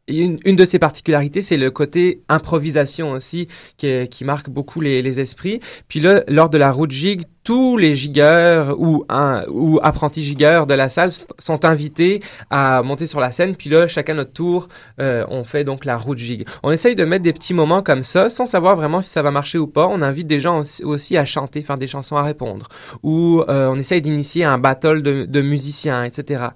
une, 0.06 0.38
une, 0.44 0.56
de 0.56 0.66
ses 0.66 0.78
particularités, 0.78 1.40
c'est 1.40 1.56
le 1.56 1.70
côté 1.70 2.20
improvisation 2.28 3.12
aussi 3.12 3.48
qui, 3.76 4.06
qui 4.08 4.24
marque 4.24 4.50
beaucoup 4.50 4.82
les, 4.82 5.02
les, 5.02 5.18
esprits. 5.18 5.60
Puis 5.88 6.00
là, 6.00 6.22
lors 6.28 6.50
de 6.50 6.58
la 6.58 6.70
route 6.70 6.90
gigue, 6.90 7.22
tous 7.46 7.76
les 7.76 7.94
gigueurs 7.94 8.74
ou, 8.80 9.04
un, 9.08 9.44
ou 9.48 9.78
apprentis 9.80 10.20
gigueurs 10.20 10.66
de 10.66 10.74
la 10.74 10.88
salle 10.88 11.12
sont 11.38 11.64
invités 11.64 12.20
à 12.50 12.82
monter 12.82 13.06
sur 13.06 13.20
la 13.20 13.30
scène. 13.30 13.54
Puis 13.54 13.70
là, 13.70 13.86
chacun 13.86 14.14
notre 14.14 14.32
tour, 14.32 14.66
euh, 14.98 15.24
on 15.28 15.44
fait 15.44 15.62
donc 15.62 15.84
la 15.84 15.96
route 15.96 16.18
gigue. 16.18 16.44
On 16.64 16.72
essaye 16.72 16.96
de 16.96 17.04
mettre 17.04 17.22
des 17.22 17.32
petits 17.32 17.54
moments 17.54 17.82
comme 17.82 18.02
ça, 18.02 18.30
sans 18.30 18.46
savoir 18.46 18.74
vraiment 18.74 19.00
si 19.00 19.10
ça 19.10 19.22
va 19.22 19.30
marcher 19.30 19.58
ou 19.58 19.68
pas. 19.68 19.86
On 19.86 20.02
invite 20.02 20.26
des 20.26 20.40
gens 20.40 20.64
aussi 20.82 21.16
à 21.16 21.24
chanter, 21.24 21.62
faire 21.62 21.78
des 21.78 21.86
chansons 21.86 22.16
à 22.16 22.24
répondre. 22.24 22.66
Ou 23.04 23.44
euh, 23.48 23.68
on 23.68 23.76
essaye 23.76 24.02
d'initier 24.02 24.44
un 24.44 24.58
battle 24.58 25.02
de, 25.02 25.24
de 25.24 25.40
musiciens, 25.40 26.02
etc 26.02 26.48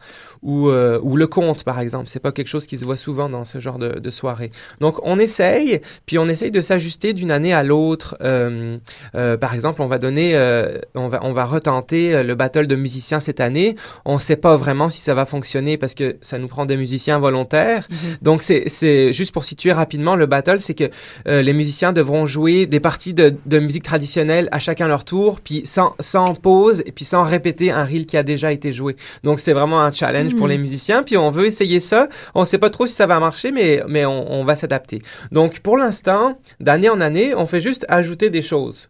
ou, 0.43 0.69
euh, 0.69 0.99
ou 1.03 1.17
le 1.17 1.27
conte, 1.27 1.65
par 1.65 1.81
exemple. 1.81 2.09
C'est 2.09 2.21
pas 2.21 2.33
quelque 2.33 2.49
chose 2.49 2.67
qui 2.67 2.79
se 2.79 2.85
voit 2.85 2.97
souvent 2.97 3.29
dans 3.29 3.45
ce 3.45 3.61
genre 3.61 3.79
de, 3.79 3.99
de 3.99 4.11
soirée. 4.11 4.53
Donc, 4.81 4.99
on 5.03 5.19
essaye, 5.19 5.81
puis 6.07 6.19
on 6.19 6.29
essaye 6.29 6.51
de 6.51 6.61
s'ajuster 6.61 7.13
d'une 7.13 7.31
année 7.31 7.53
à 7.53 7.63
l'autre. 7.63 8.17
Euh, 8.21 8.79
euh, 9.15 9.37
par 9.37 9.55
exemple, 9.55 9.83
on 9.83 9.87
va 9.87 9.99
donner, 9.99 10.35
euh, 10.35 10.79
on, 10.95 11.09
va, 11.09 11.21
on 11.23 11.33
va 11.33 11.45
retenter 11.45 12.15
euh, 12.15 12.23
le 12.23 12.35
battle 12.35 12.67
de 12.67 12.77
musiciens 12.77 13.21
cette 13.21 13.41
année. 13.41 13.77
On 14.05 14.19
sait 14.19 14.37
pas 14.37 14.57
vraiment 14.57 14.89
si 14.89 15.01
ça 15.01 15.15
va 15.15 15.27
fonctionner 15.27 15.77
parce 15.79 15.95
que 15.95 16.17
ça 16.23 16.39
nous 16.39 16.49
prend 16.49 16.67
des 16.67 16.77
musiciens 16.77 17.19
volontaires. 17.19 17.89
Donc, 18.23 18.43
c'est- 18.43 19.13
juste 19.13 19.33
pour 19.33 19.45
situer 19.45 19.73
rapidement 19.73 20.17
le 20.17 20.27
battle, 20.27 20.61
c'est 20.61 20.75
que 20.75 20.91
euh, 21.29 21.43
les 21.43 21.53
musiciens 21.53 21.93
devront 21.93 22.27
jouer 22.27 22.67
des 22.67 22.81
parties 22.81 23.15
de, 23.15 23.35
de 23.47 23.59
musique 23.59 23.85
traditionnelle 23.85 24.49
à 24.53 24.59
chacun 24.59 24.87
leur 24.89 25.05
tour, 25.05 25.41
puis 25.41 25.63
sans, 25.65 25.95
sans 26.01 26.35
pause, 26.35 26.83
et 26.87 26.93
puis 26.93 27.05
sans 27.05 27.25
répéter 27.25 27.71
un 27.71 27.85
reel 27.85 28.05
qui 28.07 28.17
a 28.19 28.23
déjà 28.23 28.53
été 28.53 28.73
joué. 28.73 28.97
Donc, 29.25 29.41
c'est 29.41 29.53
vraiment 29.53 29.81
un 29.81 29.91
challenge 29.93 30.35
pour 30.37 30.47
Mhm. 30.47 30.53
les 30.53 30.59
musiciens, 30.59 31.03
puis 31.03 31.17
on 31.17 31.31
veut 31.31 31.47
essayer 31.47 31.81
ça. 31.81 32.09
On 32.35 32.45
sait 32.45 32.59
pas 32.59 32.71
trop 32.71 32.87
si 32.87 32.95
ça 32.95 33.07
va 33.07 33.19
marcher, 33.21 33.51
mais, 33.53 33.83
mais 33.89 34.05
on, 34.05 34.31
on 34.33 34.45
va 34.45 34.55
s'adapter. 34.57 35.01
Donc, 35.33 35.61
pour 35.61 35.77
l'instant, 35.79 36.39
d'année 36.61 36.89
en 36.91 37.01
année, 37.01 37.35
on 37.35 37.47
fait 37.47 37.61
juste 37.61 37.87
ajouter 37.89 38.29
des 38.31 38.43
choses. 38.43 38.90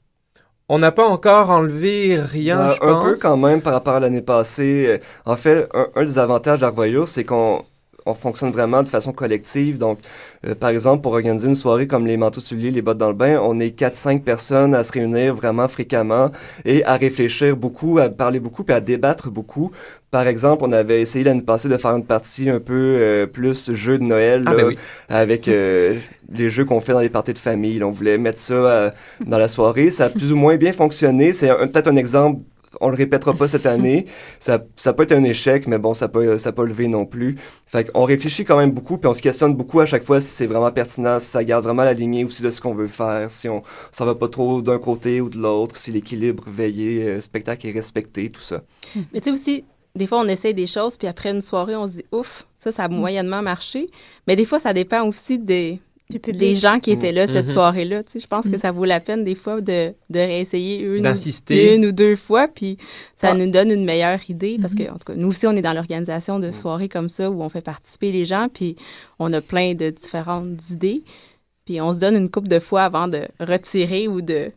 On 0.71 0.79
n'a 0.79 0.93
pas 0.93 1.07
encore 1.07 1.51
enlevé 1.51 2.18
rien, 2.21 2.59
Euh, 2.59 2.71
je 2.71 2.81
un 2.81 2.95
pense. 2.95 3.05
peu 3.05 3.16
quand 3.16 3.37
même 3.37 3.61
par 3.61 3.73
rapport 3.73 3.95
à 3.95 4.01
l'année 4.01 4.23
passée. 4.23 5.01
En 5.27 5.37
fait, 5.37 5.68
un, 5.75 5.89
un 5.97 6.05
des 6.05 6.18
avantages 6.18 6.61
d'Arvoyure, 6.61 7.09
c'est 7.09 7.25
qu'on 7.25 7.64
on 8.07 8.14
fonctionne 8.14 8.51
vraiment 8.51 8.82
de 8.82 8.88
façon 8.88 9.12
collective. 9.12 9.78
Donc, 9.78 9.98
euh, 10.46 10.55
par 10.55 10.70
exemple, 10.70 11.03
pour 11.03 11.12
organiser 11.12 11.48
une 11.48 11.55
soirée 11.55 11.86
comme 11.86 12.07
les 12.07 12.16
manteaux 12.16 12.40
souliers, 12.40 12.70
les 12.70 12.82
bottes 12.82 12.98
dans 12.98 13.09
le 13.09 13.14
bain, 13.14 13.38
on 13.42 13.59
est 13.61 13.76
4-5 13.78 14.22
personnes 14.22 14.74
à 14.74 14.84
se 14.84 14.92
réunir 14.92 15.34
vraiment 15.34 15.68
fréquemment 15.68 16.30
et 16.64 16.84
à 16.84 16.96
réfléchir 16.96 17.57
beaucoup, 17.57 17.98
à 17.98 18.09
parler 18.09 18.40
beaucoup, 18.40 18.64
puis 18.64 18.74
à 18.74 18.80
débattre 18.80 19.30
beaucoup. 19.30 19.70
Par 20.11 20.26
exemple, 20.26 20.64
on 20.66 20.72
avait 20.72 21.01
essayé 21.01 21.24
l'année 21.24 21.42
passée 21.42 21.68
de 21.68 21.76
faire 21.76 21.94
une 21.94 22.05
partie 22.05 22.51
un 22.51 22.59
peu 22.59 22.74
euh, 22.74 23.26
plus 23.26 23.72
jeu 23.72 23.96
de 23.98 24.03
Noël, 24.03 24.42
Ah, 24.46 24.51
là, 24.51 24.57
ben 24.57 24.66
oui. 24.68 24.78
avec 25.09 25.46
euh, 25.46 25.96
les 26.32 26.51
jeux 26.51 26.64
qu'on 26.64 26.80
fait 26.80 26.92
dans 26.92 27.01
les 27.01 27.09
parties 27.11 27.32
de 27.32 27.38
famille. 27.38 27.78
Là, 27.78 27.86
on 27.86 27.90
voulait 27.90 28.18
mettre 28.18 28.38
ça 28.40 28.92
dans 29.24 29.38
la 29.38 29.46
soirée. 29.48 29.90
Ça 29.90 30.07
a 30.07 30.09
plus 30.09 30.32
ou 30.32 30.36
moins 30.36 30.57
bien 30.57 30.72
fonctionné. 30.72 31.32
C'est 31.32 31.48
peut-être 31.48 31.88
un 31.88 31.96
exemple. 31.96 32.40
On 32.81 32.89
le 32.89 32.97
répétera 32.97 33.35
pas 33.35 33.49
cette 33.49 33.66
année. 33.66 34.07
Ça, 34.41 34.62
ça 34.77 34.93
peut 34.93 35.03
être 35.03 35.12
un 35.12 35.25
échec, 35.25 35.66
mais 35.66 35.79
bon, 35.79 35.93
ça 35.93 36.09
peut, 36.09 36.39
ça 36.39 36.53
peut 36.53 36.64
lever 36.64 36.89
non 36.89 37.05
plus. 37.05 37.37
Fait 37.66 37.91
qu'on 37.91 38.05
réfléchit 38.05 38.45
quand 38.45 38.57
même 38.57 38.71
beaucoup, 38.71 38.97
puis 38.97 39.09
on 39.09 39.14
se 39.14 39.23
questionne 39.23 39.55
beaucoup 39.55 39.81
à 39.81 39.87
chaque 39.87 40.05
fois 40.05 40.21
si 40.21 40.29
c'est 40.29 40.47
vraiment 40.47 40.71
pertinent, 40.71 41.18
si 41.18 41.27
ça 41.27 41.45
garde 41.45 41.64
vraiment 41.64 41.85
la 41.85 41.93
lignée 41.93 42.25
aussi 42.25 42.43
de 42.43 42.51
ce 42.51 42.61
qu'on 42.61 42.75
veut 42.75 42.87
faire, 42.87 43.31
si 43.31 43.49
on 43.49 43.62
s'en 43.93 44.07
va 44.07 44.14
pas 44.14 44.29
trop 44.29 44.62
d'un 44.62 44.79
côté 44.79 45.21
ou 45.21 45.29
de 45.29 45.39
l'autre, 45.39 45.77
si 45.77 45.91
l'équilibre 45.91 46.45
veillé, 46.47 47.05
euh, 47.09 47.21
spectacle 47.21 47.66
est 47.66 47.73
respecté, 47.73 48.31
tout 48.31 48.41
ça. 48.41 48.62
Mais 49.12 49.21
tu 49.21 49.25
sais 49.25 49.31
aussi, 49.31 49.64
des 49.95 50.07
fois, 50.07 50.21
on 50.21 50.29
essaye 50.29 50.55
des 50.55 50.66
choses, 50.66 50.97
puis 50.97 51.09
après 51.09 51.31
une 51.31 51.41
soirée, 51.41 51.77
on 51.77 51.87
se 51.87 51.93
dit, 51.93 52.05
ouf, 52.12 52.47
ça, 52.57 52.73
ça 52.73 52.85
a 52.85 52.89
moyennement 52.89 53.43
marché. 53.43 53.87
Mais 54.27 54.37
des 54.37 54.45
fois, 54.45 54.59
ça 54.59 54.73
dépend 54.73 55.07
aussi 55.07 55.39
des, 55.39 55.81
des 56.19 56.55
gens 56.55 56.81
qui 56.81 56.91
étaient 56.91 57.13
là 57.13 57.27
cette 57.27 57.47
Mhm. 57.47 57.53
soirée-là. 57.53 58.03
Tu 58.03 58.13
sais, 58.13 58.21
je 58.21 58.27
pense 58.27 58.49
que 58.49 58.59
ça 58.59 58.73
vaut 58.73 58.85
la 58.85 59.01
peine, 59.01 59.25
des 59.25 59.35
fois, 59.35 59.61
de, 59.61 59.93
de 60.11 60.19
réessayer 60.19 60.81
une, 60.81 61.07
une 61.51 61.87
ou 61.87 61.93
deux 61.93 62.17
fois, 62.17 62.49
puis 62.49 62.77
ça 63.17 63.29
Ah. 63.31 63.35
nous 63.35 63.51
donne 63.51 63.71
une 63.71 63.85
meilleure 63.85 64.21
idée. 64.29 64.59
Parce 64.61 64.75
que, 64.75 64.83
en 64.85 64.95
tout 64.99 65.05
cas, 65.07 65.15
nous 65.15 65.29
aussi, 65.29 65.47
on 65.47 65.53
est 65.57 65.63
dans 65.63 65.73
l'organisation 65.73 66.39
de 66.39 66.51
soirées 66.51 66.89
comme 66.89 67.09
ça, 67.09 67.31
où 67.31 67.43
on 67.43 67.49
fait 67.49 67.61
participer 67.61 68.13
les 68.13 68.25
gens, 68.25 68.49
puis 68.53 68.77
on 69.19 69.33
a 69.33 69.41
plein 69.41 69.75
de 69.75 69.91
différentes 69.91 70.71
idées. 70.71 71.03
Puis 71.67 71.81
on 71.81 71.93
se 71.93 72.01
donne 72.01 72.17
une 72.17 72.31
coupe 72.31 72.49
de 72.49 72.59
fois 72.59 72.83
avant 72.83 73.07
de 73.07 73.23
retirer 73.39 74.09
ou 74.09 74.23
de 74.23 74.51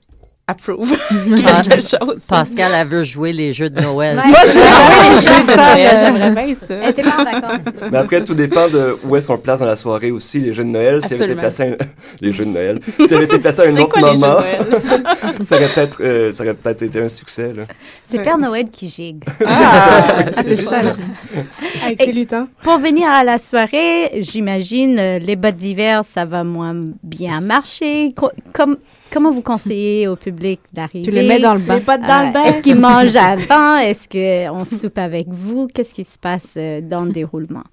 approve 0.47 0.93
quelque 1.37 1.75
chose. 1.81 2.17
Pascal, 2.27 2.71
elle 2.75 2.87
veut 2.87 3.03
jouer 3.03 3.31
les 3.31 3.53
jeux 3.53 3.69
de 3.69 3.79
Noël. 3.81 4.15
Moi, 4.15 4.25
je 4.45 4.51
veux 4.51 4.59
jouer 4.59 5.15
les 5.15 5.21
jeux 5.21 5.41
de 5.43 5.55
Noël. 5.55 5.97
J'aimerais 5.99 6.45
bien 6.45 6.55
ça. 6.55 6.73
Elle 6.75 6.89
était 6.89 7.03
pas 7.03 7.15
en 7.19 7.23
vacances. 7.23 7.73
Mais 7.91 7.97
après, 7.97 8.23
tout 8.23 8.33
dépend 8.33 8.67
de 8.67 8.97
où 9.05 9.15
est-ce 9.15 9.25
qu'on 9.27 9.33
le 9.35 9.39
place 9.39 9.61
dans 9.61 9.65
la 9.65 9.75
soirée 9.77 10.11
aussi. 10.11 10.39
Les 10.39 10.53
jeux 10.53 10.63
de 10.65 10.69
Noël, 10.69 11.01
si 11.01 11.13
elle 11.13 11.23
avait 11.23 11.33
été 11.33 11.39
Absolument. 11.39 11.41
placé 11.41 11.63
à 11.63 11.65
un... 11.85 11.87
les 12.21 12.31
jeux 12.33 12.45
de 12.45 12.49
Noël, 12.51 12.79
si 12.85 13.05
elle 13.05 13.13
avait 13.15 13.25
été 13.25 13.39
placé 13.39 13.61
à 13.61 13.63
un 13.65 13.77
autre 13.77 13.87
quoi, 13.89 14.13
moment, 14.13 14.37
ça 15.41 15.55
aurait 15.55 15.67
peut-être, 15.69 15.97
euh, 16.01 16.33
ça 16.33 16.43
aurait 16.43 16.53
peut-être 16.55 16.81
été 16.81 17.01
un 17.01 17.09
succès. 17.09 17.53
C'est 18.05 18.19
Père 18.21 18.37
Noël 18.37 18.69
qui 18.69 18.89
gigue. 18.89 19.23
Ah, 19.45 20.25
c'est 20.43 20.55
ça. 20.57 20.81
Avec 21.85 22.01
Et 22.01 22.05
ses 22.05 22.11
lutins. 22.11 22.47
Pour 22.63 22.77
venir 22.79 23.07
à 23.09 23.23
la 23.23 23.37
soirée, 23.39 24.11
j'imagine 24.19 24.99
euh, 24.99 25.19
les 25.19 25.35
bottes 25.35 25.55
d'hiver, 25.55 26.01
ça 26.05 26.25
va 26.25 26.43
moins 26.43 26.75
bien 27.01 27.39
marcher. 27.41 28.13
Co- 28.15 28.31
comme- 28.53 28.77
comment 29.13 29.31
vous 29.31 29.41
conseillez 29.43 30.07
au 30.07 30.15
public 30.15 30.59
d'arriver? 30.73 31.05
Tu 31.05 31.11
les 31.11 31.27
mets 31.27 31.39
dans 31.39 31.53
le 31.53 31.59
bain. 31.59 31.79
Dans 31.79 31.93
Euh, 31.93 32.27
le 32.27 32.33
bain. 32.33 32.43
Est-ce 32.45 32.61
qu'ils 32.61 32.75
mangent 32.79 33.15
avant? 33.15 33.77
Est-ce 33.77 34.07
qu'on 34.09 34.65
soupe 34.65 34.97
avec 34.97 35.27
vous? 35.29 35.67
Qu'est-ce 35.73 35.93
qui 35.93 36.03
se 36.05 36.17
passe 36.17 36.53
euh, 36.57 36.81
dans 36.81 37.05
le 37.05 37.11
déroulement? 37.11 37.63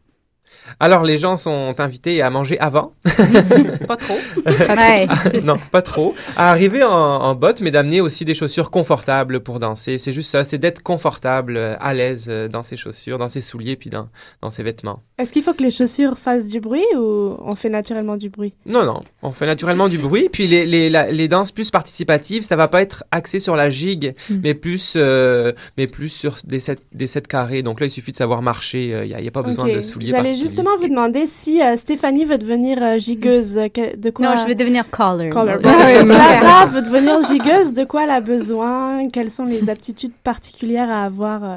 Alors, 0.79 1.05
les 1.05 1.19
gens 1.19 1.37
sont 1.37 1.75
invités 1.79 2.23
à 2.23 2.31
manger 2.31 2.59
avant. 2.61 2.93
Pas 3.87 3.97
trop. 3.97 4.19
Ouais, 4.47 5.07
c'est 5.31 5.45
non, 5.45 5.57
pas 5.71 5.83
trop. 5.83 6.15
À 6.37 6.51
arriver 6.51 6.83
en, 6.85 6.91
en 6.91 7.35
bottes, 7.35 7.61
mais 7.61 7.71
d'amener 7.71 8.01
aussi 8.01 8.25
des 8.25 8.35
chaussures 8.35 8.71
confortables 8.71 9.41
pour 9.41 9.59
danser. 9.59 9.99
C'est 9.99 10.13
juste 10.13 10.31
ça, 10.31 10.45
c'est 10.45 10.59
d'être 10.59 10.83
confortable, 10.83 11.57
euh, 11.57 11.77
à 11.81 11.93
l'aise 11.95 12.27
euh, 12.29 12.49
dans 12.49 12.63
ses 12.63 12.77
chaussures, 12.77 13.19
dans 13.19 13.29
ses 13.29 13.41
souliers, 13.41 13.77
puis 13.77 13.91
dans, 13.91 14.09
dans 14.43 14.51
ses 14.51 14.63
vêtements. 14.63 15.01
Est-ce 15.19 15.33
qu'il 15.33 15.43
faut 15.43 15.53
que 15.55 15.63
les 15.63 15.71
chaussures 15.71 16.19
fassent 16.19 16.47
du 16.47 16.61
bruit 16.61 16.85
ou 16.97 17.37
on 17.45 17.55
fait 17.55 17.69
naturellement 17.69 18.17
du 18.17 18.29
bruit? 18.31 18.55
Non, 18.67 18.85
non, 18.85 19.01
on 19.23 19.33
fait 19.33 19.47
naturellement 19.47 19.89
du 19.89 19.99
bruit. 19.99 20.29
Puis 20.31 20.47
les, 20.47 20.67
les, 20.67 20.91
la- 20.91 21.11
les 21.11 21.29
danses 21.29 21.53
plus 21.53 21.71
participatives, 21.71 22.43
ça 22.45 22.57
va 22.57 22.69
pas 22.69 22.83
être 22.83 23.05
axé 23.11 23.39
sur 23.41 23.57
la 23.57 23.71
gigue, 23.71 24.15
Mm. 24.29 24.35
mais, 24.43 24.55
plus, 24.55 24.95
euh, 24.97 25.53
mais 25.77 25.87
plus 25.87 26.09
sur 26.09 26.39
des 26.45 26.61
sets, 26.61 26.77
des 26.93 27.07
sets 27.07 27.23
carrés. 27.23 27.63
Donc 27.63 27.81
là, 27.81 27.87
il 27.87 27.91
suffit 27.91 28.13
de 28.13 28.17
savoir 28.17 28.43
marcher. 28.43 28.85
Il 29.05 29.09
n'y 29.09 29.15
a, 29.15 29.21
y 29.21 29.29
a 29.29 29.31
pas 29.31 29.43
besoin 29.43 29.67
de 29.69 29.81
souliers 29.81 30.07
J'allais 30.11 30.31
particuliers. 30.31 30.49
Justement 30.61 30.77
vous 30.79 30.89
demander 30.89 31.27
si 31.27 31.63
euh, 31.63 31.77
Stéphanie 31.77 32.25
veut 32.25 32.39
devenir 32.39 32.83
euh, 32.83 32.99
gigueuse. 32.99 33.57
euh, 33.59 33.69
que- 33.69 33.97
de 33.97 34.11
quoi 34.11 34.27
Non, 34.27 34.37
je 34.37 34.47
veux 34.47 34.55
devenir 34.55 34.89
caller. 34.91 35.31
Caller. 35.31 35.55
Ouais, 35.57 36.05
Clara 36.41 36.67
veut 36.67 36.83
devenir 36.83 37.21
gigueuse. 37.23 37.73
De 37.73 37.85
quoi 37.85 38.05
elle 38.05 38.11
a 38.11 38.21
besoin 38.21 39.09
Quelles 39.09 39.31
sont 39.31 39.45
les 39.47 39.69
aptitudes 39.71 40.13
particulières 40.25 40.91
à 40.91 41.05
avoir 41.05 41.45
euh, 41.45 41.57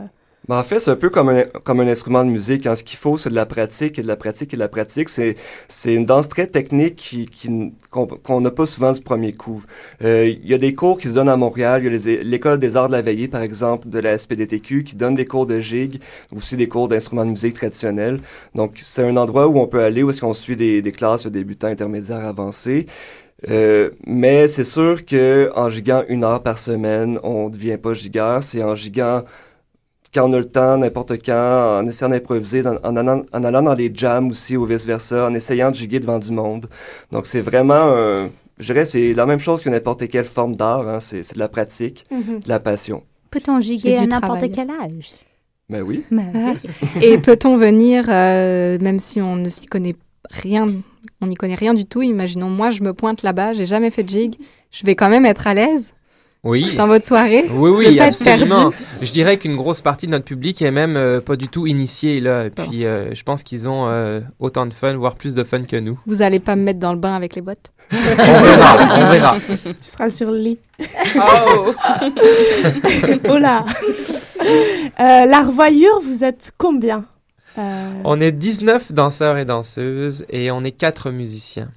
Ben, 0.49 0.57
en 0.59 0.63
fait, 0.63 0.79
c'est 0.79 0.91
un 0.91 0.97
peu 0.97 1.09
comme 1.09 1.29
un, 1.29 1.43
comme 1.63 1.79
un 1.79 1.87
instrument 1.87 2.25
de 2.25 2.29
musique. 2.29 2.67
hein. 2.67 2.75
Ce 2.75 2.83
qu'il 2.83 2.97
faut, 2.97 3.15
c'est 3.15 3.29
de 3.29 3.35
la 3.35 3.45
pratique 3.45 3.97
et 3.97 4.01
de 4.01 4.07
la 4.07 4.17
pratique 4.17 4.53
et 4.53 4.57
de 4.57 4.61
la 4.61 4.67
pratique. 4.67 5.07
C'est, 5.07 5.35
c'est 5.69 5.93
une 5.93 6.05
danse 6.05 6.27
très 6.27 6.47
technique 6.47 6.97
qui, 6.97 7.25
qui 7.27 7.49
qu'on, 7.89 8.41
n'a 8.41 8.51
pas 8.51 8.65
souvent 8.65 8.91
du 8.91 9.01
premier 9.01 9.31
coup. 9.31 9.63
Euh, 10.03 10.25
Il 10.27 10.45
y 10.45 10.53
a 10.53 10.57
des 10.57 10.73
cours 10.73 10.97
qui 10.97 11.07
se 11.07 11.13
donnent 11.13 11.29
à 11.29 11.37
Montréal. 11.37 11.81
Il 11.85 11.93
y 11.95 12.17
a 12.17 12.21
l'école 12.23 12.59
des 12.59 12.75
arts 12.75 12.87
de 12.87 12.91
la 12.93 13.01
veillée, 13.01 13.29
par 13.29 13.41
exemple, 13.41 13.87
de 13.87 13.99
la 13.99 14.17
SPDTQ, 14.17 14.83
qui 14.83 14.95
donne 14.95 15.13
des 15.15 15.25
cours 15.25 15.45
de 15.45 15.59
gigue, 15.61 16.01
aussi 16.35 16.57
des 16.57 16.67
cours 16.67 16.89
d'instruments 16.89 17.25
de 17.25 17.31
musique 17.31 17.53
traditionnels. 17.53 18.19
Donc, 18.53 18.79
c'est 18.81 19.03
un 19.07 19.15
endroit 19.15 19.47
où 19.47 19.57
on 19.59 19.67
peut 19.67 19.81
aller, 19.81 20.03
où 20.03 20.09
est-ce 20.09 20.19
qu'on 20.19 20.33
suit 20.33 20.57
des, 20.57 20.81
des 20.81 20.91
classes 20.91 21.23
de 21.23 21.29
débutants, 21.29 21.67
intermédiaires, 21.69 22.25
avancés. 22.25 22.85
Euh, 23.49 23.89
mais 24.07 24.47
c'est 24.47 24.63
sûr 24.63 25.05
que 25.05 25.51
en 25.55 25.69
giguant 25.69 26.03
une 26.07 26.23
heure 26.23 26.41
par 26.43 26.57
semaine, 26.59 27.19
on 27.23 27.47
ne 27.47 27.53
devient 27.53 27.77
pas 27.77 27.93
gigueur. 27.93 28.43
C'est 28.43 28.63
en 28.63 28.75
giguant 28.75 29.23
quand 30.13 30.29
on 30.29 30.33
a 30.33 30.37
le 30.37 30.45
temps, 30.49 30.77
n'importe 30.77 31.13
quand, 31.25 31.79
en 31.81 31.87
essayant 31.87 32.09
d'improviser, 32.09 32.63
en, 32.67 32.95
allant, 32.95 33.23
en 33.33 33.43
allant 33.43 33.61
dans 33.63 33.73
les 33.73 33.91
jams 33.93 34.29
aussi 34.29 34.55
ou 34.57 34.65
vice-versa, 34.65 35.27
en 35.27 35.33
essayant 35.33 35.71
de 35.71 35.75
giguer 35.75 35.99
devant 35.99 36.19
du 36.19 36.31
monde. 36.31 36.67
Donc 37.11 37.25
c'est 37.25 37.41
vraiment, 37.41 37.87
euh, 37.95 38.27
je 38.59 38.71
dirais, 38.71 38.85
c'est 38.85 39.13
la 39.13 39.25
même 39.25 39.39
chose 39.39 39.61
que 39.61 39.69
n'importe 39.69 40.07
quelle 40.07 40.25
forme 40.25 40.55
d'art, 40.55 40.87
hein. 40.87 40.99
c'est 40.99 41.23
c'est 41.23 41.35
de 41.35 41.39
la 41.39 41.47
pratique, 41.49 42.05
Mhm. 42.11 42.39
de 42.41 42.49
la 42.49 42.59
passion. 42.59 43.03
Peut-on 43.31 43.59
giguer 43.59 43.97
à 43.97 44.01
n'importe 44.05 44.39
travail. 44.39 44.51
quel 44.51 44.69
âge? 44.69 45.11
Ben 45.69 45.81
oui. 45.81 46.03
Ben 46.11 46.25
oui. 46.35 46.69
Et 47.01 47.17
peut-on 47.17 47.57
venir, 47.57 48.05
euh, 48.09 48.77
même 48.79 48.99
si 48.99 49.21
on 49.21 49.35
ne 49.35 49.49
s'y 49.49 49.65
connaît 49.65 49.95
rien, 50.29 50.67
on 51.21 51.27
n'y 51.27 51.35
connaît 51.35 51.55
rien 51.55 51.73
du 51.73 51.85
tout, 51.85 52.01
imaginons 52.03 52.49
moi 52.49 52.69
je 52.69 52.83
me 52.83 52.93
pointe 52.93 53.23
là-bas, 53.23 53.53
j'ai 53.53 53.65
jamais 53.65 53.89
fait 53.89 54.03
de 54.03 54.09
jig, 54.09 54.35
je 54.71 54.85
vais 54.85 54.95
quand 54.95 55.09
même 55.09 55.25
être 55.25 55.47
à 55.47 55.53
l'aise? 55.53 55.93
Oui. 56.43 56.75
dans 56.77 56.87
votre 56.87 57.05
soirée? 57.05 57.45
Oui, 57.51 57.69
oui, 57.71 57.99
absolument. 57.99 58.71
Je 59.01 59.11
dirais 59.11 59.37
qu'une 59.37 59.55
grosse 59.55 59.81
partie 59.81 60.07
de 60.07 60.11
notre 60.11 60.25
public 60.25 60.61
est 60.61 60.71
même 60.71 60.97
euh, 60.97 61.21
pas 61.21 61.35
du 61.35 61.47
tout 61.47 61.67
initié 61.67 62.19
là. 62.19 62.45
Et 62.45 62.49
puis, 62.49 62.85
euh, 62.85 63.13
je 63.13 63.23
pense 63.23 63.43
qu'ils 63.43 63.67
ont 63.69 63.87
euh, 63.87 64.19
autant 64.39 64.65
de 64.65 64.73
fun, 64.73 64.93
voire 64.95 65.15
plus 65.15 65.35
de 65.35 65.43
fun 65.43 65.63
que 65.63 65.77
nous. 65.77 65.99
Vous 66.05 66.21
allez 66.21 66.39
pas 66.39 66.55
me 66.55 66.63
mettre 66.63 66.79
dans 66.79 66.93
le 66.93 66.99
bain 66.99 67.15
avec 67.15 67.35
les 67.35 67.41
bottes? 67.41 67.71
On 67.91 67.97
verra, 67.97 68.77
on 68.95 69.11
verra. 69.11 69.35
Tu 69.63 69.73
seras 69.81 70.09
sur 70.09 70.31
le 70.31 70.37
lit. 70.37 70.59
Oh! 71.15 71.73
oh 73.29 73.37
là 73.37 73.65
Euh, 74.41 75.25
La 75.25 75.41
revoyure, 75.41 75.99
vous 76.01 76.23
êtes 76.23 76.51
combien? 76.57 77.05
Euh, 77.57 77.89
On 78.03 78.19
est 78.19 78.31
19 78.31 78.91
danseurs 78.93 79.37
et 79.37 79.45
danseuses 79.45 80.25
et 80.29 80.49
on 80.51 80.63
est 80.63 80.71
4 80.71 81.11
musiciens. 81.11 81.69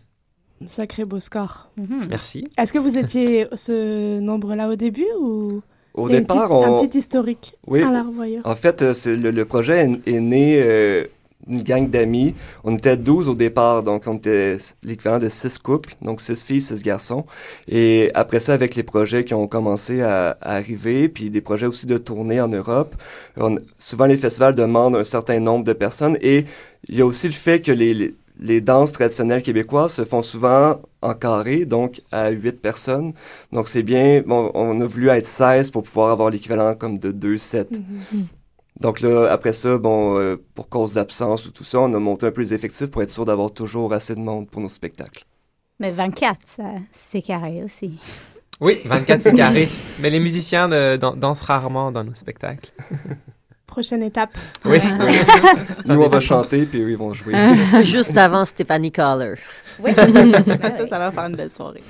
Sacré 0.68 1.04
beau 1.04 1.20
score. 1.20 1.70
Merci. 2.08 2.48
Est-ce 2.58 2.72
que 2.72 2.78
vous 2.78 2.96
étiez 2.96 3.46
ce 3.54 4.18
nombre-là 4.20 4.68
au 4.70 4.76
début 4.76 5.06
ou 5.20 5.60
Au 5.94 6.08
départ, 6.08 6.48
petite- 6.48 6.50
on... 6.68 6.76
un 6.76 6.86
petit 6.86 6.98
historique 6.98 7.54
Oui. 7.66 7.82
à 7.82 7.90
la 7.92 8.02
revoyure 8.02 8.40
En 8.44 8.56
fait, 8.56 8.80
euh, 8.82 8.94
c'est 8.94 9.14
le, 9.14 9.30
le 9.30 9.44
projet 9.44 9.84
est, 10.06 10.10
est 10.14 10.20
né 10.20 10.58
euh, 10.62 11.04
une 11.46 11.62
gang 11.62 11.88
d'amis. 11.90 12.34
On 12.64 12.74
était 12.76 12.96
12 12.96 13.28
au 13.28 13.34
départ, 13.34 13.82
donc 13.82 14.04
on 14.06 14.14
était 14.16 14.56
l'équivalent 14.82 15.18
de 15.18 15.28
6 15.28 15.58
couples, 15.58 15.94
donc 16.00 16.20
6 16.22 16.42
filles, 16.42 16.62
6 16.62 16.82
garçons. 16.82 17.26
Et 17.68 18.10
après 18.14 18.40
ça, 18.40 18.54
avec 18.54 18.74
les 18.76 18.82
projets 18.82 19.24
qui 19.26 19.34
ont 19.34 19.46
commencé 19.46 20.00
à, 20.00 20.38
à 20.40 20.54
arriver, 20.54 21.08
puis 21.10 21.28
des 21.30 21.42
projets 21.42 21.66
aussi 21.66 21.86
de 21.86 21.98
tournée 21.98 22.40
en 22.40 22.48
Europe, 22.48 22.96
on- 23.36 23.58
souvent 23.78 24.06
les 24.06 24.16
festivals 24.16 24.54
demandent 24.54 24.96
un 24.96 25.04
certain 25.04 25.38
nombre 25.38 25.64
de 25.66 25.74
personnes. 25.74 26.16
Et 26.22 26.46
il 26.88 26.96
y 26.96 27.02
a 27.02 27.06
aussi 27.06 27.26
le 27.26 27.32
fait 27.34 27.60
que 27.60 27.72
les, 27.72 27.92
les, 27.94 28.14
les 28.38 28.60
danses 28.60 28.92
traditionnelles 28.92 29.42
québécoises 29.42 29.94
se 29.94 30.04
font 30.04 30.22
souvent 30.22 30.80
en 31.02 31.14
carré, 31.14 31.64
donc 31.64 32.02
à 32.12 32.30
8 32.30 32.60
personnes. 32.60 33.12
Donc 33.52 33.68
c'est 33.68 33.82
bien, 33.82 34.22
bon, 34.26 34.50
on 34.54 34.78
a 34.80 34.86
voulu 34.86 35.08
être 35.08 35.26
16 35.26 35.70
pour 35.70 35.82
pouvoir 35.82 36.10
avoir 36.10 36.30
l'équivalent 36.30 36.74
comme 36.74 36.98
de 36.98 37.12
2 37.12 37.36
sets. 37.38 37.68
Donc 38.80 39.00
là, 39.00 39.28
après 39.32 39.52
ça, 39.54 39.78
bon, 39.78 40.18
euh, 40.18 40.36
pour 40.54 40.68
cause 40.68 40.92
d'absence 40.92 41.46
ou 41.46 41.50
tout 41.50 41.64
ça, 41.64 41.80
on 41.80 41.94
a 41.94 41.98
monté 41.98 42.26
un 42.26 42.30
peu 42.30 42.42
les 42.42 42.52
effectifs 42.52 42.88
pour 42.88 43.02
être 43.02 43.10
sûr 43.10 43.24
d'avoir 43.24 43.50
toujours 43.52 43.94
assez 43.94 44.14
de 44.14 44.20
monde 44.20 44.48
pour 44.50 44.60
nos 44.60 44.68
spectacles. 44.68 45.24
Mais 45.80 45.90
24, 45.90 46.38
ça, 46.44 46.64
c'est 46.92 47.22
carré 47.22 47.62
aussi. 47.64 47.98
Oui, 48.60 48.78
24 48.84 49.20
c'est 49.20 49.32
carré. 49.34 49.68
Mais 50.00 50.10
les 50.10 50.20
musiciens 50.20 50.70
euh, 50.72 50.96
dan- 50.96 51.18
dansent 51.18 51.42
rarement 51.42 51.90
dans 51.90 52.04
nos 52.04 52.14
spectacles. 52.14 52.70
Prochaine 53.76 54.04
étape. 54.04 54.30
Oui. 54.64 54.78
Nous, 55.84 56.00
on 56.00 56.08
va 56.08 56.18
chanter, 56.18 56.64
puis 56.64 56.80
eux, 56.80 56.88
ils 56.92 56.96
vont 56.96 57.12
jouer. 57.12 57.34
Juste 57.82 58.16
avant 58.16 58.46
Stéphanie 58.46 58.90
Caller. 58.90 59.34
Oui. 59.78 59.90
ça, 59.94 60.86
ça 60.86 60.98
va 60.98 61.12
faire 61.12 61.24
une 61.26 61.36
belle 61.36 61.50
soirée. 61.50 61.82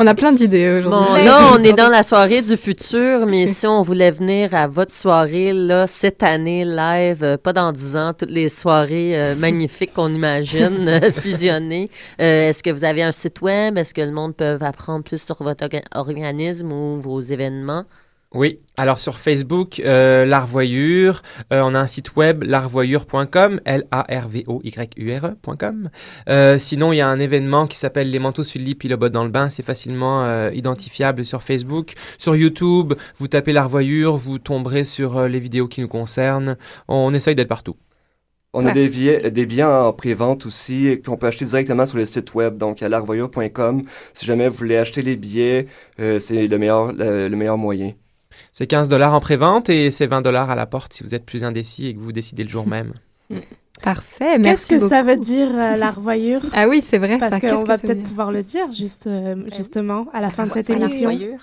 On 0.00 0.06
a 0.08 0.14
plein 0.16 0.32
d'idées 0.32 0.80
aujourd'hui. 0.80 1.20
Bon, 1.20 1.24
là, 1.24 1.50
on 1.52 1.62
est 1.62 1.72
dans 1.72 1.86
la 1.88 2.02
soirée 2.02 2.42
du 2.42 2.56
futur, 2.56 3.26
mais 3.26 3.46
si 3.46 3.64
on 3.68 3.82
voulait 3.82 4.10
venir 4.10 4.56
à 4.56 4.66
votre 4.66 4.92
soirée, 4.92 5.52
là, 5.52 5.86
cette 5.86 6.24
année, 6.24 6.64
live, 6.64 7.22
euh, 7.22 7.36
pas 7.36 7.52
dans 7.52 7.70
10 7.70 7.96
ans, 7.96 8.12
toutes 8.12 8.32
les 8.32 8.48
soirées 8.48 9.16
euh, 9.16 9.36
magnifiques 9.36 9.94
qu'on 9.94 10.12
imagine 10.12 10.88
euh, 10.88 11.12
fusionnées, 11.12 11.90
euh, 12.20 12.48
est-ce 12.48 12.64
que 12.64 12.70
vous 12.70 12.84
avez 12.84 13.04
un 13.04 13.12
site 13.12 13.40
web? 13.40 13.78
Est-ce 13.78 13.94
que 13.94 14.00
le 14.00 14.10
monde 14.10 14.34
peut 14.34 14.58
apprendre 14.62 15.04
plus 15.04 15.22
sur 15.24 15.40
votre 15.44 15.64
orga- 15.64 15.84
organisme 15.94 16.72
ou 16.72 17.00
vos 17.00 17.20
événements? 17.20 17.84
Oui, 18.34 18.60
alors 18.76 18.98
sur 18.98 19.18
Facebook, 19.18 19.80
euh, 19.80 20.26
l'Arvoyure, 20.26 21.22
euh, 21.50 21.62
on 21.64 21.74
a 21.74 21.78
un 21.78 21.86
site 21.86 22.14
web, 22.14 22.42
larvoyure.com, 22.42 23.58
L-A-R-V-O-Y-U-R-E.com. 23.64 25.88
Euh, 26.28 26.58
sinon, 26.58 26.92
il 26.92 26.96
y 26.96 27.00
a 27.00 27.08
un 27.08 27.20
événement 27.20 27.66
qui 27.66 27.78
s'appelle 27.78 28.10
Les 28.10 28.18
manteaux 28.18 28.42
sur 28.42 28.60
le 28.60 28.66
lit 28.66 28.74
puis 28.74 28.90
le 28.90 28.96
bot 28.96 29.08
dans 29.08 29.24
le 29.24 29.30
bain, 29.30 29.48
c'est 29.48 29.62
facilement 29.62 30.24
euh, 30.24 30.50
identifiable 30.52 31.24
sur 31.24 31.42
Facebook. 31.42 31.94
Sur 32.18 32.36
YouTube, 32.36 32.92
vous 33.16 33.28
tapez 33.28 33.54
l'Arvoyure, 33.54 34.18
vous 34.18 34.38
tomberez 34.38 34.84
sur 34.84 35.16
euh, 35.16 35.26
les 35.26 35.40
vidéos 35.40 35.66
qui 35.66 35.80
nous 35.80 35.88
concernent. 35.88 36.58
On 36.86 37.14
essaye 37.14 37.34
d'être 37.34 37.48
partout. 37.48 37.76
On 38.52 38.66
a 38.66 38.72
des 38.72 38.88
billets, 38.88 39.30
des 39.30 39.46
billets 39.46 39.62
en 39.62 39.94
pré-vente 39.94 40.44
aussi 40.44 41.00
qu'on 41.04 41.16
peut 41.16 41.28
acheter 41.28 41.46
directement 41.46 41.86
sur 41.86 41.96
le 41.96 42.04
site 42.04 42.34
web, 42.34 42.58
donc 42.58 42.82
à 42.82 42.90
larvoyure.com. 42.90 43.84
Si 44.12 44.26
jamais 44.26 44.48
vous 44.48 44.56
voulez 44.56 44.76
acheter 44.76 45.00
les 45.00 45.16
billets, 45.16 45.66
euh, 46.00 46.18
c'est 46.18 46.46
le 46.46 46.58
meilleur, 46.58 46.92
le, 46.92 47.28
le 47.28 47.36
meilleur 47.36 47.56
moyen. 47.56 47.94
C'est 48.58 48.66
15 48.66 48.88
dollars 48.88 49.14
en 49.14 49.20
pré-vente 49.20 49.68
et 49.68 49.92
c'est 49.92 50.08
20 50.08 50.20
dollars 50.20 50.50
à 50.50 50.56
la 50.56 50.66
porte 50.66 50.92
si 50.92 51.04
vous 51.04 51.14
êtes 51.14 51.24
plus 51.24 51.44
indécis 51.44 51.86
et 51.86 51.94
que 51.94 52.00
vous 52.00 52.10
décidez 52.10 52.42
le 52.42 52.48
jour 52.48 52.66
même. 52.66 52.92
Parfait, 53.84 54.36
merci 54.36 54.70
Qu'est-ce 54.70 54.82
que 54.82 54.88
ça 54.88 55.02
veut 55.02 55.16
dire 55.16 55.46
euh, 55.54 55.76
la 55.76 55.92
revoyure? 55.92 56.44
Ah 56.52 56.66
oui, 56.66 56.82
c'est 56.82 56.98
vrai, 56.98 57.18
Parce 57.18 57.38
qu'on 57.38 57.62
va 57.62 57.78
peut-être 57.78 58.02
pouvoir 58.02 58.32
le 58.32 58.42
dire 58.42 58.72
juste, 58.72 59.06
euh, 59.06 59.36
justement 59.54 60.08
à 60.12 60.20
la 60.20 60.30
fin 60.30 60.48
de 60.48 60.52
cette 60.52 60.70
émission. 60.70 61.08
revoyure. 61.08 61.38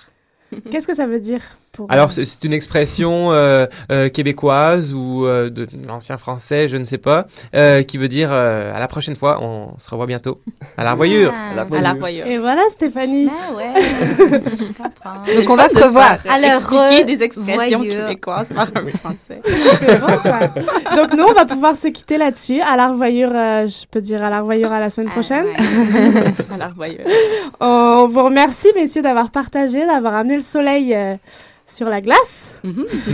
Qu'est-ce 0.70 0.86
que 0.86 0.94
ça 0.94 1.06
veut 1.06 1.18
dire? 1.18 1.40
Pour 1.76 1.90
Alors, 1.90 2.10
c'est 2.10 2.24
c'est 2.24 2.44
une 2.44 2.52
expression 2.52 3.32
euh, 3.32 3.66
euh, 3.90 4.08
québécoise 4.08 4.92
ou 4.92 5.26
euh, 5.26 5.50
de 5.50 5.66
l'ancien 5.86 6.16
français, 6.18 6.68
je 6.68 6.76
ne 6.76 6.84
sais 6.84 6.98
pas, 6.98 7.26
euh, 7.54 7.82
qui 7.82 7.98
veut 7.98 8.08
dire 8.08 8.30
euh, 8.32 8.74
à 8.74 8.80
la 8.80 8.88
prochaine 8.88 9.14
fois, 9.16 9.38
on 9.42 9.78
se 9.78 9.88
revoit 9.90 10.06
bientôt. 10.06 10.40
À 10.76 10.84
la 10.84 10.92
revoyure. 10.92 11.32
À 11.32 11.54
la 11.54 11.92
revoyure. 11.92 12.26
Et 12.26 12.38
voilà, 12.38 12.62
Stéphanie. 12.70 13.28
Ah 13.30 13.54
ouais, 13.54 13.72
je 13.80 14.72
comprends. 14.72 15.22
Donc, 15.38 15.50
on 15.50 15.56
va 15.56 15.68
se 15.68 15.82
revoir. 15.82 16.16
À 16.28 16.34
Alors, 16.34 16.56
expliquer 16.56 17.04
des 17.04 17.22
expressions 17.22 17.78
revoyure. 17.78 18.06
québécoises 18.08 18.52
par 18.52 18.68
un 18.74 18.86
français. 18.98 19.40
C'est 19.44 20.00
bon, 20.00 20.18
ça. 20.22 20.50
Donc, 20.96 21.12
nous, 21.14 21.24
on 21.24 21.32
va 21.32 21.44
pouvoir 21.44 21.76
se 21.76 21.88
quitter 21.88 22.16
là-dessus. 22.18 22.60
À 22.60 22.76
la 22.76 22.88
revoyure, 22.88 23.30
euh, 23.34 23.66
je 23.66 23.86
peux 23.90 24.00
dire 24.00 24.22
à 24.24 24.30
la 24.30 24.40
revoyure 24.40 24.72
à 24.72 24.80
la 24.80 24.90
semaine 24.90 25.10
prochaine. 25.10 25.46
à 26.54 26.56
la 26.56 26.68
revoyure. 26.68 27.04
On 27.60 28.08
vous 28.08 28.22
remercie, 28.24 28.68
messieurs, 28.74 29.02
d'avoir 29.02 29.30
partagé, 29.30 29.86
d'avoir 29.86 30.14
amené 30.14 30.36
le 30.36 30.42
soleil 30.42 30.94
euh, 30.94 31.14
sur 31.68 31.88
la 31.88 32.00
glace. 32.00 32.60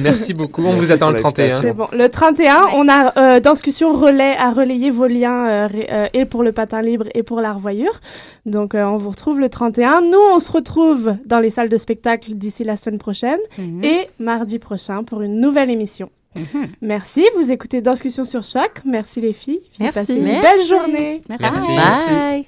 Merci 0.02 0.34
beaucoup. 0.34 0.62
On 0.64 0.72
vous 0.72 0.92
attend 0.92 1.10
le 1.10 1.20
31. 1.20 1.60
C'est 1.60 1.72
bon. 1.72 1.88
Le 1.92 2.08
31, 2.08 2.66
on 2.74 2.86
a 2.88 3.18
euh, 3.36 3.40
Danscussion 3.40 3.92
Relais 3.96 4.36
à 4.36 4.50
relayer 4.52 4.90
vos 4.90 5.06
liens 5.06 5.48
euh, 5.48 5.66
ré- 5.66 5.88
euh, 5.90 6.06
et 6.12 6.24
pour 6.26 6.42
le 6.42 6.52
patin 6.52 6.82
libre 6.82 7.06
et 7.14 7.22
pour 7.22 7.40
la 7.40 7.52
revoyure. 7.52 8.00
Donc, 8.46 8.74
euh, 8.74 8.84
on 8.84 8.96
vous 8.98 9.10
retrouve 9.10 9.40
le 9.40 9.48
31. 9.48 10.02
Nous, 10.02 10.18
on 10.34 10.38
se 10.38 10.52
retrouve 10.52 11.16
dans 11.24 11.40
les 11.40 11.50
salles 11.50 11.68
de 11.70 11.76
spectacle 11.78 12.34
d'ici 12.34 12.62
la 12.64 12.76
semaine 12.76 12.98
prochaine 12.98 13.38
Mhm. 13.58 13.82
et 13.84 14.08
mardi 14.18 14.58
prochain 14.58 15.02
pour 15.02 15.22
une 15.22 15.40
nouvelle 15.40 15.70
émission. 15.70 16.10
Mhm. 16.36 16.66
Merci. 16.82 17.24
Vous 17.36 17.50
écoutez 17.50 17.80
Danscussion 17.80 18.24
sur 18.24 18.42
Choc. 18.44 18.80
Merci 18.84 19.20
les 19.20 19.32
filles. 19.32 19.60
Merci. 19.80 19.94
Passez 19.98 20.16
une 20.16 20.24
Merci. 20.24 20.42
belle 20.42 20.66
journée. 20.66 21.22
Merci. 21.28 21.76
Bye! 21.76 22.46